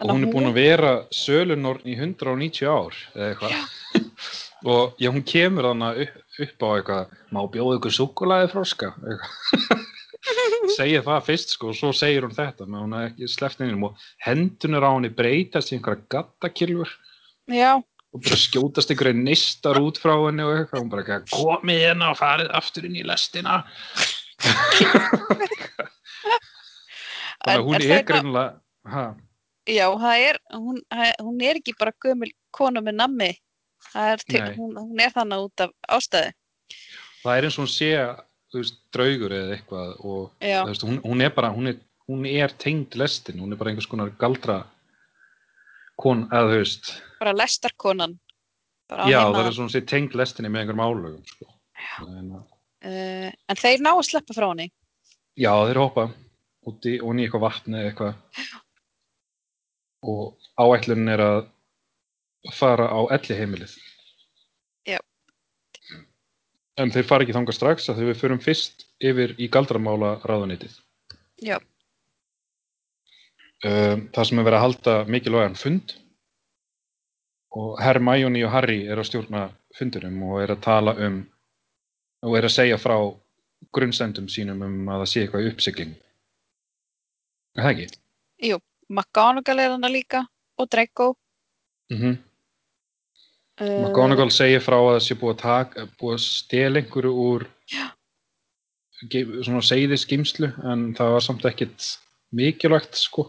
og 0.00 0.10
hún 0.10 0.26
er 0.26 0.32
búin 0.32 0.50
að 0.50 0.58
vera 0.58 0.92
sölunorn 1.14 1.86
í 1.88 1.94
190 1.96 2.68
ár 2.68 2.96
eða 3.14 3.28
eitthvað. 3.30 4.10
og 4.74 5.00
já, 5.00 5.10
hún 5.12 5.24
kemur 5.24 5.70
þannig 5.70 6.04
upp, 6.04 6.20
upp 6.46 6.64
á 6.64 6.68
eitthvað, 6.74 7.18
má 7.32 7.40
bjóða 7.52 7.78
ykkur 7.78 7.96
súkulaði 7.98 8.50
froska, 8.52 8.94
eitthvað. 9.04 9.84
segir 10.74 11.02
það 11.06 11.26
fyrst 11.30 11.56
sko 11.56 11.70
og 11.72 11.78
svo 11.78 11.90
segir 11.96 12.26
hún 12.26 12.36
þetta 12.36 12.68
með 12.68 12.84
hún 12.84 12.98
ekki 13.00 13.30
sleppt 13.30 13.64
innum 13.64 13.88
og 13.90 14.06
hendunar 14.26 14.86
á 14.86 14.90
henni 14.92 15.12
breytast 15.14 15.72
í 15.72 15.78
einhverja 15.78 16.06
gattakilfur 16.14 16.94
Já, 17.52 17.76
og 18.14 18.22
bara 18.22 18.38
skjótast 18.38 18.92
einhverja 18.92 19.18
neistar 19.18 19.80
út 19.82 19.98
frá 19.98 20.14
henni 20.14 20.44
og 20.46 20.54
eitthvað, 20.54 20.82
hún 20.84 20.90
bara 20.92 21.20
komið 21.32 21.80
hérna 21.82 22.10
og 22.12 22.18
farið 22.20 22.52
aftur 22.54 22.86
inn 22.86 23.00
í 23.00 23.06
lestina. 23.06 23.64
Þannig 27.44 27.56
að 27.56 27.64
hún 27.66 27.78
er 27.82 28.04
greinlega 28.06 28.52
ha, 28.94 29.04
já, 29.66 29.86
það 30.00 30.26
er, 30.28 30.38
hún, 30.54 30.78
hún 31.24 31.42
er 31.42 31.58
ekki 31.58 31.74
bara 31.80 31.94
gömul 32.04 32.30
kona 32.54 32.84
með 32.84 33.00
nammi. 33.00 33.32
Er 33.98 34.22
til, 34.24 34.40
hún, 34.56 34.78
hún 34.78 35.02
er 35.02 35.12
þannig 35.12 35.48
út 35.48 35.66
af 35.66 35.74
ástæðu. 35.98 36.30
það 37.24 37.36
er 37.36 37.46
eins 37.48 37.58
og 37.58 37.64
hún 37.64 37.72
sé 37.72 37.90
þú 37.98 38.33
veist, 38.62 38.78
draugur 38.94 39.34
eða 39.34 39.56
eitthvað 39.56 39.90
og 40.04 40.46
veist, 40.70 40.84
hún, 40.86 41.00
hún 41.04 41.24
er 41.24 41.32
bara 41.34 41.50
hún 41.54 41.72
er, 41.72 41.78
hún 42.10 42.26
er 42.28 42.54
tengd 42.60 42.96
lestin, 43.00 43.40
hún 43.42 43.52
er 43.52 43.60
bara 43.60 43.72
einhvers 43.72 43.88
konar 43.90 44.12
galdra 44.20 44.62
kon, 46.00 46.26
eða 46.30 46.50
þú 46.52 46.60
veist 46.62 46.90
bara 47.20 47.36
lestarkonan. 47.36 48.18
Bara 48.90 49.06
já, 49.08 49.20
það 49.32 49.46
er 49.46 49.54
svona 49.56 49.84
tengd 49.88 50.16
lestinni 50.18 50.50
með 50.52 50.64
einhverjum 50.64 50.84
álögum 50.84 51.22
sko. 51.30 51.46
en, 52.08 52.34
Uh, 52.84 53.30
en 53.48 53.56
þeir 53.56 53.80
ná 53.80 53.94
að 53.94 54.02
sleppa 54.04 54.34
frá 54.36 54.44
henni. 54.50 54.66
já, 55.40 55.48
þeir 55.64 55.78
hoppa 55.80 56.02
út 56.68 56.84
í, 56.84 56.98
onni 57.00 57.22
í 57.22 57.24
eitthvað 57.24 57.44
vatni 57.46 57.78
eða 57.78 57.88
eitthvað 57.88 58.50
og 60.04 60.34
áætlunin 60.60 61.08
er 61.14 61.22
að 61.24 61.38
fara 62.52 62.90
á 62.92 63.00
elli 63.16 63.38
heimilið. 63.38 63.72
En 66.80 66.92
þeir 66.94 67.06
fara 67.08 67.24
ekki 67.24 67.36
þangað 67.36 67.58
strax 67.58 67.90
að 67.92 68.02
við 68.08 68.20
förum 68.20 68.40
fyrst 68.42 68.86
yfir 69.02 69.34
í 69.38 69.48
galdramála 69.52 70.16
ráðunitið 70.26 70.78
Já. 71.44 71.58
um, 73.64 74.08
það 74.14 74.28
sem 74.30 74.40
er 74.40 74.48
verið 74.48 74.58
að 74.58 74.64
halda 74.66 74.96
mikilvægan 75.10 75.58
fund 75.60 75.96
og 77.54 77.76
Hermione 77.82 78.42
og 78.46 78.54
Harry 78.54 78.80
er 78.90 78.98
að 78.98 79.10
stjórna 79.10 79.48
fundunum 79.78 80.22
og 80.30 80.42
er 80.42 80.54
að 80.56 80.64
tala 80.64 80.96
um 81.06 81.20
og 82.24 82.38
er 82.38 82.48
að 82.48 82.56
segja 82.56 82.80
frá 82.80 82.96
grunnsendum 83.74 84.26
sínum 84.32 84.62
um 84.64 84.88
að 84.88 85.04
það 85.04 85.10
sé 85.12 85.24
eitthvað 85.24 85.44
í 85.44 85.52
uppsigling 85.52 85.94
er 87.54 87.62
það 87.62 87.74
ekki? 87.74 87.88
McGonagall 88.88 89.62
er 89.62 89.74
hana 89.74 89.88
líka 89.88 90.24
og 90.58 90.68
Draco. 90.70 91.14
Mm 91.90 91.98
-hmm. 91.98 92.14
Uh, 92.14 92.33
McGonagall 93.62 94.32
segir 94.34 94.62
frá 94.64 94.74
að 94.80 94.96
það 94.96 95.04
sé 95.06 95.16
búið 95.20 95.44
að 95.46 95.76
að 96.10 96.22
stela 96.24 96.80
einhverju 96.80 97.12
úr 97.24 97.44
svona 99.46 99.62
segðiskimslu 99.62 100.50
en 100.72 100.88
það 100.98 101.14
var 101.14 101.24
samt 101.26 101.46
ekkit 101.46 101.88
mikilvægt 102.34 102.98
sko. 102.98 103.28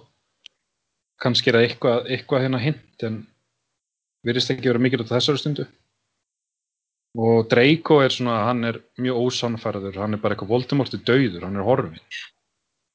Kannski 1.21 1.51
er 1.51 1.59
það 1.59 1.67
eitthvað, 1.67 2.09
eitthvað 2.15 2.45
hérna 2.45 2.61
hint 2.63 3.05
en 3.05 3.19
virðist 4.25 4.51
ekki 4.51 4.71
vera 4.71 4.81
mikilvægt 4.81 5.13
á 5.13 5.17
þessari 5.17 5.43
stundu. 5.43 5.67
Og 7.15 7.45
Draco 7.47 8.01
er 8.03 8.11
svona, 8.11 8.41
hann 8.49 8.65
er 8.67 8.81
mjög 8.99 9.21
ósannfærður. 9.29 10.01
Hann 10.01 10.17
er 10.17 10.23
bara 10.23 10.35
eitthvað 10.35 10.51
Voldemort 10.51 10.97
er 10.97 11.05
dauður, 11.05 11.45
hann 11.45 11.61
er 11.61 11.69
horfin 11.69 12.01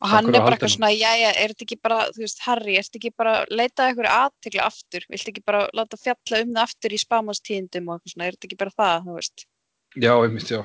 Og 0.01 0.09
hann 0.09 0.30
er 0.30 0.40
bara 0.40 0.57
eitthvað 0.57 0.72
svona, 0.72 0.88
jæja, 0.96 1.30
er 1.36 1.53
þetta 1.53 1.64
ekki 1.66 1.76
bara, 1.84 1.96
þú 2.14 2.22
veist, 2.22 2.38
Harry, 2.46 2.76
er 2.78 2.86
þetta 2.86 2.98
ekki 3.03 3.11
bara, 3.20 3.32
leitaði 3.53 3.90
eitthvað 3.90 4.14
aðtegla 4.14 4.68
aftur, 4.70 5.05
viltu 5.12 5.32
ekki 5.34 5.42
bara 5.44 5.61
láta 5.76 5.98
fjalla 6.01 6.40
um 6.40 6.55
það 6.55 6.62
aftur 6.62 6.94
í 6.96 7.01
spámanstíðindum 7.03 7.90
og 7.90 7.98
eitthvað 7.98 8.14
svona, 8.14 8.28
er 8.28 8.38
þetta 8.38 8.48
ekki 8.48 8.59
bara 8.62 8.72
það, 8.78 9.09
þú 9.09 9.16
veist? 9.18 9.44
já, 10.01 10.12
einmitt, 10.14 10.53
já. 10.55 10.61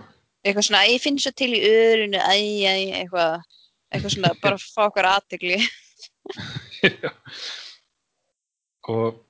Eitthvað 0.45 0.67
svona, 0.69 0.85
ég 0.87 1.03
finn 1.03 1.19
svo 1.19 1.33
til 1.35 1.49
í 1.51 1.59
öðrunu, 1.67 2.21
æj, 2.21 2.47
æj, 2.71 2.85
eitthvað, 3.01 3.59
eitthvað 3.91 4.15
svona, 4.15 4.31
bara 4.45 4.61
fá 4.61 4.81
okkar 4.87 5.09
aðtegli. 5.11 5.59
Já. 6.85 7.11
og 8.89 9.21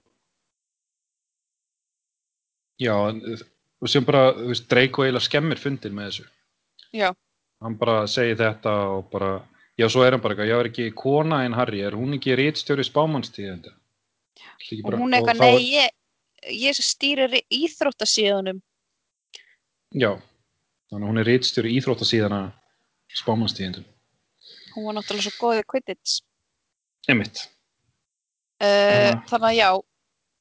já 2.82 2.93
og 2.95 3.89
sem 3.91 4.06
bara, 4.06 4.30
þú 4.38 4.47
veist, 4.51 4.66
Draco 4.72 5.03
eiginlega 5.06 5.26
skemmir 5.28 5.62
fundin 5.62 5.95
með 5.95 6.10
þessu. 6.10 6.26
Já, 6.95 7.10
hann 7.64 7.78
bara 7.80 8.06
segir 8.12 8.39
þetta 8.39 8.74
og 8.95 9.10
bara 9.12 9.34
já, 9.80 9.88
svo 9.91 10.03
er 10.05 10.15
hann 10.15 10.23
bara 10.23 10.36
eitthvað, 10.36 10.51
já, 10.51 10.57
er 10.59 10.69
ekki 10.71 10.88
kona 10.97 11.41
en 11.45 11.55
Harry 11.57 11.82
er 11.86 11.97
hún 11.97 12.15
ekki 12.17 12.36
rítstjóri 12.39 12.86
spámannstíðenda 12.88 13.73
og 14.84 14.99
hún 14.99 15.13
er 15.13 15.21
eitthvað, 15.21 15.41
nei, 15.41 15.65
ég, 15.73 15.89
ég 16.51 16.78
stýrir 16.80 17.36
íþróttasíðunum. 17.53 18.61
já, 19.95 20.11
þannig 20.91 21.03
að 21.03 21.09
hún 21.09 21.23
er 21.23 21.30
rítstjóri 21.32 21.76
íþróttasíðana 21.80 22.45
spámannstíðendum 23.15 23.91
Hún 24.76 24.89
var 24.89 24.97
náttúrulega 24.97 25.32
svo 25.32 25.38
góð 25.39 25.61
í 25.61 25.67
Quidditch. 25.71 26.21
einmitt, 27.07 27.45
Uh, 28.55 29.11
Já. 29.11 29.15
Þannig 29.28 29.49
að 29.49 29.55
já, 29.57 29.69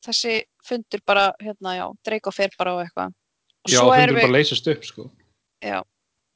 þessi 0.07 0.35
fundur 0.62 1.01
bara, 1.03 1.24
hérna, 1.43 1.72
já, 1.74 1.87
Draco 2.07 2.30
fer 2.30 2.53
bara 2.55 2.76
á 2.78 2.82
eitthvað. 2.85 3.14
Og 3.64 3.72
já, 3.72 3.80
fundur 3.80 4.12
við, 4.14 4.20
bara 4.20 4.35
leysast 4.37 4.68
upp 4.70 4.85
sko 4.87 5.07
já, 5.64 5.80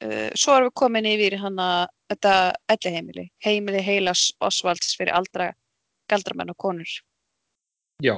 uh, 0.05 0.29
svo 0.37 0.55
erum 0.55 0.69
við 0.69 0.77
komin 0.81 1.09
yfir 1.09 1.35
í 1.37 1.41
hana, 1.41 1.67
þetta 2.11 2.33
elli 2.75 2.93
heimili, 2.95 3.25
heimili 3.45 3.83
heilas 3.85 4.29
Osvalds 4.45 4.95
fyrir 4.99 5.15
aldra 5.17 5.51
galdramenn 6.09 6.53
og 6.53 6.57
konur. 6.57 6.89
já, 8.03 8.15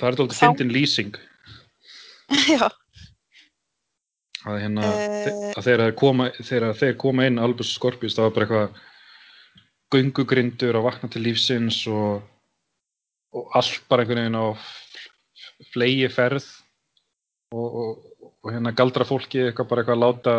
það 0.00 0.08
er 0.08 0.18
Þá- 0.26 0.40
fyndin 0.40 0.74
lýsing. 0.74 1.16
Já, 2.50 2.66
að 4.46 4.56
hérna, 4.64 4.82
uh, 4.82 5.52
að 5.54 5.62
þegar 5.62 5.82
þeir 5.84 5.94
koma, 5.98 6.30
koma 6.98 7.26
inn 7.26 7.38
Albus 7.38 7.70
Scorpius, 7.74 8.16
það 8.16 8.26
var 8.28 8.34
bara 8.34 8.46
eitthvað 8.46 8.82
göngugrindur 9.94 10.78
að 10.78 10.86
vakna 10.88 11.10
til 11.10 11.22
lífsins 11.26 11.80
og, 11.90 12.22
og 13.34 13.56
allt 13.58 13.82
bara 13.90 14.02
einhvern 14.02 14.24
veginn 14.24 14.38
á 14.38 14.46
flegi 15.72 16.08
ferð 16.12 16.46
og, 17.54 17.66
og, 17.66 17.90
og 18.42 18.52
hérna 18.52 18.74
galdra 18.76 19.06
fólki 19.08 19.44
eitthvað 19.46 19.70
bara 19.70 19.84
eitthvað 19.84 19.96
að 19.98 20.04
láta 20.04 20.36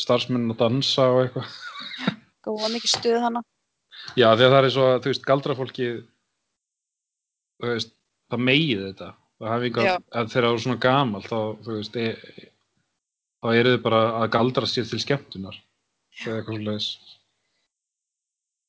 starfsmenn 0.00 0.50
að 0.52 0.58
dansa 0.62 1.06
og 1.12 1.20
eitthvað. 1.24 1.52
Góða 2.44 2.70
mikið 2.74 2.90
stuð 2.96 3.20
hana. 3.24 3.42
já 4.18 4.26
því 4.36 4.44
að 4.46 4.52
það 4.54 4.64
er 4.64 4.70
svo 4.74 4.86
að 4.90 4.98
þú 5.04 5.10
veist 5.12 5.24
galdra 5.28 5.54
fólki 5.56 5.86
þú 7.62 7.70
veist 7.70 7.92
það 8.30 8.42
megið 8.48 8.82
þetta. 8.88 9.08
Það 9.44 9.50
að 10.14 10.28
þegar 10.32 10.46
það 10.48 10.54
er 10.54 10.62
svona 10.64 10.80
gamal 10.84 11.22
þá 11.24 11.36
þú 11.64 11.76
veist 11.78 11.96
e, 11.96 12.06
þá 13.44 13.48
eru 13.58 13.72
þið 13.74 13.82
bara 13.84 14.02
að 14.22 14.30
galdra 14.34 14.66
sér 14.70 14.88
til 14.90 15.00
skemmtunar. 15.02 15.56
Eða 16.24 16.40
eitthvað 16.40 16.58
svona 16.60 16.78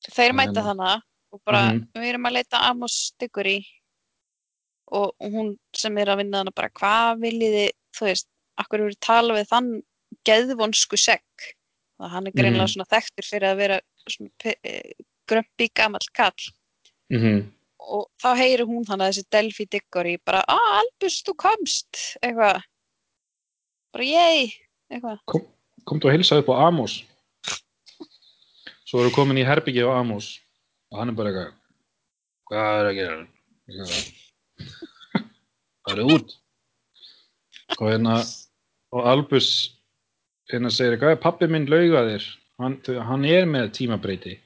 Þeir 0.05 0.31
Það 0.31 0.35
mæta 0.37 0.51
er 0.51 0.55
nú- 0.61 0.67
þannig 0.69 1.01
og 1.35 1.41
bara, 1.45 1.61
Mhm. 1.73 1.87
við 1.95 2.09
erum 2.09 2.25
að 2.29 2.33
leita 2.33 2.57
Amos 2.69 3.13
Diggory 3.19 3.65
og 4.91 5.15
og 5.19 5.31
hún 5.33 5.57
sem 5.73 5.97
er 5.97 6.05
að 6.07 6.17
vinna 6.17 6.37
hana 6.37 6.51
bara, 6.55 6.69
hvað 6.69 7.19
viljið 7.21 7.53
þið, 7.57 7.71
þú 7.97 8.05
veist, 8.05 8.27
akkur 8.57 8.79
eru 8.85 8.93
tala 9.01 9.33
við 9.33 9.47
þann 9.49 9.83
geðvonsku 10.29 10.97
segg. 10.99 11.23
Það 11.99 12.09
hann 12.11 12.27
er 12.27 12.31
greinlega 12.35 12.65
Mhm. 12.65 12.73
svona 12.73 12.91
þekktur 12.91 13.25
fyrir 13.29 13.47
að 13.53 13.57
vera 13.57 13.79
eh, 14.63 14.91
grömpi 15.27 15.69
gamall 15.73 16.07
kall. 16.13 16.51
mm 17.11 17.19
-hmm. 17.21 17.51
Og 17.79 18.07
þá 18.21 18.35
heyrir 18.35 18.65
hún 18.65 18.85
hann 18.87 18.99
að 18.99 19.11
þessi 19.13 19.29
Delphi 19.31 19.65
Diggory 19.65 20.17
bara, 20.25 20.43
ah, 20.47 20.79
Albus, 20.81 21.21
þú 21.23 21.35
komst, 21.37 22.17
eitthvað. 22.23 22.61
Bara, 23.93 24.03
yey, 24.03 24.53
eitthvað. 24.91 25.19
Kom, 25.27 25.41
komdu 25.85 26.07
að 26.09 26.11
hilsa 26.17 26.37
upp 26.39 26.47
á 26.49 26.67
Amos 26.67 27.03
svo 28.85 29.01
eru 29.01 29.11
komin 29.11 29.37
í 29.37 29.45
herbyggi 29.45 29.81
á 29.81 29.99
Amos 29.99 30.39
og 30.91 30.99
hann 30.99 31.09
er 31.09 31.13
bara 31.13 31.29
eitthvað 31.29 31.53
hvað 32.49 32.79
er 32.79 32.85
að 32.85 32.95
gera 32.95 33.27
það 35.85 35.97
er 35.97 36.03
út 36.15 36.35
og 37.79 37.89
hérna 37.89 38.17
og 38.93 39.07
Albus 39.09 39.74
hérna 40.51 40.71
segir 40.73 40.95
eitthvað 40.95 41.21
pappi 41.23 41.49
minn 41.51 41.69
lauga 41.71 42.05
þér 42.09 42.25
hann, 42.61 42.79
hann 43.09 43.29
er 43.29 43.47
með 43.49 43.71
tímabreyti 43.79 44.39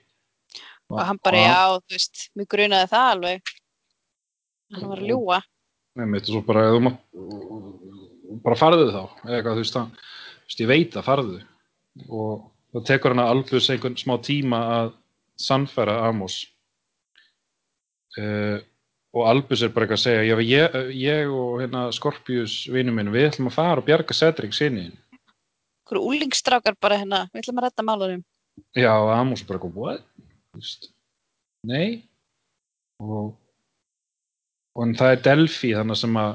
Og 0.90 1.02
hann 1.06 1.20
bara, 1.22 1.42
já, 1.44 1.58
þú 1.86 1.94
veist, 1.96 2.22
mér 2.38 2.48
grunaði 2.50 2.90
það 2.90 3.08
alveg. 3.14 3.52
Hann 4.74 4.92
var 4.92 5.02
að 5.02 5.12
ljúga. 5.12 5.40
einmitt, 6.00 6.30
og 6.30 6.32
svo 6.32 6.42
bara, 6.48 6.64
mátt, 6.80 7.02
bara 8.46 8.56
farðu 8.58 8.88
þá, 8.94 9.02
eða 9.26 9.36
eitthvað, 9.36 9.58
þú 9.58 9.64
veist 9.66 9.76
það, 9.76 9.90
þú 10.00 10.50
veist, 10.50 10.64
ég 10.64 10.70
veit 10.72 10.96
að 10.96 11.06
farðu. 11.06 11.36
Og 12.08 12.32
það 12.74 12.88
tekur 12.90 13.14
hann 13.14 13.22
að 13.26 13.34
Albus 13.34 13.70
einhvern 13.74 14.00
smá 14.00 14.16
tíma 14.24 14.62
að 14.78 14.92
sannfæra 15.40 15.98
Amos. 16.08 16.40
Uh, 18.18 18.58
og 19.14 19.28
Albus 19.30 19.62
er 19.66 19.74
bara 19.76 19.86
eitthvað 19.86 20.00
að 20.00 20.06
segja, 20.08 20.40
ég, 20.48 20.80
ég 20.98 21.34
og 21.34 21.60
hérna 21.62 21.86
Skorpius 21.94 22.64
vinnu 22.72 22.96
minn, 22.96 23.14
við 23.14 23.30
ætlum 23.34 23.52
að 23.52 23.58
fara 23.60 23.84
og 23.84 23.90
bjarga 23.90 24.18
Cedric 24.18 24.58
sinni. 24.58 24.88
Hverju 25.90 26.06
úlingstrákar 26.06 26.78
bara 26.82 27.00
hérna, 27.02 27.24
við 27.34 27.44
ætlum 27.44 27.62
að 27.62 27.68
redda 27.68 27.86
málunum. 27.88 28.24
Já, 28.78 28.94
Amos 29.16 29.44
bara 29.48 29.60
eitthvað, 29.60 29.78
what? 29.80 30.06
Veist, 30.54 30.90
nei. 31.66 32.04
Og, 33.02 33.34
og 34.76 34.96
það 35.00 35.16
er 35.16 35.24
Delphi 35.26 35.74
þannig 35.78 36.00
sem 36.02 36.20
að 36.20 36.32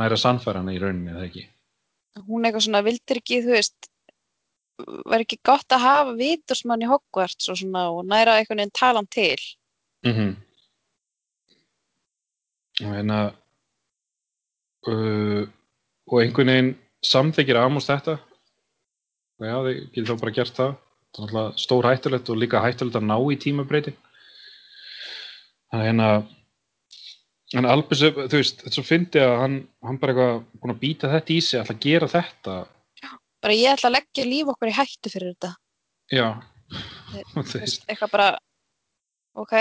næra 0.00 0.18
sannfæra 0.20 0.62
hana 0.62 0.74
í 0.74 0.80
rauninni, 0.80 1.12
eða 1.12 1.26
ekki? 1.26 1.46
Hún 2.26 2.46
eitthvað 2.46 2.66
svona, 2.66 2.84
vildir 2.86 3.20
ekki, 3.20 3.42
þú 3.44 3.56
veist, 3.56 3.90
var 5.10 5.24
ekki 5.24 5.40
gott 5.44 5.74
að 5.74 5.84
hafa 5.84 6.14
vitursmann 6.18 6.84
í 6.84 6.88
Hogwarts 6.88 7.50
og 7.52 7.58
svona 7.60 7.88
og 7.92 8.06
næra 8.08 8.38
einhvern 8.38 8.62
veginn 8.62 8.76
tala 8.76 9.02
hann 9.02 9.10
til. 9.12 9.42
Mm 10.06 10.36
Og 12.80 12.94
hérna 12.96 13.18
uh, 14.88 15.42
og 16.08 16.22
einhvern 16.22 16.48
veginn 16.48 16.70
samþykir 17.04 17.58
Amos 17.60 17.90
þetta 17.90 18.16
já, 19.48 19.56
þið 19.66 19.80
getur 19.94 20.10
þá 20.10 20.20
bara 20.24 20.36
gert 20.38 20.58
það 20.60 20.70
það 20.74 21.20
er 21.20 21.24
náttúrulega 21.24 21.62
stór 21.64 21.88
hættulegt 21.90 22.28
og 22.30 22.38
líka 22.40 22.60
hættulegt 22.64 22.98
að 23.00 23.08
ná 23.08 23.16
í 23.34 23.38
tímabreyti 23.44 23.94
þannig 25.70 25.86
hérna 25.90 26.10
en 27.58 27.66
Albus, 27.66 28.02
þú 28.04 28.28
veist, 28.30 28.60
þetta 28.62 28.74
svo 28.76 28.84
fyndi 28.86 29.18
að 29.24 29.32
hann, 29.42 29.56
hann 29.82 29.98
bara 30.02 30.12
eitthvað 30.14 30.60
búin 30.62 30.74
að 30.76 30.82
býta 30.84 31.10
þetta 31.10 31.34
í 31.34 31.40
sig, 31.42 31.58
ætla 31.64 31.74
að 31.74 31.82
gera 31.86 32.10
þetta 32.12 32.58
Bara 33.40 33.56
ég 33.56 33.72
ætla 33.72 33.88
að 33.88 33.94
leggja 33.96 34.24
líf 34.28 34.50
okkur 34.52 34.68
í 34.68 34.76
hættu 34.76 35.10
fyrir 35.10 35.30
þetta. 35.32 35.50
já 36.12 36.26
Þe- 36.70 37.60
veist, 37.64 37.86
eitthvað 37.88 38.10
bara, 38.12 38.26
ok. 39.40 39.54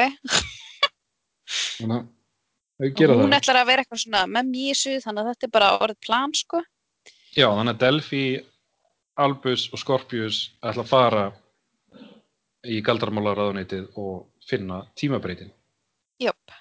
þannig 1.79 1.95
að 1.95 3.15
hún 3.23 3.37
ætlar 3.37 3.61
að 3.61 3.69
vera 3.71 3.85
eitthvað 3.85 4.03
svona 4.03 4.25
með 4.29 4.51
þessu, 4.57 4.97
þannig 5.05 5.23
að 5.23 5.31
þetta 5.31 5.47
er 5.47 5.53
bara 5.55 5.69
orðið 5.79 5.99
plan, 6.05 6.35
sko. 6.37 6.61
Já, 7.37 7.47
þannig 7.47 7.73
að 7.73 7.81
Delphi, 7.85 8.21
Albus 9.19 9.67
og 9.73 9.81
Scorpius 9.81 10.41
ætla 10.63 10.85
að 10.85 10.89
fara 10.89 11.23
í 12.67 12.79
galdramálaráðuneytið 12.83 13.99
og 13.99 14.25
finna 14.47 14.81
tímabreitin. 14.99 15.51
Jöp. 16.19 16.55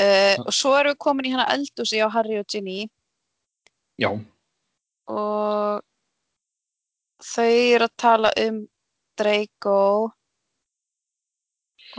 Uh, 0.00 0.36
og 0.46 0.52
svo 0.54 0.76
erum 0.78 0.94
við 0.94 1.00
komin 1.02 1.26
í 1.28 1.32
hana 1.34 1.48
eldúsi 1.52 1.98
á 2.00 2.08
Harry 2.08 2.38
og 2.40 2.46
Ginny 2.48 2.86
Já, 4.00 4.08
og 5.10 5.82
þau 7.20 7.50
eru 7.50 7.84
að 7.84 7.96
tala 8.00 8.30
um 8.46 8.62
Draco 9.20 9.76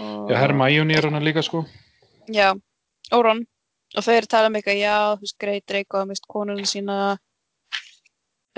og 0.01 0.31
já 0.31 0.39
Hermione 0.39 0.95
er 0.97 1.09
hana 1.09 1.19
líka 1.21 1.43
sko. 1.45 1.65
já, 2.31 2.55
og 3.11 3.23
Ron 3.25 3.45
og 3.97 4.03
þau 4.03 4.13
eru 4.15 4.25
að 4.25 4.33
tala 4.33 4.47
um 4.47 4.55
eitthvað, 4.55 4.79
já, 4.79 4.95
þú 5.13 5.27
veist, 5.27 5.37
greit 5.37 5.65
Draco 5.67 5.99
að 5.99 6.09
mist 6.13 6.27
konunum 6.31 6.65
sína 6.65 6.97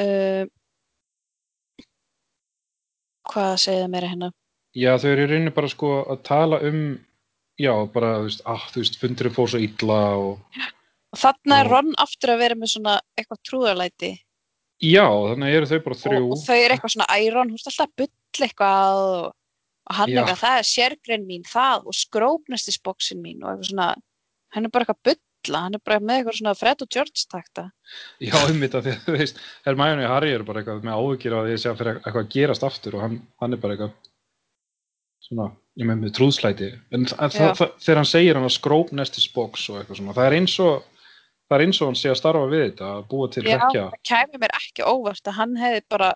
uh, 0.01 0.45
hvað 3.31 3.55
segja 3.63 3.89
mér 3.91 4.07
hérna 4.11 4.31
Já, 4.73 4.95
þau 4.97 5.09
eru 5.11 5.25
í 5.25 5.29
rauninni 5.29 5.53
bara 5.53 5.69
sko 5.69 5.89
að 6.09 6.23
tala 6.25 6.57
um, 6.65 6.95
já, 7.61 7.71
bara, 7.93 8.15
þú 8.23 8.29
veist, 8.29 8.41
ah, 8.49 8.63
þú 8.73 8.81
veist, 8.81 8.95
fundurinn 9.01 9.35
fór 9.35 9.51
svo 9.53 9.61
illa 9.61 9.99
og 10.17 10.61
og 11.13 11.19
þarna 11.21 11.59
er 11.61 11.67
Og- 11.69 11.73
Ron 11.75 11.91
aftur 12.01 12.31
að 12.33 12.39
vera 12.41 12.55
með 12.57 12.71
svona 12.73 12.95
eitthvað 13.19 13.41
trúðarlæti 13.49 14.11
já, 14.83 15.05
þannig 15.05 15.53
eru 15.59 15.69
þau 15.69 15.79
bara 15.85 15.95
og, 15.95 16.01
þrjú. 16.01 16.23
og 16.33 16.41
þau 16.47 16.57
eru 16.57 16.73
eitthvað 16.73 16.95
svona 16.95 17.11
æron, 17.13 17.51
þú 17.53 17.59
veist 17.59 17.69
alltaf 17.69 17.85
að 17.85 17.95
bull 18.01 18.47
eitthvað 18.47 19.03
og, 19.03 19.27
og 19.83 19.99
hann 19.99 20.09
Já. 20.09 20.17
eitthvað, 20.23 20.41
það 20.41 20.57
er 20.57 20.69
sérgrein 20.71 21.27
mín, 21.29 21.45
það 21.45 21.85
og 21.91 21.99
skrópnestisboksin 22.01 23.21
mín 23.21 23.43
og 23.43 23.51
eitthvað 23.53 23.69
svona 23.69 23.91
hann 24.57 24.65
er 24.65 24.73
bara 24.73 24.87
eitthvað 24.87 24.99
að 24.99 25.07
bulla, 25.43 25.63
hann 25.65 25.77
er 25.77 25.83
bara 25.83 25.99
með 26.03 26.21
eitthvað 26.21 26.37
svona 26.39 26.55
Fred 26.59 26.85
og 26.85 26.89
George 26.95 27.25
takta. 27.31 27.65
Já, 28.23 28.37
einmitt 28.45 28.77
að 28.77 28.87
því 28.87 28.95
að 28.95 29.03
þú 29.03 29.17
veist, 29.17 29.43
Hermione 29.67 30.07
og 30.07 30.15
Harry 30.15 30.31
eru 30.33 30.47
bara 30.47 30.63
eitthvað 30.63 30.87
með 30.87 31.01
áhugir 31.01 31.35
á 31.35 31.39
því 31.43 31.57
að 31.57 31.61
sé 31.61 31.71
að 31.71 31.77
fyrir 31.81 31.99
eitthvað 31.99 32.23
að 32.23 32.31
gerast 32.37 32.65
aftur 32.69 32.97
og 32.97 33.05
hann, 33.05 33.19
hann 33.43 33.57
er 33.57 33.61
bara 33.63 33.77
eitthvað 33.77 33.93
svona, 35.27 35.51
ég 35.79 35.89
með 35.89 36.01
með 36.03 36.15
trúðslæti. 36.17 36.71
En 36.95 37.05
það, 37.11 37.37
það, 37.37 37.53
það, 37.59 37.77
þegar 37.85 38.01
hann 38.01 38.11
segir 38.13 38.39
hann 38.39 38.49
að 38.49 38.57
skróp 38.57 38.95
nestis 38.95 39.29
box 39.35 39.69
og 39.71 39.79
eitthvað 39.79 40.01
svona, 40.01 40.17
það 40.17 40.29
er 40.29 40.37
eins 40.39 40.57
og 40.63 40.89
það 41.47 41.57
er 41.57 41.65
eins 41.67 41.79
og 41.81 41.89
hann 41.89 41.99
sé 41.99 42.11
að 42.11 42.19
starfa 42.19 42.51
við 42.51 42.65
þetta 42.65 42.91
að 42.97 43.07
búa 43.11 43.29
til 43.31 43.43
Já, 43.45 43.55
hrekkja, 43.55 43.87
það 43.93 44.05
kæmi 44.09 44.41
mér 44.41 44.53
ekki 44.59 44.85
óvart 44.87 45.29
að 45.29 45.37
hann 45.39 45.55
hefði 45.59 45.81
bara 45.93 46.11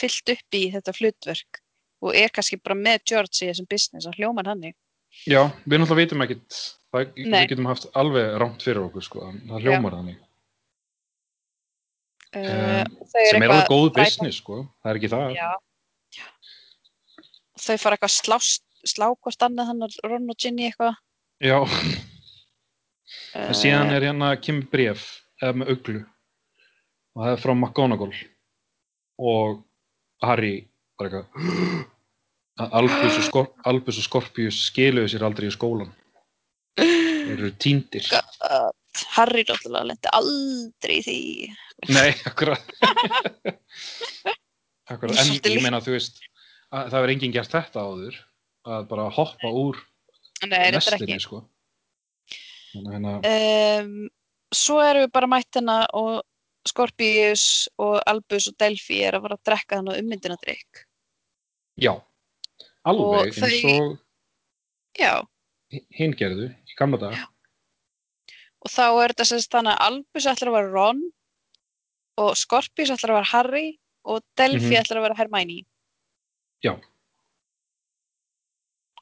fyllt 0.00 0.32
upp 0.34 0.56
í 0.56 0.62
þetta 0.74 0.94
hlutverk 0.98 1.60
og 2.00 2.16
er 2.16 2.32
kannski 2.34 2.58
bara 2.60 2.78
með 2.78 3.02
George 3.12 3.42
í 3.44 3.50
þessum 3.50 3.68
business 3.70 4.08
að 4.08 4.20
hljóma 4.20 4.42
hann 4.42 4.52
hannig 4.54 4.76
já, 5.28 5.40
við 5.64 5.82
náttúrulega 5.82 6.00
vitum 6.02 6.24
ekkit 6.26 6.58
það, 6.90 7.12
við 7.16 7.46
getum 7.52 7.70
haft 7.70 7.88
alveg 7.98 8.36
rámt 8.42 8.66
fyrir 8.66 8.82
okkur 8.86 9.06
sko, 9.06 9.30
það 9.50 9.66
hljómar 9.66 9.98
þannig. 9.98 10.20
Uh, 12.30 12.44
um, 12.44 13.00
sem 13.10 13.42
er 13.42 13.50
alveg 13.50 13.72
góð 13.72 13.88
business 13.96 14.42
sko, 14.42 14.62
það 14.82 14.92
er 14.92 15.00
ekki 15.00 15.12
það. 15.14 15.34
Já. 15.38 15.50
Þau 17.60 17.76
fara 17.82 17.96
eitthvað 17.96 18.12
að 18.12 18.16
slást, 18.16 18.64
slá 18.88 19.08
hvort 19.10 19.44
annað 19.44 19.72
hann 19.72 19.84
og 19.84 19.98
Ron 20.06 20.32
og 20.32 20.38
Ginny 20.40 20.70
eitthvað. 20.70 20.96
já, 21.42 21.58
Uh, 23.30 23.48
en 23.48 23.56
síðan 23.58 23.92
er 23.94 24.04
hérna 24.06 24.32
kemur 24.42 24.66
bref 24.70 25.06
eða 25.42 25.60
með 25.60 25.72
uglu. 25.74 26.02
Og 27.14 27.24
það 27.24 27.32
er 27.32 27.42
frá 27.42 27.52
McGonagall. 27.54 28.18
Og 29.20 29.62
Harry 30.24 30.54
bara 30.98 31.22
eitthvað 31.22 31.86
að 32.60 32.76
Albus 32.80 33.16
og, 33.16 33.24
Skor 33.26 33.48
Albus 33.70 34.00
og 34.00 34.06
Scorpius 34.06 34.60
skiluðu 34.68 35.12
sér 35.12 35.26
aldrei 35.28 35.48
í 35.48 35.54
skólan 35.54 35.92
þeir 37.30 37.34
eru 37.36 37.50
týndir. 37.60 38.06
Uh, 38.42 38.70
Harry 39.14 39.44
náttúrulega 39.46 39.86
lendi 39.90 40.12
aldrei 40.16 40.96
í 40.98 41.04
því. 41.06 41.18
nei, 41.94 42.10
akkurat. 42.28 42.64
Akkurat, 44.90 45.14
en 45.22 45.36
ég 45.38 45.62
meina 45.62 45.78
þú 45.84 45.94
veist 45.94 46.16
að 46.74 46.88
það 46.90 47.04
er 47.04 47.12
enginn 47.12 47.34
gert 47.34 47.52
þetta 47.52 47.84
áður 47.86 48.16
að 48.66 48.88
bara 48.90 49.06
hoppa 49.14 49.52
úr 49.54 49.78
ekki. 50.42 51.20
sko. 51.22 51.44
Þannig 52.72 53.28
Um, 53.30 53.94
svo 54.54 54.78
erum 54.82 55.06
við 55.06 55.12
bara 55.14 55.28
mætt 55.30 55.56
hérna 55.56 55.78
og 55.98 56.20
Scorpius 56.68 57.68
og 57.80 57.98
Albus 58.10 58.50
og 58.50 58.56
Delphi 58.60 59.00
er 59.06 59.16
að 59.16 59.24
fara 59.26 59.38
að 59.38 59.46
drekka 59.48 59.78
hann 59.78 59.90
á 59.90 59.98
ummyndunadrykk. 59.98 60.84
já, 61.80 61.94
alveg 62.88 63.30
Og 63.30 63.34
þau- 63.36 63.48
eins 63.48 63.64
og 63.64 63.98
Já, 64.98 65.12
hinn 65.94 66.12
gerðu 66.18 66.48
í 66.50 66.74
gamla 66.78 66.98
dag 66.98 67.18
og 68.60 68.68
þá 68.70 68.82
er 69.04 69.12
þetta 69.14 69.24
sem 69.26 69.38
þannig 69.38 69.72
að 69.76 69.84
Albus 69.86 70.26
ætlar 70.26 70.48
að 70.50 70.56
vera 70.58 70.72
Ron 70.74 71.02
og 72.20 72.36
Scorpius 72.36 72.90
ætlar 72.90 73.10
að 73.14 73.18
vera 73.20 73.30
Harry 73.32 73.66
og 74.04 74.22
Delphi 74.36 74.66
Mhm. 74.74 74.80
ætlar 74.82 74.98
að 74.98 75.02
vera 75.06 75.14
Hermione. 75.16 75.64
Já. 76.62 76.72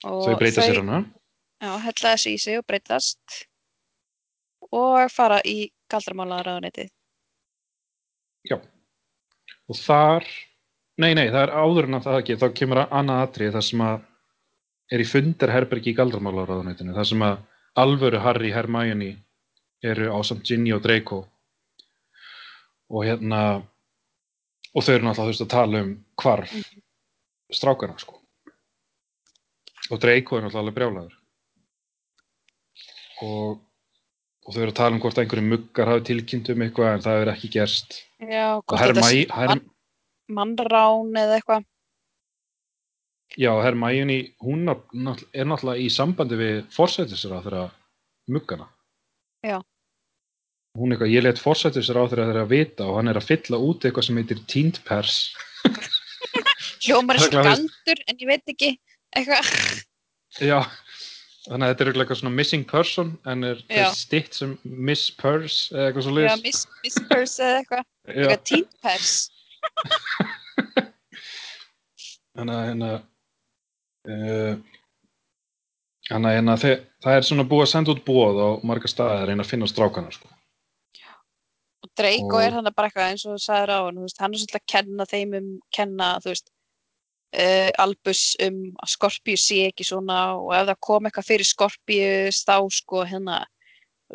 Og 0.04 0.26
þau 0.28 0.36
breyta 0.38 0.62
sér 0.62 0.76
hana 0.78 1.00
Já, 1.60 1.72
hella 1.82 2.12
þessu 2.14 2.30
í 2.34 2.38
sig 2.38 2.58
og 2.58 2.66
breytast 2.66 3.46
og 4.70 5.10
fara 5.10 5.40
í 5.44 5.70
galdramálaráðuneytið. 5.90 6.90
og 9.68 9.76
þar 9.76 10.24
nei, 11.02 11.12
nei, 11.14 11.28
það 11.30 11.42
er 11.44 11.54
áður 11.54 11.88
en 11.88 11.98
að 11.98 12.06
það 12.08 12.20
ekki 12.22 12.38
þá 12.40 12.46
kemur 12.60 12.82
að 12.82 12.94
annað 13.00 13.22
atrið 13.24 13.54
þar 13.56 13.66
sem 13.68 13.84
að 13.86 14.04
er 14.88 15.04
í 15.04 15.08
fundarherbergi 15.08 15.92
í 15.92 15.96
galdramálaráðuneytinu 15.98 16.96
þar 16.96 17.08
sem 17.10 17.24
að 17.26 17.40
alvöru 17.78 18.20
Harry 18.24 18.52
Hermione 18.54 19.10
eru 19.84 20.10
á 20.10 20.18
samt 20.26 20.46
Ginny 20.48 20.72
og 20.74 20.82
Draco. 20.82 21.22
Og 22.88 23.04
hérna 23.04 23.42
og 24.74 24.84
þau 24.84 24.94
eru 24.94 25.06
náttúrulega 25.06 25.28
þú 25.28 25.32
veist 25.32 25.44
að 25.44 25.54
tala 25.54 25.82
um 25.84 25.94
hvarf 26.22 26.56
strákana 27.54 27.98
sko. 28.00 28.18
Og 29.92 30.00
Draco 30.02 30.38
er 30.38 30.46
náttúrulega 30.46 30.64
alveg 30.64 30.78
brjálaður. 30.78 31.16
Og 33.22 33.64
og 34.48 34.54
þau 34.54 34.62
eru 34.62 34.72
að 34.72 34.78
tala 34.78 34.96
um 34.96 35.00
hvort 35.02 35.18
einhverju 35.20 35.44
muggar 35.44 35.90
hafi 35.92 36.06
tilkynnt 36.08 36.46
um 36.54 36.62
eitthvað 36.64 36.94
en 36.94 37.02
það 37.04 37.18
hefur 37.18 37.30
ekki 37.34 37.48
gerst. 37.52 37.98
Já, 38.24 38.46
og 38.56 38.76
Hermione, 38.80 39.26
Herm, 39.36 39.60
mannrán 40.28 41.12
eða 41.16 41.38
eitthvað. 41.38 41.64
Já, 43.38 43.52
Hermione, 43.62 44.32
hún 44.42 44.68
er 44.72 44.78
náttúrulega- 44.94 45.76
er 45.76 45.82
í 45.84 45.88
sambandi 45.92 46.36
við 46.36 46.62
forsættisra 46.72 47.42
þeirra 47.44 47.70
muggana. 48.28 48.68
Já. 49.44 49.60
Hún 50.76 50.92
er 50.92 50.96
eitthvað, 50.96 51.12
ég 51.12 51.22
let 51.22 51.38
forsættisra 51.38 52.02
á 52.04 52.08
þeirra 52.08 52.42
að 52.44 52.48
vita 52.48 52.84
og 52.88 52.96
hann 52.96 53.08
er 53.08 53.14
að 53.20 53.28
fylla 53.28 53.58
út 53.60 53.80
eitthvað 53.84 54.04
sem 54.04 54.16
heitir 54.16 54.40
Teend 54.46 54.80
Pers. 54.84 55.34
Hljómar 56.82 57.16
er 57.20 57.30
galdur 57.30 58.02
en 58.08 58.16
ég 58.18 58.26
veit 58.26 58.46
ekki 58.48 58.78
eitthvað. 59.16 59.84
Já, 60.40 60.62
Þannig 61.48 61.64
að 61.64 61.70
þetta 61.72 61.84
er 61.84 61.88
eitthvað 62.02 62.18
svona 62.20 62.34
missing 62.36 62.64
person 62.68 63.12
en 63.24 63.44
er 63.48 63.60
Já. 63.72 63.86
stitt 63.96 64.34
sem 64.36 64.50
miss 64.64 65.06
purse 65.16 65.70
eða 65.72 65.86
eitthvað 65.88 66.04
svo 66.04 66.12
Já, 66.12 66.18
liðs. 66.34 66.42
miss, 66.44 66.66
miss 66.84 66.98
purse 67.08 67.38
eða 67.46 67.60
eitthvað. 67.62 67.84
Já, 68.04 68.12
Eitthvað 68.12 68.42
purse. 68.84 69.30
Þannig 72.38 72.54
að 72.54 72.66
hérna 72.68 72.90
uh, 74.08 74.54
þannig 76.08 76.30
að 76.30 76.36
hérna 76.38 76.56
það 76.62 77.14
er 77.14 77.26
svona 77.28 77.46
búið 77.48 77.64
að 77.66 77.72
senda 77.72 77.94
út 77.94 78.04
búið 78.06 78.42
á 78.42 78.48
marga 78.70 78.90
staði 78.90 79.16
að 79.22 79.26
reyna 79.30 79.46
að 79.46 79.50
finna 79.52 79.70
strákana 79.70 80.12
sko. 80.14 80.30
Og 81.84 81.90
Draco 81.98 82.36
Og- 82.38 82.42
er 82.42 82.54
hann 82.56 82.70
bara 82.74 82.88
eitthvað 82.88 83.10
eins 83.12 83.26
og 83.26 83.34
þú 83.36 83.42
sagðir 83.44 83.74
á 83.74 83.78
hann, 83.86 83.98
hann 83.98 84.32
er 84.32 84.38
svolítið 84.40 84.60
að 84.60 84.70
kenna 84.74 85.04
þeim 85.06 85.34
um, 85.38 85.50
kenna, 85.74 86.08
þú 86.22 86.32
veist, 86.32 86.50
uh, 87.38 87.70
Albus 87.84 88.22
um 88.46 88.58
að 88.82 88.92
Skorpíu 88.94 89.38
sé 89.38 89.60
ekki 89.68 89.86
svona 89.86 90.18
og 90.38 90.54
ef 90.56 90.66
það 90.70 90.80
kom 90.88 91.08
eitthvað 91.08 91.28
fyrir 91.30 91.48
Skorpíu 91.48 92.32
þá 92.34 92.56
sko 92.80 93.04
hérna, 93.06 93.42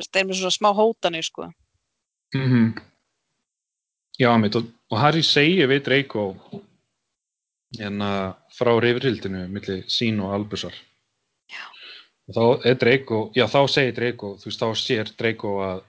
þeim 0.10 0.30
er 0.34 0.42
svona 0.42 0.58
smá 0.58 0.70
hótanir 0.76 1.24
sko. 1.28 1.52
mm 2.36 2.48
-hmm. 2.50 2.82
Já, 4.20 4.30
mitt 4.38 4.56
og, 4.56 4.68
og 4.94 5.00
Harry 5.02 5.24
segir 5.26 5.70
við 5.72 5.86
Draco 5.88 6.28
hérna 7.74 8.10
frá 8.54 8.74
rifrildinu 8.78 9.48
milli 9.50 9.80
sín 9.90 10.20
og 10.22 10.36
Albusar 10.36 10.76
Já. 11.50 11.64
og 12.30 12.38
þá 12.38 12.68
er 12.70 12.78
Draco 12.84 13.22
já 13.34 13.48
þá 13.50 13.62
segir 13.74 13.96
Draco, 13.98 14.36
þú 14.38 14.50
veist 14.52 14.62
þá 14.62 14.70
sér 14.78 15.14
Draco 15.18 15.56
að 15.66 15.82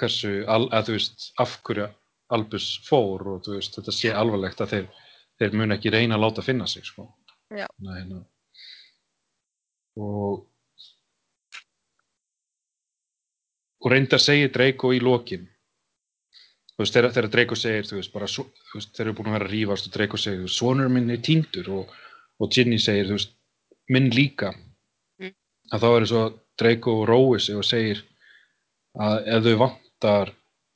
hversu 0.00 0.32
al, 0.48 0.68
að 0.72 0.88
þú 0.88 0.96
veist 0.96 1.28
af 1.44 1.58
hverju 1.66 1.88
Albus 2.30 2.70
fór 2.86 3.26
og 3.34 3.44
þú 3.44 3.58
veist 3.58 3.76
þetta 3.76 3.96
sé 3.98 4.12
alvarlegt 4.14 4.64
að 4.64 4.74
þeir, 4.74 4.90
þeir 5.42 5.56
mun 5.60 5.76
ekki 5.76 5.92
reyna 5.92 6.16
að 6.16 6.24
láta 6.24 6.44
finna 6.46 6.68
sig 6.70 6.86
sko. 6.86 7.08
Nei, 7.50 7.66
hérna. 7.90 8.22
og 9.98 10.46
og 13.80 13.92
reyndar 13.92 14.20
segir 14.22 14.52
Draco 14.54 14.92
í 14.94 15.00
lokin 15.02 15.48
þú 16.80 16.84
veist, 16.86 16.94
þegar, 16.96 17.12
þegar 17.12 17.30
Draco 17.34 17.56
segir 17.60 17.84
þú 17.84 17.96
veist, 17.98 18.12
bara, 18.14 18.26
svo, 18.32 18.46
þú 18.70 18.78
veist, 18.78 18.92
þeir 18.96 19.02
eru 19.04 19.12
búin 19.18 19.26
að 19.28 19.34
vera 19.36 19.44
að 19.44 19.52
rífast 19.52 19.88
og 19.90 19.92
Draco 19.98 20.16
segir, 20.20 20.38
þú 20.40 20.46
veist, 20.46 20.56
sonur 20.56 20.88
minn 20.88 21.12
er 21.12 21.18
týndur 21.26 21.66
og, 21.76 21.90
og 22.40 22.52
Ginny 22.56 22.78
segir, 22.80 23.10
þú 23.10 23.18
veist, 23.18 23.34
minn 23.92 24.08
líka 24.16 24.54
Mm. 25.20 25.34
að 25.74 25.82
þá 25.84 25.88
er 25.90 26.06
svo 26.08 26.20
að 26.24 26.38
Draco 26.62 26.92
rói 27.04 27.40
sig 27.44 27.56
og 27.60 27.64
segir 27.68 27.98
að 28.96 29.26
ef 29.28 29.42
þau 29.44 29.56
vantar 29.60 30.30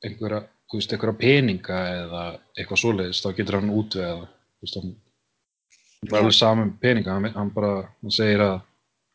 einhverja, 0.05 0.41
þú 0.69 0.77
veist, 0.77 0.93
einhverja 0.93 1.21
peninga 1.23 1.79
eða 2.03 2.25
eitthvað 2.59 2.83
svoleiðis, 2.83 3.23
þá 3.25 3.31
getur 3.39 3.57
hann 3.57 3.73
útvegað 3.73 4.27
þú 4.29 4.67
veist, 4.67 4.77
hann 4.77 4.93
er 6.05 6.13
Já. 6.13 6.19
alveg 6.21 6.37
saman 6.37 6.69
um 6.69 6.77
peninga, 6.85 7.17
hann, 7.17 7.31
hann 7.33 7.55
bara, 7.57 7.73
hann 8.03 8.13
segir 8.13 8.45
að, 8.45 8.59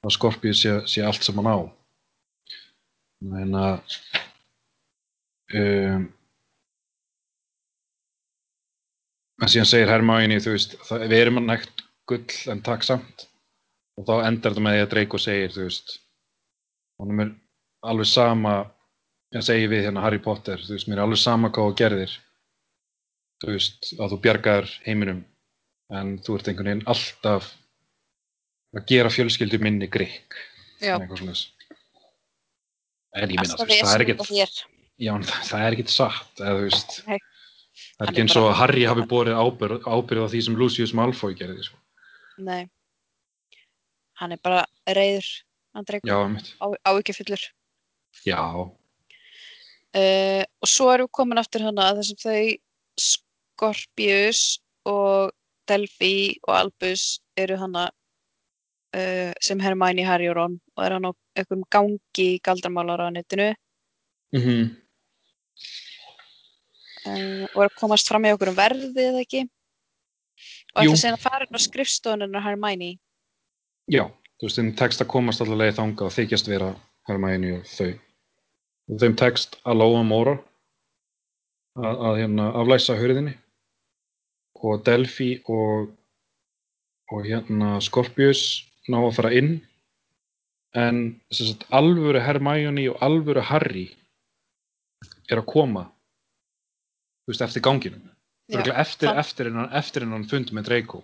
að 0.01 0.15
Skorpíu 0.17 0.57
sé, 0.57 0.79
sé 0.89 1.05
allt 1.05 1.21
sem 1.21 1.37
hann 1.37 1.53
á 1.53 1.57
en 3.37 3.53
að 3.61 3.93
um, 5.53 6.09
en 9.39 9.51
síðan 9.51 9.69
segir 9.69 9.91
Hermæni 9.91 10.39
þú 10.43 10.55
veist, 10.55 10.75
það, 10.87 11.05
við 11.11 11.23
erum 11.23 11.41
að 11.41 11.49
nægt 11.49 11.83
gull 12.09 12.39
en 12.51 12.63
takk 12.65 12.85
samt 12.87 13.27
og 13.99 14.07
þá 14.07 14.13
endar 14.27 14.53
þetta 14.53 14.65
með 14.65 14.77
því 14.77 14.83
að 14.85 14.91
Draco 14.93 15.21
segir 15.21 15.53
þú 15.55 15.67
veist 15.67 15.95
honum 16.99 17.23
er 17.23 17.31
alveg 17.89 18.09
sama 18.11 18.55
ég 19.35 19.45
segi 19.45 19.69
við 19.71 19.85
hérna 19.87 20.03
Harry 20.03 20.19
Potter 20.23 20.61
þú 20.63 20.75
veist, 20.75 20.89
mér 20.89 20.99
er 20.99 21.05
alveg 21.05 21.21
sama 21.21 21.51
hvað 21.53 21.71
þú 21.71 21.77
gerðir 21.83 22.15
þú 23.39 23.53
veist, 23.53 23.93
að 23.99 24.13
þú 24.13 24.21
bjargar 24.25 24.69
heiminum 24.87 25.23
en 25.95 26.17
þú 26.25 26.37
ert 26.37 26.51
einhvern 26.51 26.71
veginn 26.71 26.89
alltaf 26.91 27.53
að 28.75 28.85
gera 28.91 29.13
fjölskyldu 29.13 29.61
minni 29.63 29.87
grikk 29.89 30.35
Já. 30.79 30.95
eitthvað 30.97 31.21
svoleiðis. 31.21 31.45
en 33.15 33.23
ég 33.23 33.39
minna, 33.39 33.55
veist, 33.65 33.85
það 33.87 33.95
er 33.95 34.03
ekkert. 34.05 34.59
Já, 34.99 35.13
en 35.15 35.25
það, 35.25 35.43
það 35.47 35.65
er 35.65 35.75
ekkert 35.77 35.93
satt, 35.93 36.41
eða 36.41 36.55
þú 36.57 36.65
veist, 36.67 36.95
Nei. 37.07 37.17
Það 37.99 38.07
er 38.07 38.13
ekki 38.13 38.23
eins 38.23 38.39
og 38.39 38.47
að 38.49 38.57
Harry 38.61 38.87
hafi 38.87 39.05
borið 39.11 39.37
ábyrð, 39.43 39.85
ábyrð 39.85 40.25
á 40.25 40.31
því 40.31 40.41
sem 40.47 40.57
Lucius 40.59 40.95
Malfoy 40.97 41.35
gerði, 41.37 41.67
sko. 41.67 41.77
Nei. 42.39 42.69
Hann 44.19 44.35
er 44.35 44.41
bara 44.43 44.65
reyður, 44.87 45.27
Já, 46.07 46.17
mitt. 46.31 46.53
á, 46.59 46.65
áhyggjufullur. 46.89 47.43
Já, 48.25 48.41
Uh, 49.89 50.43
og 50.61 50.69
svo 50.69 50.91
erum 50.93 51.07
við 51.07 51.15
komin 51.17 51.39
aftur 51.41 51.63
hana 51.65 51.87
að 51.89 52.03
þessum 52.03 52.17
þau 52.21 52.49
Skorpius 53.01 54.41
og 54.85 55.31
Delphi 55.65 56.37
og 56.45 56.51
Albus 56.53 57.05
eru 57.33 57.57
hana 57.57 57.87
uh, 58.93 59.31
sem 59.41 59.57
Hermione, 59.57 60.05
Harry 60.05 60.27
og 60.29 60.37
Ron 60.37 60.59
og 60.77 60.83
er 60.85 60.93
hann 60.93 61.09
á 61.09 61.11
einhverjum 61.33 61.65
gangi 61.73 62.27
í 62.35 62.37
galdramálar 62.45 63.01
á 63.01 63.09
netinu 63.09 63.49
mm 64.37 64.69
uh, 67.09 67.45
og 67.53 67.63
er 67.63 67.69
að 67.69 67.79
komast 67.79 68.09
fram 68.09 68.27
í 68.27 68.33
okkur 68.35 68.53
um 68.53 68.59
verði 68.59 69.05
eða 69.09 69.23
ekki. 69.25 69.45
Og 70.75 70.83
ætla 70.83 70.99
síðan 71.01 71.17
að 71.17 71.25
fara 71.25 71.47
inn 71.47 71.57
á 71.57 71.61
skrifstofunnar 71.61 72.45
Hermione. 72.45 72.93
Já, 73.89 74.05
þú 74.37 74.47
veist, 74.47 74.59
þeim 74.59 74.71
tekst 74.77 75.03
að 75.03 75.11
komast 75.11 75.41
allar 75.43 75.63
leið 75.63 75.79
þanga 75.79 76.05
og 76.05 76.15
þykjast 76.15 76.49
vera 76.51 76.69
Hermæni 77.09 77.55
og 77.57 77.65
þau. 77.69 77.91
Og 78.89 79.01
þeim 79.01 79.15
tekst 79.19 79.57
að 79.65 79.81
lóa 79.81 80.03
Móra 80.05 80.35
að, 81.79 81.95
að 82.09 82.19
hérna 82.21 82.49
aflæsa 82.61 82.97
hurðinni. 82.99 83.35
Og 84.59 84.83
Delphi 84.85 85.31
og, 85.49 85.89
og 87.09 87.25
hérna 87.25 87.77
Scorpius 87.83 88.43
ná 88.91 88.99
að 89.01 89.15
fara 89.17 89.33
inn. 89.39 89.53
En 90.77 91.01
sagt, 91.33 91.65
alvöru 91.73 92.21
Hermione 92.21 92.85
og 92.91 93.01
alvöru 93.05 93.41
Harry 93.49 93.87
er 95.29 95.41
að 95.41 95.49
koma 95.49 95.87
þú 97.29 97.35
veist, 97.35 97.45
eftir 97.45 97.61
ganginum? 97.61 98.05
Eftir, 98.49 99.11
eftir, 99.13 99.51
innan, 99.51 99.67
eftir 99.77 100.05
innan 100.07 100.23
fund 100.25 100.49
með 100.57 100.71
Draco. 100.71 101.03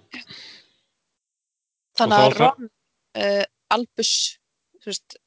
Þannig 1.99 2.23
að 2.23 2.37
Ron 2.39 2.69
uh, 3.21 3.43
Albus 3.75 4.13
veist, 4.85 5.17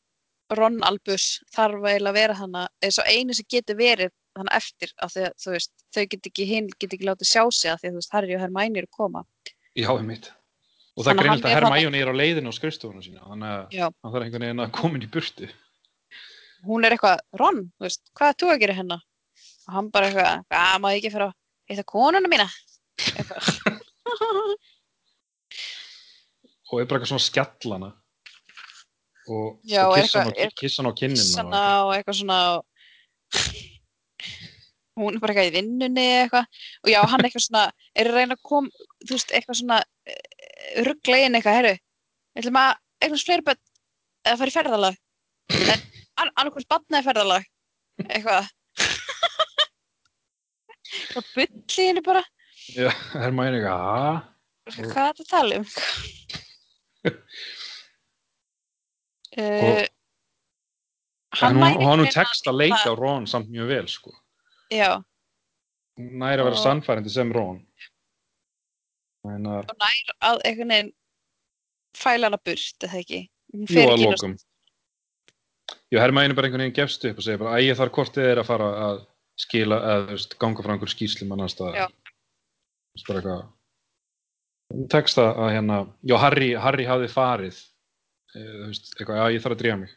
Ron 0.58 0.80
Albus 0.86 1.28
þarf 1.54 1.84
eiginlega 1.84 2.10
að 2.10 2.18
vera 2.18 2.38
hana 2.40 2.64
eins 2.82 2.98
og 2.98 3.06
einu 3.06 3.36
sem 3.36 3.46
getur 3.50 3.78
verið 3.78 4.10
hana 4.38 4.56
eftir 4.58 4.90
að 5.04 5.30
þú 5.38 5.54
veist, 5.54 5.72
þau 5.94 6.02
get 6.10 6.28
ekki 6.32 6.48
hinn 6.48 6.72
get 6.74 6.94
ekki 6.96 7.06
látið 7.06 7.30
sjá 7.30 7.44
sig 7.54 7.70
af 7.70 7.82
því 7.82 7.90
að 7.90 7.94
þú 7.94 8.02
veist, 8.02 8.12
Harry 8.16 8.34
og 8.34 8.42
Hermione 8.42 8.82
eru 8.82 8.90
að 8.90 8.98
koma. 8.98 9.24
Já, 9.78 9.90
einmitt. 9.94 10.30
Og 10.98 11.06
það 11.06 11.12
er 11.12 11.18
Þannig 11.18 11.22
að 11.22 11.24
greinilegt 11.24 11.46
hann 11.46 11.52
að 11.52 11.56
er 11.56 11.68
Hermione 11.68 12.02
er 12.02 12.10
á 12.10 12.20
leiðinu 12.20 12.50
á 12.50 12.58
skrifstofunum 12.58 13.04
sína, 13.06 13.24
þannig 13.26 13.54
að 13.54 13.82
hann 13.86 14.12
þarf 14.14 14.24
einhvern 14.26 14.46
veginn 14.48 14.64
að 14.64 14.72
koma 14.78 14.98
inn 14.98 15.06
í 15.06 15.12
burtu. 15.14 15.50
hún 16.66 16.84
er 16.84 16.94
eitthvað, 16.96 17.20
Ron, 17.38 17.60
þú 17.78 17.86
veist, 17.86 18.02
hvað 18.18 18.32
er 18.32 18.38
þú 18.42 18.50
að 18.50 18.62
gera 18.64 18.78
hérna 18.80 18.98
og 19.68 19.74
hann 19.76 19.90
bara 19.92 20.08
eitthvað, 20.08 20.44
að 20.58 20.80
maður 20.84 20.98
ekki 21.00 21.12
fyrir 21.14 21.26
að 21.28 21.34
hitta 21.68 21.84
konuna 21.92 22.30
mína? 22.32 22.48
Og 26.68 26.80
er 26.82 26.88
bara 26.88 26.98
eitthvað 26.98 27.10
svona 27.12 27.24
skjallana. 27.24 27.90
Og, 29.28 29.58
Já, 29.68 29.82
og 29.88 29.94
kissa 29.96 30.22
hann 30.22 30.28
á, 30.28 30.32
eitthvað- 30.32 30.44
er- 30.46 30.56
kissa 30.56 30.82
hann 30.82 30.90
á 30.92 30.94
kinnina. 30.98 31.22
og 31.22 31.34
Sanna 31.36 31.62
og 31.84 31.92
eitthvað 31.96 32.18
svona 32.18 32.38
og... 32.56 32.64
hún 34.98 35.14
er 35.14 35.20
bara 35.22 35.32
eitthvað 35.34 35.48
í 35.50 35.54
vinnunni 35.56 36.04
eða 36.04 36.22
eitthvað. 36.26 36.46
Og 36.84 36.90
já, 36.92 37.00
hann 37.12 37.24
eitthvað 37.24 37.44
svona 37.46 37.64
er 37.94 38.08
að 38.10 38.16
reyna 38.18 38.36
að 38.36 38.42
kom, 38.50 38.70
þú 39.04 39.12
veist, 39.16 39.32
eitthvað 39.36 39.60
svona 39.60 39.78
ruggla 40.88 41.20
inn 41.24 41.36
eitthvað, 41.38 41.58
herru 41.60 41.74
ætlum 42.38 42.58
að 42.60 42.72
eitthvað 43.02 43.24
fleiri 43.28 43.44
börn 43.48 43.60
eða 44.28 44.38
fara 44.40 44.52
í 44.52 44.56
ferðalag. 44.58 44.96
An 46.18 46.30
annarkvæmt 46.34 46.68
barna 46.72 47.00
í 47.00 47.06
ferðalag. 47.06 47.44
Eitthvað 48.08 48.48
eitthvað 50.88 51.24
bulli 51.34 51.84
henni 51.88 52.02
bara 52.06 52.22
Já, 52.68 52.90
Hermione 53.14 53.56
eitthvað, 53.58 53.78
aaa. 53.78 54.16
hvað 54.68 54.82
er 54.82 54.88
þetta 54.92 55.24
að 55.24 55.30
tala 55.32 55.52
um 55.58 55.66
uh, 59.38 59.84
En 61.38 61.54
hún, 61.54 61.60
næri 61.62 61.84
hún 61.84 62.06
tekst 62.12 62.48
að 62.48 62.56
leika 62.62 62.94
Ron 62.96 63.26
samt 63.28 63.50
mjög 63.52 63.68
vel, 63.70 63.86
sko. 63.92 64.10
já, 64.72 64.96
Hún 65.98 66.14
næri 66.22 66.40
að 66.40 66.46
vera 66.48 66.56
Og- 66.56 66.62
sannfærandi 66.64 67.10
sem. 67.12 67.30
En 69.28 69.44
að, 69.50 69.64
og 69.68 69.76
nær 69.82 70.12
að 70.30 70.40
einhvern 70.48 70.70
veginn 70.72 70.92
fæla 71.98 72.26
hana 72.30 72.38
burt, 72.38 72.78
eða 72.86 72.98
ekki 73.02 73.20
jú, 73.52 73.82
að 73.82 74.02
lokum. 74.06 74.36
Jú, 75.92 75.98
Hermione 76.00 76.34
bara 76.38 76.46
einhvern 76.48 76.62
veginn 76.64 76.76
gefst 76.78 77.04
upp 77.10 77.18
og 77.18 77.24
segir 77.26 77.38
bara, 77.42 77.58
æ, 77.58 77.66
ég 77.68 77.76
þarf 77.76 77.92
kortið 77.98 78.24
er 78.32 78.38
að 78.42 78.46
fara 78.48 78.68
að 78.88 79.02
skila, 79.38 79.78
eða, 79.78 80.08
veist, 80.12 80.34
ganga 80.42 80.64
frá 80.64 80.74
einhver. 80.74 80.92
Já. 81.78 81.86
Þú 81.88 82.98
veist, 82.98 83.08
bara 83.08 83.22
eitthvað. 83.22 83.46
Tekst 84.92 85.20
að, 85.22 85.38
hérna, 85.54 85.78
já, 86.04 86.16
Harry, 86.20 86.50
Harry 86.60 86.84
hafði 86.84 87.08
farið, 87.12 87.60
e, 88.34 88.42
þú 88.42 88.66
veist, 88.66 88.90
eitthvað, 88.98 89.20
já, 89.20 89.24
ég 89.32 89.44
þarf 89.44 89.56
að 89.56 89.62
drífa 89.62 89.78
mig. 89.84 89.94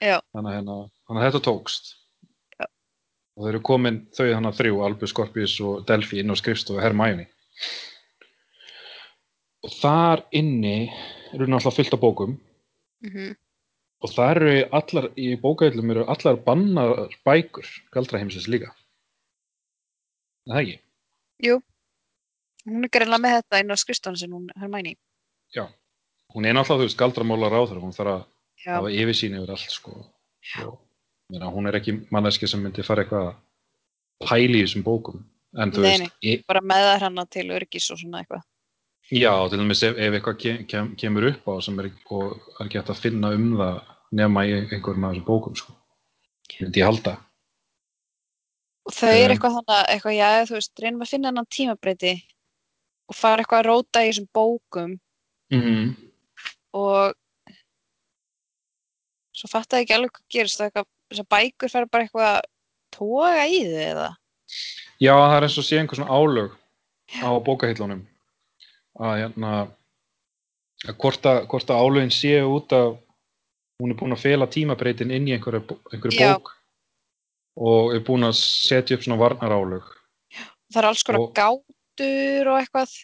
Já. 0.00 0.16
Þannig 0.34 0.50
að, 0.50 0.56
hérna, 0.58 1.24
þetta 1.26 1.42
tókst. 1.48 1.90
Já. 2.58 2.66
Og 3.34 3.44
þau 3.44 3.50
eru 3.52 3.62
komin, 3.68 3.98
þau 4.14 4.24
þannig 4.30 4.52
að 4.52 4.60
þrjú, 4.60 4.78
Albus, 4.86 5.12
Scorpius 5.12 5.56
og 5.60 5.84
Delphi 5.88 6.22
inn 6.22 6.32
á 6.32 6.36
skrifstofu 6.40 6.80
Hermione. 6.80 7.26
Og 9.64 9.72
þar 9.80 10.24
inni 10.36 10.90
eru 11.32 11.46
náttúrulega 11.48 11.78
fullt 11.78 11.94
af 11.96 12.00
bókum 12.02 12.34
Mhm. 13.04 13.34
og 14.04 14.10
það 14.12 14.30
eru 14.36 14.52
allar, 14.72 15.06
í 15.16 15.36
bókaðilum 15.40 15.90
eru 15.90 16.04
allar 16.08 16.36
bannar 16.36 17.08
bækur 17.24 17.64
galdraheimsins 17.92 18.48
líka. 18.48 18.72
Er 20.44 20.52
Það 20.52 20.60
ekki? 20.62 20.76
Jú, 21.44 21.54
hún 22.68 22.84
er 22.86 22.92
greinlega 22.92 23.22
með 23.24 23.36
þetta 23.38 23.60
inn 23.62 23.72
á 23.72 23.76
skrifstofan 23.80 24.18
sin, 24.20 24.32
hún 24.36 24.48
Hermæni. 24.60 24.94
Já. 25.56 25.66
Hún 26.34 26.46
er 26.48 26.54
náttúrulega, 26.56 26.82
þú 26.84 26.88
veist, 26.88 26.98
galdramóla 27.00 27.50
ráður, 27.52 27.80
hún 27.82 27.94
þarf 27.96 28.12
að 28.12 28.24
Já, 28.64 28.72
hafa 28.78 28.90
yfirsýn 28.92 29.36
yfir 29.38 29.50
allt, 29.54 29.70
sko. 29.72 29.94
Meina, 31.32 31.48
hún 31.52 31.68
er 31.68 31.78
ekki 31.80 31.94
manneski 32.12 32.48
sem 32.48 32.60
myndi 32.62 32.84
fara 32.84 33.04
eitthvað 33.04 33.28
að 33.30 34.28
pæli 34.28 34.60
í 34.60 34.64
þessum 34.66 34.84
bókum. 34.86 35.22
En 35.56 35.70
Nei, 35.70 35.80
veist, 35.84 36.16
ég, 36.26 36.42
bara 36.50 36.60
með 36.60 36.84
það 36.88 37.00
hana 37.06 37.24
til 37.30 37.46
örgis 37.54 37.90
og 37.94 38.00
svona 38.00 38.20
eitthvað. 38.22 38.42
já, 39.14 39.32
til 39.48 39.58
dæmis 39.60 39.82
ef, 39.86 39.96
ef 39.96 40.16
eitthvað 40.18 40.38
kem, 40.42 40.64
kem, 40.66 40.94
kemur 40.96 41.28
upp 41.30 41.44
á 41.48 41.54
sem 41.62 41.78
er, 41.78 41.90
ekki- 41.90 42.40
er 42.60 42.68
hægt 42.68 42.90
að 42.90 43.00
finna 43.00 43.30
um 43.36 43.56
það 43.56 43.80
nema 44.12 44.44
í 44.48 44.52
einhverjum 44.58 45.04
af 45.04 45.14
þessum 45.14 45.24
bókum, 45.28 45.56
sko. 45.56 45.72
Myndi 46.60 46.80
ég 46.80 46.84
halda. 46.88 47.16
Og 48.84 48.92
þau 48.92 49.10
er 49.10 49.30
Um, 49.30 49.34
eitthvað 49.34 49.58
þannig, 49.58 49.84
eitthvað, 49.94 50.16
já, 50.18 50.30
þú 50.48 50.56
veist, 50.58 50.72
reynum 50.82 51.04
að 51.04 51.12
finna 51.12 51.30
hennan 51.30 51.52
tímabreyti 51.56 52.14
og 53.08 53.16
fara 53.16 53.44
eitthvað 53.44 53.62
að 53.62 53.68
róta 53.70 54.02
í 54.04 54.10
þessum 54.10 54.28
bókum. 54.36 54.98
Mm 55.52 55.94
og 56.74 57.14
svo 59.34 59.50
fattaði 59.50 59.86
ekki 59.86 59.96
alveg 59.96 60.16
hvað 60.16 60.26
gerist 60.36 60.58
það 60.58 60.68
eitthvað, 60.68 60.90
þessar 61.12 61.30
bækur 61.34 61.72
fara 61.72 61.90
bara 61.90 62.06
eitthvað 62.06 62.28
að 62.32 62.42
toga 62.94 63.46
í 63.46 63.62
þau 63.68 63.84
eða? 63.84 64.10
Já, 65.02 65.14
það 65.14 65.36
er 65.36 65.46
eins 65.46 65.60
og 65.60 65.66
sé 65.66 65.78
einhver 65.80 66.00
svona 66.00 66.18
álög 66.18 66.58
á 67.22 67.30
bókahillunum 67.46 68.04
að 69.04 69.16
hérna 69.22 69.54
að 70.84 70.98
hvort 71.00 71.26
að, 71.26 71.40
hvort 71.50 71.70
að 71.72 71.80
álögin 71.82 72.14
séu 72.14 72.44
út 72.50 72.74
af 72.76 72.98
hún 73.82 73.94
er 73.94 73.98
búin 73.98 74.14
að 74.14 74.22
fela 74.22 74.50
tímabreitin 74.50 75.14
inn 75.14 75.30
í 75.30 75.34
einhverju, 75.34 75.78
einhverju 75.92 76.28
bók 76.34 76.52
og 77.56 77.94
er 77.94 78.00
búin 78.06 78.26
að 78.26 78.34
setja 78.40 78.96
upp 78.96 79.04
svona 79.06 79.20
varnarálög 79.20 79.84
það 80.74 80.80
er 80.82 80.88
alls 80.90 81.02
konar 81.06 81.20
Og- 81.20 81.34
gátur 81.36 82.48
og 82.50 82.56
eitthvað. 82.60 82.94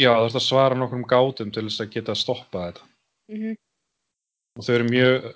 Já, 0.00 0.12
það 0.16 0.28
er 0.30 0.38
að 0.40 0.46
svara 0.46 0.78
nokkrum 0.78 1.04
gátum 1.04 1.50
til 1.52 1.66
þess 1.68 1.82
að 1.84 1.90
geta 1.92 2.14
stoppað 2.16 2.70
þetta. 2.70 2.86
Mm 3.34 3.56
og 4.58 4.64
þau 4.66 4.74
eru 4.74 4.86
mjög, 4.90 5.26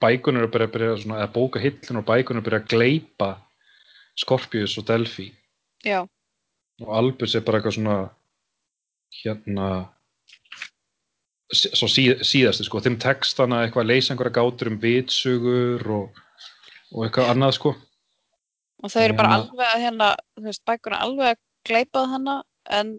bækunar 0.00 0.42
er 0.46 0.50
bara 0.50 0.64
að 0.66 0.72
byrja 0.72 0.92
svona, 1.02 1.18
eða 1.20 1.32
bókahillun 1.34 1.98
og 2.00 2.06
bækunar 2.08 2.40
er 2.40 2.40
að 2.40 2.46
byrja 2.48 2.60
að 2.62 2.70
gleipa 2.72 3.28
Skorpius 4.16 4.78
og 4.80 4.86
Delphi. 4.88 5.26
Já, 5.84 6.00
og 6.80 6.88
Albus 6.88 7.34
er 7.36 7.44
bara 7.44 7.60
eitthvað 7.60 7.76
svona 7.76 7.96
hérna 9.20 9.68
svo 11.52 11.86
síð, 11.92 12.24
síðasti 12.26 12.64
sko. 12.66 12.80
Þeim 12.82 12.96
textana 13.04 13.60
eitthvað 13.66 13.84
að 13.84 13.90
leysa 13.92 14.14
einhverja 14.14 14.36
gátur 14.40 14.72
um 14.72 14.78
vitsugur 14.82 15.84
og, 16.00 16.18
og 16.94 17.04
eitthvað 17.06 17.30
annað 17.34 17.54
sko 17.58 17.74
og 18.84 18.92
þau 18.92 19.00
eru 19.06 19.16
bara 19.16 19.30
Hérna- 19.32 19.48
alveg 19.48 19.66
að 19.74 19.82
hérna, 19.84 20.08
þú 20.36 20.44
veist, 20.50 20.62
bækurna 20.68 21.00
alveg 21.06 21.30
að 21.32 21.40
gleipað 21.68 22.08
hana 22.12 22.36
en 22.78 22.94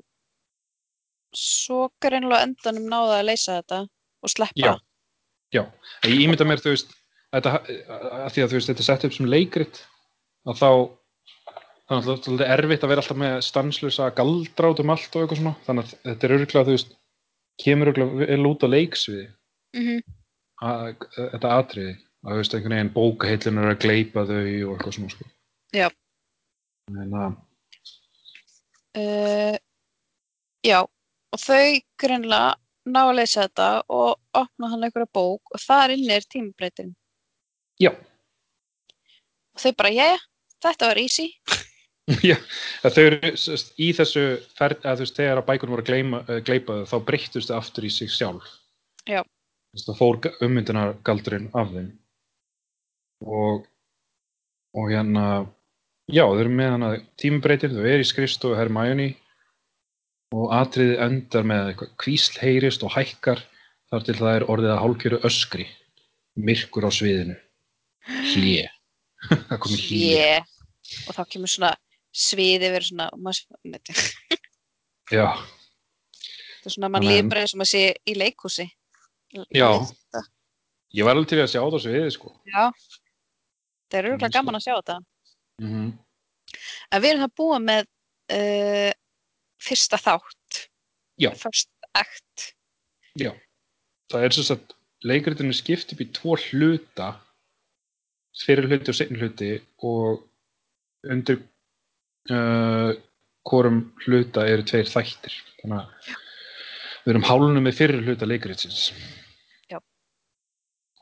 svo 1.36 1.90
greinlega 2.02 2.46
endanum 2.48 2.86
náða 2.90 3.18
að 3.20 3.26
leysa 3.30 3.58
þetta 3.60 3.80
og 4.26 4.32
sleppa 4.32 4.62
Já. 4.62 4.74
já, 5.54 5.64
ég 6.08 6.22
ímynda 6.26 6.48
mér 6.48 6.62
þú 6.64 6.72
veist 6.74 6.94
þetta, 7.36 7.52
að 7.60 8.30
því 8.36 8.44
að 8.46 8.50
þú 8.54 8.58
veist 8.60 8.70
þetta 8.72 8.84
er 8.86 8.88
sett 8.90 9.06
upp 9.10 9.16
sem 9.18 9.28
leikrit 9.30 9.82
að 10.48 10.62
þá 10.62 10.70
þannig 11.86 12.08
að 12.16 12.24
það 12.26 12.46
er 12.48 12.54
erfitt 12.64 12.86
að 12.88 12.92
vera 12.94 13.04
alltaf 13.04 13.20
með 13.22 13.36
stanslösa 13.46 14.08
galdra 14.18 14.72
út 14.74 14.80
um 14.82 14.94
allt 14.96 15.12
og 15.16 15.22
eitthvað 15.26 15.42
svona 15.42 15.56
þannig 15.68 15.84
að 15.86 15.98
þetta 16.10 16.28
er 16.30 16.36
örgulega 16.40 16.66
þú 16.70 16.76
veist 16.78 16.96
kemur 17.66 17.92
örgulega 17.92 18.30
vel 18.32 18.50
út 18.54 18.66
á 18.66 18.68
leiksviði 18.74 19.28
Mhm. 19.76 20.00
að, 20.64 20.96
þetta 21.36 21.54
atriði 21.60 21.94
að 22.26 22.32
þú 22.32 22.40
veist 22.40 22.54
einhvern 22.56 22.76
veginn 22.78 22.94
bókaheillin 22.96 23.60
er 23.62 23.72
að 23.76 23.82
gleipa 23.84 24.24
þau 24.26 24.40
og 24.40 24.78
eitthvað 24.80 24.96
svona 24.96 25.12
sko. 25.12 25.26
Já. 25.76 25.90
að 26.92 27.36
Uh, 28.96 29.58
já, 30.64 30.78
og 30.80 31.40
þau 31.42 31.82
greinlega 32.00 32.54
ná 32.88 33.00
að 33.02 33.18
leysa 33.18 33.42
þetta 33.42 33.66
og 33.92 34.22
opna 34.40 34.70
hann 34.72 34.86
einhverja 34.88 35.10
bók 35.12 35.52
og 35.52 35.60
þar 35.60 35.92
inni 35.98 36.14
er 36.16 36.24
tímabreitin 36.32 36.94
já, 37.82 37.92
og 39.52 39.60
þau 39.60 39.74
bara, 39.82 39.92
jæja, 39.92 40.22
þetta 40.64 40.92
var 40.94 41.02
easy. 41.02 41.28
Já 42.30 42.38
þau 42.86 43.02
eru 43.02 43.34
í 43.82 43.92
þessu 43.98 44.24
ferð, 44.56 44.84
að 44.86 45.00
þú 45.00 45.06
veist 45.08 45.20
þegar 45.20 45.40
að 45.42 45.48
bækunum 45.48 45.76
voru 45.76 45.84
að 45.84 45.90
gleyma, 45.90 46.24
uh, 46.30 46.40
gleipa 46.46 46.80
þau 46.80 46.90
þá 46.92 46.98
breyttust 47.10 47.52
þau 47.52 47.58
aftur 47.58 47.88
í 47.88 47.92
sig 47.92 48.12
sjálf. 48.14 48.52
Já. 49.10 49.24
Það 49.82 49.98
fór 50.00 50.20
ummyndunar 50.46 50.96
galdurinn 51.04 51.50
af 51.58 51.72
þeim. 51.74 51.90
Og 53.26 53.66
og 54.76 54.92
hérna 54.92 55.26
já, 56.12 56.24
þau 56.26 56.40
eru 56.42 56.52
með 56.54 56.72
hana 56.76 56.90
tímabreitin, 57.22 57.74
þau 57.76 57.86
eru 57.90 58.04
í 58.06 58.10
skrifstofu 58.10 58.58
Hermione 58.60 59.08
og 60.36 60.52
atriði 60.58 60.98
endar 61.06 61.46
með 61.48 61.72
eitthvað 61.72 61.92
kvísl 62.04 62.40
heyrist 62.42 62.84
og 62.86 62.94
hækkar 62.96 63.42
þar 63.92 64.06
til 64.08 64.16
það 64.20 64.36
er 64.40 64.46
orðið 64.52 64.74
að 64.76 64.82
hálfkjöru 64.84 65.20
öskri 65.30 65.68
myrkur 66.36 66.88
á 66.88 66.92
sviðinu. 66.92 67.36
Hlje 68.34 68.66
það 69.50 69.60
komið 69.64 69.84
hlje 69.88 70.10
yeah. 70.20 70.48
og 71.08 71.16
þá 71.18 71.22
kemur 71.32 71.50
svona 71.54 71.72
sviði 72.16 72.70
verið 72.74 72.90
svona 72.92 73.08
maður, 73.18 73.46
já, 75.12 75.26
er 76.66 76.74
svona, 76.74 76.90
að- 76.92 77.08
líður 77.08 77.30
bara 77.32 77.46
eins 77.46 77.56
og 77.56 77.62
maður 77.62 77.72
sé 77.74 77.84
í 78.06 78.18
leikhúsi. 78.20 78.68
Já. 79.56 79.68
Ég 80.96 81.04
var 81.04 81.16
alveg 81.18 81.28
til 81.34 81.42
að 81.44 81.50
sjá 81.52 81.60
það 81.64 81.82
sviði 81.84 82.12
sko. 82.16 82.30
Já, 82.48 82.70
það 83.92 83.98
er 84.00 84.06
Mm, 84.06 84.14
örgulega 84.16 84.36
gaman 84.38 84.56
að 84.60 84.64
sjá 84.68 84.76
þetta 84.78 84.96
mm 85.62 85.72
-hmm. 85.72 85.92
en 86.92 87.02
við 87.02 87.10
erum 87.12 87.26
það 87.26 87.36
búið 87.42 87.66
með 87.70 87.84
uh, 88.38 88.92
fyrsta 89.62 90.00
þátt 90.02 90.62
Já. 91.22 91.32
first 91.40 91.70
act 91.96 92.52
Já, 93.16 93.32
það 94.12 94.28
er 94.28 94.36
sem 94.36 94.48
sagt 94.50 94.76
leikritinu 95.06 95.54
skipt 95.56 95.94
upp 95.94 96.02
í 96.02 96.12
tvo 96.12 96.36
hluta 96.36 97.14
fyrir 98.36 98.68
hluti 98.68 98.92
og 98.92 98.98
seinni 98.98 99.22
hluti 99.22 99.52
og 99.88 100.26
undir 101.08 101.40
uh, 102.34 102.92
hvorum 103.46 103.82
hluta 104.06 104.46
eru 104.50 104.66
tveir 104.68 104.90
þættir 104.90 105.38
þannig 105.62 105.80
að 105.80 106.14
við 107.06 107.14
erum 107.14 107.28
hálunum 107.30 107.68
með 107.68 107.80
fyrir 107.80 108.04
hluta 108.04 108.28
leikritsins 108.28 108.90
Já. 109.70 109.80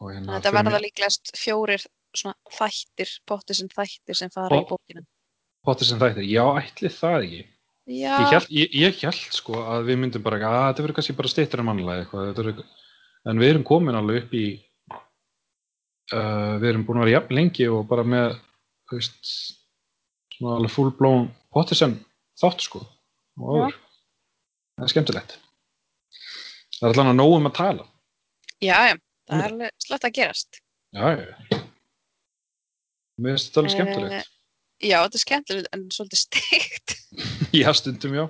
hérna 0.03 0.37
þetta 0.37 0.55
verða 0.59 0.83
líklegast 0.83 1.33
fjórir 1.39 1.85
svona 2.17 2.35
þættir, 2.57 3.11
pottir 3.29 3.57
sem 3.57 3.69
þættir 3.71 4.19
sem 4.19 4.31
fara 4.33 4.49
í 4.53 4.61
Pott- 4.63 4.75
bókina. 4.77 5.03
Pottir 5.63 5.87
sem 5.89 5.99
þættir, 6.01 6.27
já 6.27 6.43
ætli 6.59 6.91
það 6.91 7.25
ekki. 7.27 7.41
Já, 7.83 8.13
ég 8.15 8.29
held, 8.31 8.49
ég, 8.55 8.75
ég 8.79 8.99
held 9.03 9.35
sko 9.35 9.57
að 9.59 9.89
við 9.89 9.97
myndum 9.99 10.23
bara 10.23 10.37
að 10.39 10.69
þetta 10.69 10.83
verður 10.85 10.97
kannski 10.99 11.15
bara 11.17 11.31
stýttir 11.33 11.59
en 11.59 11.67
mannlega 11.67 12.05
eitthvað, 12.05 12.61
en 13.27 13.41
við 13.41 13.49
erum 13.49 13.65
komin 13.67 13.97
alveg 13.99 14.23
upp 14.23 14.35
í 14.39 14.45
uh, 16.15 16.55
við 16.61 16.69
erum 16.69 16.85
búin 16.87 17.01
að 17.01 17.07
vera 17.07 17.15
jafn 17.17 17.35
lengi 17.37 17.67
og 17.71 17.83
bara 17.89 18.05
með 18.07 18.37
veist 18.93 19.33
svona 20.37 20.57
alveg 20.59 20.71
full 20.73 20.91
blown 20.95 21.27
Pottersen 21.53 21.97
þátt 22.39 22.63
sko 22.65 22.83
og 22.83 23.49
áður. 23.51 23.75
Það 24.77 24.85
er 24.85 24.93
skemmtilegt. 24.93 25.35
Það 26.79 26.87
er 26.87 26.95
allan 26.95 27.11
að 27.13 27.19
nóg 27.19 27.35
um 27.37 27.49
að 27.49 27.55
tala. 27.59 27.85
Já, 28.63 28.77
já, 28.89 28.95
það 29.29 29.43
er 29.43 29.51
alveg 29.51 29.85
slett 29.85 30.07
að 30.07 30.15
gerast. 30.17 30.63
Já, 30.93 31.05
já 31.19 31.62
mér 33.21 33.35
finnst 33.35 33.49
þetta 33.49 33.61
alveg 33.61 33.73
Eh, 33.73 33.77
skemmtilegt. 33.77 34.31
Já, 34.83 34.97
þetta 35.05 35.19
er 35.19 35.23
skemmtilegt 35.23 35.69
en 35.75 35.83
svolítið 35.93 36.21
steikt. 36.23 36.95
Já, 37.61 37.69
stundum 37.77 38.15
já. 38.17 38.25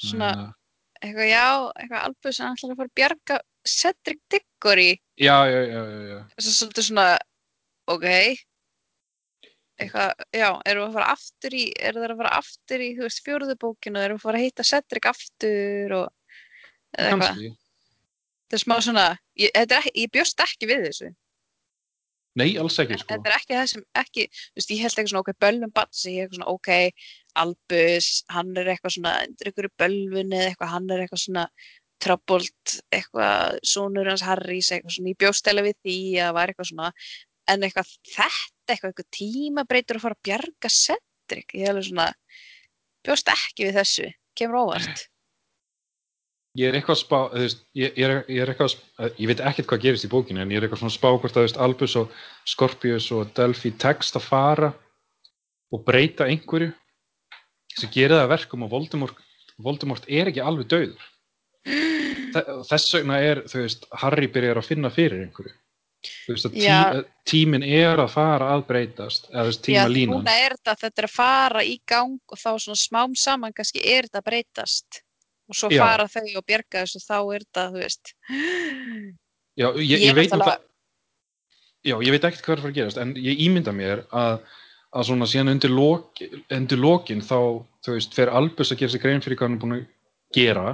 Svona, 0.00 0.30
Eh, 1.00 1.08
eitthvað, 1.08 1.30
já, 1.30 1.46
eitthvað 1.80 2.04
albúð 2.08 2.34
sem 2.36 2.50
ætlar 2.50 2.72
að 2.74 2.80
fara 2.80 2.90
að 2.90 2.98
bjarga 2.98 3.40
Cedric 3.70 4.20
Diggory. 4.32 4.90
Já, 5.20 5.36
já, 5.48 5.60
já, 5.64 5.80
já, 5.80 6.00
já. 6.10 6.18
þess 6.36 6.48
að 6.50 6.56
svolítið 6.58 6.86
svona 6.88 7.06
ok. 7.94 8.06
Eitthvað, 9.80 10.24
já, 10.36 10.48
erum 10.68 10.82
við 10.82 10.88
að 10.90 10.96
fara 10.98 11.12
aftur 11.14 11.56
í 11.56 11.62
eru 11.80 12.02
þeir 12.02 12.12
að 12.12 12.20
fara 12.20 12.34
aftur 12.36 12.84
í, 12.84 12.90
þú 12.98 13.06
veist, 13.06 13.22
fjóruðu 13.24 13.56
bókinu 13.62 14.02
erum 14.02 14.18
við 14.18 14.20
að 14.20 14.26
fara 14.26 14.40
að 14.40 14.44
hitta 14.44 14.66
Cedric 14.68 15.08
aftur 15.08 15.94
og 15.96 16.06
eða 16.98 17.14
eitthvað, 17.14 17.40
þetta 18.44 18.58
er 18.58 18.64
smá 18.64 18.76
svona 18.84 19.06
ég, 19.40 19.54
er 19.54 19.90
ég 19.94 20.12
bjóst 20.12 20.44
ekki 20.44 20.68
við 20.68 20.84
þessu 20.88 21.10
nei, 22.40 22.50
alls 22.60 22.78
ekki 22.82 22.98
sko. 23.00 23.14
þetta 23.14 23.30
er 23.30 23.36
ekki 23.36 23.56
það 23.56 23.68
sem 23.72 23.84
ekki, 24.02 24.26
þú 24.30 24.60
veist, 24.60 24.72
ég 24.74 24.82
held 24.84 24.94
eitthvað 24.94 25.12
svona 25.12 25.24
ok, 25.24 25.32
bölvun 25.44 25.74
batsi, 25.76 26.14
ég 26.16 26.28
er 26.28 26.38
svona 26.38 26.54
ok 26.54 26.70
Albus, 27.40 28.08
hann 28.34 28.50
er 28.58 28.72
eitthvað 28.72 28.96
svona 28.96 29.14
undir 29.26 29.52
ykkur 29.52 29.70
bölvun 29.80 30.34
eða 30.34 30.50
eitthvað, 30.50 30.72
hann 30.74 30.90
er 30.90 31.04
eitthvað 31.04 31.22
svona 31.24 31.44
troubled, 32.00 32.76
eitthvað 32.96 33.58
sonur 33.70 34.08
hans 34.10 34.24
Harrys, 34.24 34.70
eitthvað 34.72 34.96
svona, 34.96 35.12
ég 35.12 35.20
bjóst 35.20 35.52
eða 35.52 35.66
við 35.68 35.78
því 35.84 35.98
að 36.16 36.24
það 36.24 36.36
var 36.38 36.52
eitthvað 36.52 36.70
svona 36.72 36.90
en 37.50 37.66
eitthvað 37.66 37.92
þetta, 38.08 38.28
eitthvað, 38.72 38.90
eitthvað 38.90 39.10
tímabreytur 39.18 40.00
að 40.00 40.06
fara 40.06 40.18
að 40.18 40.26
bjarga 40.30 40.72
Cedric 40.74 41.56
ég 41.60 41.70
alveg 41.70 41.88
svona, 41.90 42.10
bjóst 43.06 43.32
ekki 43.34 43.68
við 43.68 43.80
þessu 43.80 44.10
kemur 44.38 44.64
óvart 44.64 45.06
ég 46.58 46.66
er 46.68 46.74
eitthvað 46.80 46.96
að 46.96 47.00
spá, 47.04 47.18
þú 47.30 47.42
veist, 47.44 47.60
ég, 47.78 47.92
ég, 47.94 48.04
er, 48.10 48.24
ég 48.28 48.42
er 48.42 48.50
eitthvað 48.50 49.14
ég 49.22 49.30
veit 49.30 49.40
ekkert 49.50 49.68
hvað 49.70 49.82
gerist 49.84 50.06
í 50.08 50.10
bókinu 50.10 50.42
en 50.42 50.50
ég 50.50 50.58
er 50.58 50.66
eitthvað 50.66 50.82
svona 50.82 50.96
spá 50.96 51.08
hvort 51.12 51.30
að, 51.30 51.36
þú 51.38 51.46
veist, 51.46 51.60
Albus 51.66 51.96
og 52.00 52.14
Scorpius 52.50 53.06
og 53.14 53.30
Delphi 53.36 53.70
tekst 53.78 54.18
að 54.18 54.26
fara 54.26 54.72
og 55.70 55.84
breyta 55.86 56.26
einhverju 56.26 56.72
sem 57.78 57.92
gerir 57.94 58.16
það 58.16 58.24
að 58.26 58.32
verkum 58.34 58.64
og 58.66 58.72
Voldemort, 58.74 59.20
Voldemort 59.62 60.08
er 60.10 60.30
ekki 60.32 60.42
alveg 60.42 60.66
dauður. 60.72 61.04
Þe- 62.34 62.46
Þess 62.66 62.94
vegna 62.98 63.18
er, 63.22 63.40
þú 63.50 63.62
veist, 63.64 63.86
Harry 64.02 64.26
byrjar 64.34 64.58
að 64.60 64.66
finna 64.72 64.90
fyrir 64.94 65.22
einhverju. 65.24 65.52
Þú 66.24 66.32
veist, 66.34 66.46
að 66.48 66.54
tí, 66.56 66.64
Já. 66.64 66.78
tíminn 67.28 67.64
er 67.66 68.00
að 68.00 68.10
fara 68.14 68.48
að 68.56 68.62
breytast, 68.70 69.28
eða 69.30 69.42
þú 69.44 69.50
veist, 69.52 69.62
Já, 69.68 69.82
tíma 69.84 69.92
línan. 69.94 70.18
núna 70.24 70.34
er 70.46 70.54
þetta, 70.56 70.74
þetta 70.82 71.02
er 71.04 71.08
að 71.10 71.14
fara 71.14 71.62
í 71.68 71.74
gang 71.92 72.16
og 72.32 72.40
þá 72.40 72.50
svona 72.64 72.80
smám 72.82 73.16
saman 73.20 73.52
kannski 73.54 73.82
er 73.84 74.08
þetta 74.08 74.22
að 74.22 74.28
breytast 74.30 75.00
og 75.50 75.58
svo 75.58 75.70
Já. 75.74 75.82
fara 75.84 76.06
þau 76.10 76.24
og 76.40 76.46
bjarga 76.48 76.84
þessu 76.84 77.02
þá 77.04 77.16
er 77.20 77.44
þetta, 77.44 77.66
þú 77.74 77.82
veist 77.84 78.12
Já, 79.60 79.66
ég, 79.76 79.86
ég, 79.90 80.02
Ég 80.08 80.14
veit 80.16 80.30
náttúrulega- 80.30 80.56
það, 80.56 80.66
já, 81.90 81.94
ég 82.06 82.10
veit 82.14 82.24
ekkert 82.28 82.44
hvað 82.46 82.52
er 82.54 82.58
að 82.58 82.64
fara 82.64 82.72
að 82.72 82.78
gerast, 82.80 83.00
en 83.02 83.14
ég 83.18 83.40
ímynda 83.46 83.72
mér 83.76 84.04
að, 84.14 84.36
að 84.94 85.08
svona 85.08 85.26
síðan 85.28 85.52
undir, 85.54 85.72
lok, 85.74 86.22
undir 86.50 86.80
lokin 86.80 87.20
þá, 87.24 87.38
þú 87.84 87.96
veist, 87.96 88.14
fer 88.16 88.30
Albus 88.32 88.72
að 88.72 88.80
gera 88.84 88.94
sér 88.94 89.02
grein 89.04 89.24
fyrir 89.24 89.40
hvað 89.40 89.48
hann 89.50 89.58
er 89.58 89.62
búin 89.64 89.76
að 89.76 89.86
gera 90.36 90.68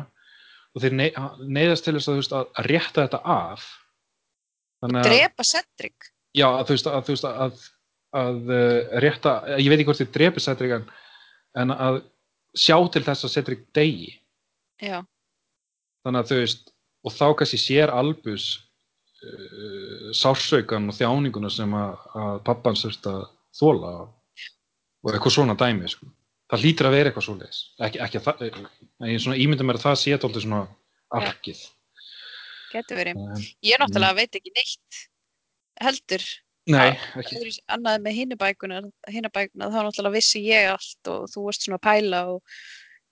og 0.76 0.82
þeir 0.84 0.92
nei, 0.98 1.08
neyðast 1.56 1.86
til 1.88 1.94
þess 1.96 2.10
að, 2.12 2.20
veist, 2.20 2.36
að, 2.36 2.50
rétta 2.68 3.06
þetta 3.06 3.20
af. 3.24 3.64
Þannig 4.84 5.00
að, 5.00 5.08
drepa 5.08 5.46
Cedric 5.48 6.10
já, 6.36 6.46
að, 6.52 6.64
þú 6.68 6.76
veist, 6.76 6.90
að, 6.92 7.06
þú 7.06 7.14
veist, 7.16 7.28
að, 7.30 7.64
að 8.20 8.52
uh, 8.52 9.00
rétta, 9.06 9.32
ég 9.56 9.70
veit 9.72 9.78
ekki 9.80 9.88
hvort 9.88 10.02
þið 10.02 10.12
drepi 10.18 10.44
Cedric 10.44 10.76
en, 10.76 10.84
en 11.64 11.72
að 11.72 12.02
sjá 12.56 12.76
til 12.92 13.02
þess 13.08 13.24
að 13.26 13.34
Cedric 13.38 13.64
degi. 13.76 14.12
Já, 14.82 15.00
þannig 16.04 16.22
að 16.22 16.30
þú 16.30 16.40
veist 16.42 16.72
og 17.06 17.14
þá 17.14 17.26
kannski 17.38 17.60
sér 17.60 17.92
Albus 17.94 18.48
uh, 19.22 20.12
sársaukan 20.16 20.90
og 20.90 20.98
þjáninguna 20.98 21.50
sem 21.52 21.72
að, 21.78 22.04
að 22.18 22.38
pappans 22.48 22.84
þurft 22.84 23.10
að 23.12 23.24
þóla 23.56 23.92
og 25.06 25.12
eitthvað 25.14 25.36
svona 25.36 25.56
dæmi 25.58 25.88
sko. 25.90 26.08
það 26.50 26.64
hlýtur 26.64 26.88
að 26.88 26.96
vera 26.96 27.10
eitthvað 27.10 27.26
svoleiðis. 27.26 27.60
Ekki, 27.86 28.00
ekki 28.04 28.20
að 28.20 28.26
það, 28.26 28.42
en 29.02 29.10
ég 29.10 29.22
svona 29.22 29.38
ímynda 29.42 29.66
mér 29.66 29.78
að 29.80 29.86
það 29.88 30.00
sé 30.02 30.18
tóldi 30.22 30.42
svona 30.44 30.62
arkið. 31.16 31.62
Getur 32.72 32.98
verið. 33.00 33.20
Um, 33.22 33.44
Ég 33.66 33.80
náttúrulega 33.80 34.18
veit 34.18 34.38
ekki 34.38 34.52
neitt 34.54 35.00
heldur. 35.82 36.26
Nei, 36.66 36.96
ekki. 37.14 37.38
öðru, 37.38 37.52
annað 37.76 38.00
með 38.02 38.16
hinna 38.18 38.38
bækuna, 38.40 38.80
hinna 39.14 39.30
bækuna 39.30 39.70
þá 39.70 39.78
náttúrulega 39.86 40.16
vissi 40.16 40.42
ég 40.48 40.72
allt 40.72 41.10
og 41.12 41.28
þú 41.30 41.44
varst 41.46 41.66
svona 41.66 41.78
að 41.78 41.84
pæla 41.86 42.22
og 42.32 42.56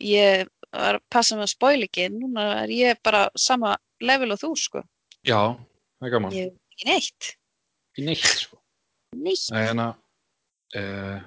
ég 0.03 0.49
var 0.81 0.99
að 0.99 1.05
passa 1.15 1.37
með 1.39 1.47
að 1.47 1.53
spoil 1.55 1.87
ekki 1.87 2.09
núna 2.15 2.47
er 2.63 2.73
ég 2.75 3.01
bara 3.07 3.27
sama 3.39 3.77
level 4.05 4.33
og 4.35 4.41
þú 4.43 4.51
sko. 4.59 4.83
Já, 5.25 5.41
það 6.01 6.09
er 6.09 6.15
gaman, 6.17 6.35
ég 6.37 6.51
veit 6.51 6.75
ekki 6.75 6.89
neitt. 6.91 7.31
Ekki 7.95 8.07
neitt 8.09 8.27
sko. 8.43 8.59
neitt. 9.15 9.47
Nei, 9.55 9.63
en 9.71 9.85
að 9.85 9.95
uh, 10.81 11.21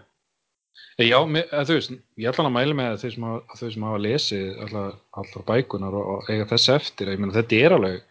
já, 1.07 1.17
mér, 1.29 1.45
að, 1.53 1.69
þú 1.69 1.77
veist 1.77 1.93
ég 1.95 2.29
ætla 2.31 2.47
að 2.49 2.55
mæla 2.57 2.77
með 2.77 2.97
þau 3.03 3.11
sem 3.13 3.71
sem 3.75 3.85
hafa 3.87 4.01
lesið 4.03 4.63
allar, 4.65 4.97
allar 5.21 5.45
bækunar 5.47 5.95
og, 5.97 6.09
og 6.17 6.31
eiga 6.33 6.49
þess 6.51 6.73
eftir, 6.75 7.13
ég 7.13 7.21
meina 7.21 7.35
þetta 7.37 7.61
er 7.63 7.77
alveg 7.77 8.01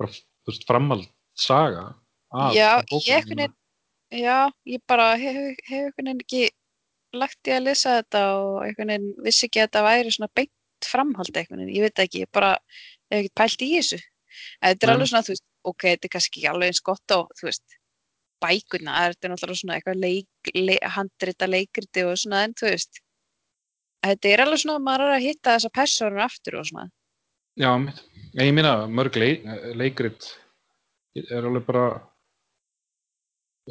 bara, 0.00 0.10
þú 0.12 0.52
veist, 0.52 0.66
framhald 0.68 1.06
saga 1.36 1.86
af, 2.32 2.50
Já, 2.56 2.70
af 2.80 2.90
ég 3.06 3.14
einhvern 3.20 3.44
veginn- 3.44 3.62
Já, 4.16 4.36
ég 4.70 4.82
bara 4.86 5.08
hef, 5.18 5.36
hef 5.66 5.94
veginn 5.98 6.20
ekki 6.22 6.44
lagt 7.14 7.48
í 7.48 7.54
að 7.54 7.66
lesa 7.68 7.96
þetta 8.00 8.22
og 8.40 8.58
einhvern 8.66 8.92
veginn 8.92 9.24
vissi 9.24 9.46
ekki 9.46 9.62
að 9.62 9.68
þetta 9.68 9.86
væri 9.86 10.12
svona 10.14 10.32
beint 10.34 10.88
framhald 10.90 11.32
einhvern 11.32 11.62
veginn, 11.62 11.76
ég 11.76 11.86
veit 11.86 12.04
ekki, 12.04 12.22
ég 12.26 12.32
bara 12.34 12.52
hef 12.56 13.18
ekkert 13.20 13.36
pælt 13.40 13.64
í 13.64 13.70
þessu. 13.76 14.00
En 14.60 14.72
þetta 14.72 14.86
er 14.86 14.92
alveg 14.92 15.10
svona, 15.10 15.26
þú 15.26 15.34
veist, 15.34 15.46
ok, 15.70 15.82
þetta 15.86 16.08
er 16.08 16.14
kannski 16.16 16.40
ekki 16.40 16.50
alveg 16.50 16.72
eins 16.72 16.82
gott 16.84 17.16
og, 17.16 17.30
þú 17.38 17.48
veist, 17.48 17.78
bækurna, 18.44 18.96
þetta 19.06 19.26
er 19.26 19.32
náttúrulega 19.32 19.60
svona 19.62 19.78
eitthvað 19.78 20.02
leik, 20.02 20.50
leik, 20.54 20.88
handrita 20.96 21.48
leikriti 21.48 22.04
og 22.04 22.18
svona, 22.20 22.42
en 22.44 22.56
þú 22.58 22.68
veist, 22.68 23.00
þetta 24.04 24.32
er 24.32 24.44
alveg 24.44 24.62
svona 24.62 24.76
að 24.76 24.86
maður 24.90 25.06
er 25.06 25.14
að 25.16 25.26
hitta 25.26 25.54
þessa 25.56 25.72
personur 25.80 26.26
aftur 26.26 26.58
og 26.60 26.68
svona. 26.68 26.90
Já. 27.56 27.70
Ég 28.36 28.52
meina, 28.52 28.74
mörg 28.92 29.16
leik, 29.16 29.46
leikrit 29.80 30.28
er 31.24 31.46
alveg 31.48 31.64
bara 31.64 31.86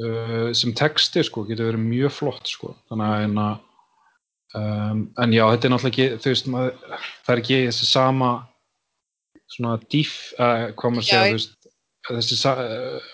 uh, 0.01 0.49
sem 0.57 0.73
texti, 0.77 1.23
sko, 1.25 1.45
getur 1.49 1.71
verið 1.71 1.85
mjög 1.85 2.15
flott, 2.15 2.49
sko. 2.49 2.73
Þannig 2.89 3.39
að, 3.41 3.59
um, 4.59 5.05
en 5.23 5.35
já, 5.35 5.43
þetta 5.53 5.69
er 5.69 5.75
náttúrulega 5.75 5.93
ekki, 5.93 6.29
veist, 6.29 6.49
maður, 6.51 6.99
það 7.25 7.35
er 7.35 7.43
ekki 7.43 7.61
þessi 7.67 7.89
sama 7.91 8.31
svona 9.55 9.75
dýf, 9.91 10.15
uh, 10.39 10.67
hvað 10.77 10.95
maður 10.95 11.09
segja, 11.09 11.35
veist, 11.37 11.69
þessi, 12.09 12.39
uh, 12.51 13.13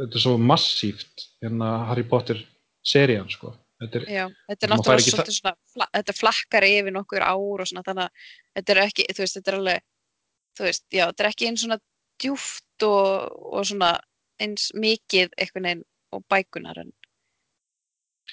þetta 0.00 0.20
er 0.20 0.26
svo 0.26 0.36
massíft, 0.40 1.28
hérna 1.44 1.72
Harry 1.90 2.06
Potter 2.08 2.42
serían, 2.86 3.30
sko. 3.32 3.54
Þetta 3.76 3.98
er, 3.98 4.04
Já, 4.08 4.22
þetta 4.48 4.64
er 4.64 4.70
náttúrulega 4.72 5.04
svolítið 5.04 5.36
svona, 5.36 5.58
fla, 5.74 5.86
þetta 5.92 6.14
flakkar 6.16 6.64
yfir 6.64 6.94
nokkur 6.96 7.24
ár 7.26 7.60
og 7.60 7.68
svona, 7.68 7.84
þannig 7.84 8.06
að 8.06 8.30
þetta 8.56 8.72
er 8.72 8.80
ekki, 8.86 9.04
þú 9.10 9.22
veist, 9.22 9.36
þetta 9.36 9.52
er 9.52 9.56
alveg, 9.58 9.82
þú 10.56 10.64
veist, 10.64 10.84
já, 10.88 11.02
þetta 11.10 11.24
er 11.24 11.28
ekki 11.28 11.48
eins 11.50 11.64
svona 11.66 11.78
djúft 12.22 12.86
og, 12.86 13.34
og 13.52 13.66
svona 13.68 13.90
eins 14.40 14.70
mikið 14.76 15.36
einhvern 15.36 15.68
veginn 15.68 15.84
og 16.18 16.24
bækunar 16.32 16.80
en 16.82 16.92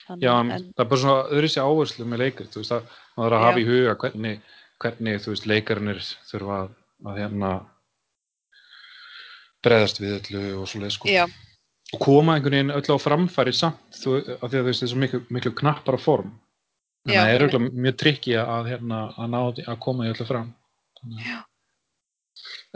þannig, 0.07 0.23
Já, 0.25 0.33
en, 0.39 0.51
það 0.73 0.83
er 0.85 0.89
bara 0.91 1.01
svona 1.03 1.27
öðru 1.37 1.49
sér 1.53 1.67
áherslu 1.69 2.05
með 2.09 2.23
leikrit, 2.23 2.49
þú 2.53 2.63
veist, 2.63 2.73
að 2.75 2.97
maður 3.17 3.35
að 3.37 3.43
hafa 3.45 3.61
í 3.61 3.67
huga 3.69 3.95
hvernig, 4.03 4.41
hvernig 4.83 5.27
veist, 5.29 5.45
leikarnir 5.51 6.01
þurfa 6.31 6.57
að, 6.63 6.73
að 7.11 7.19
hérna 7.21 7.51
breðast 9.63 10.01
við 10.03 10.15
öllu 10.19 10.43
og 10.61 10.67
svoleið, 10.71 10.95
sko. 10.97 11.09
já, 11.13 11.25
Og 11.93 11.99
koma 12.01 12.33
einhvern 12.39 12.55
veginn 12.57 12.73
öllu 12.73 12.95
á 12.97 13.05
framfæri 13.05 13.51
samt, 13.53 13.81
þú, 14.01 14.15
af 14.41 14.47
því 14.49 14.57
að 14.57 14.63
þú 14.63 14.67
veist, 14.69 14.81
það 14.81 14.87
er 14.87 14.91
svo 14.93 15.01
miklu, 15.03 15.19
miklu 15.35 15.51
knappara 15.59 15.99
form. 16.01 16.31
En 17.05 17.11
Já, 17.13 17.19
það 17.19 17.33
er 17.35 17.43
auðvitað 17.43 17.65
mjög 17.85 17.97
trikki 18.01 18.33
að, 18.39 18.69
hérna, 18.71 18.99
að 19.19 19.27
ná 19.33 19.39
því 19.57 19.65
að 19.69 19.79
koma 19.83 20.07
í 20.07 20.11
öllu 20.13 20.25
fram. 20.29 20.47
Þannig 20.99 21.19
að- 21.19 21.27
Já. 21.29 21.39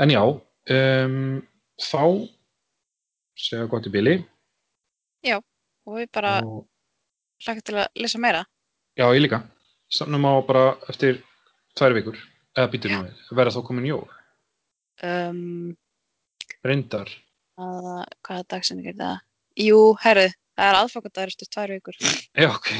En 0.05 0.13
já, 0.13 0.21
um, 0.77 1.15
þá 1.81 2.03
segja 3.47 3.69
gott 3.71 3.87
í 3.89 3.93
bili. 3.95 4.15
Og 5.87 5.99
við 6.01 6.09
bara 6.13 6.33
Og, 6.43 6.65
hlaka 7.45 7.63
til 7.63 7.77
að 7.79 8.01
lesa 8.03 8.21
meira. 8.21 8.43
Já, 8.97 9.07
ég 9.13 9.23
líka. 9.23 9.43
Samnum 9.93 10.25
á 10.27 10.33
bara 10.45 10.65
eftir 10.91 11.21
tvær 11.77 11.95
vikur. 11.95 12.17
Eða 12.57 12.71
býtur 12.73 12.93
nú 12.93 13.03
við. 13.05 13.21
Verða 13.37 13.53
þá 13.55 13.61
komin 13.67 13.87
jól. 13.87 14.07
Um, 15.05 15.77
Reyndar. 16.65 17.11
að, 17.61 18.03
hvaða 18.25 18.45
dagsinni 18.53 18.89
er 18.89 18.97
það? 18.97 19.19
Jú, 19.61 19.81
herru, 20.01 20.25
það 20.57 20.71
er 20.71 20.79
aðfokkandagur 20.79 21.33
eftir 21.33 21.51
tvær 21.53 21.73
vikur. 21.75 21.99
Já, 22.41 22.49
ok. 22.49 22.71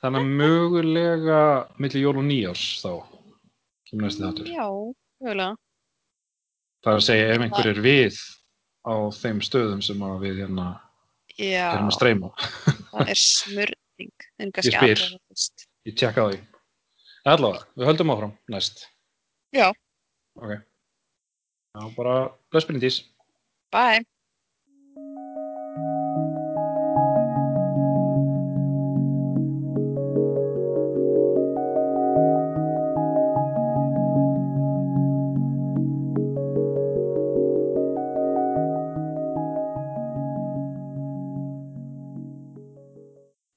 Þannig 0.00 0.20
að 0.20 0.36
mögulega 0.42 1.40
milli 1.82 2.04
jól 2.04 2.16
og 2.22 2.28
nýjárs 2.28 2.66
þá. 2.84 2.92
Kemur 3.90 4.06
næstu 4.06 4.24
þáttur. 4.24 4.52
Já, 4.54 4.68
mögulega. 5.20 5.56
Það 6.80 6.92
er 6.92 7.02
að 7.02 7.08
segja 7.10 7.32
ef 7.34 7.42
einhver 7.44 7.68
er 7.74 7.82
við 7.84 8.20
á 8.86 8.94
þeim 9.12 9.42
stöðum 9.44 9.82
sem 9.84 10.06
við 10.22 10.38
hérna 10.40 10.70
Já, 11.40 11.66
streyma. 11.94 12.30
það 12.92 13.12
er 13.14 13.20
smurning. 13.20 14.14
Það 14.36 14.46
er 14.46 14.54
kannski 14.56 14.74
spyr. 14.74 15.04
aðra 15.04 15.20
fyrst. 15.30 15.66
Ég 15.88 15.96
tjekka 15.96 16.26
því. 16.28 16.40
Allavega, 17.30 17.66
við 17.76 17.88
höldum 17.90 18.12
áfram 18.14 18.34
næst. 18.52 18.84
Já. 19.56 19.70
Ok. 20.40 20.52
Já, 21.70 21.82
bara 21.96 22.14
bless 22.52 22.68
Bryndís. 22.68 23.00
Bye. 23.72 24.04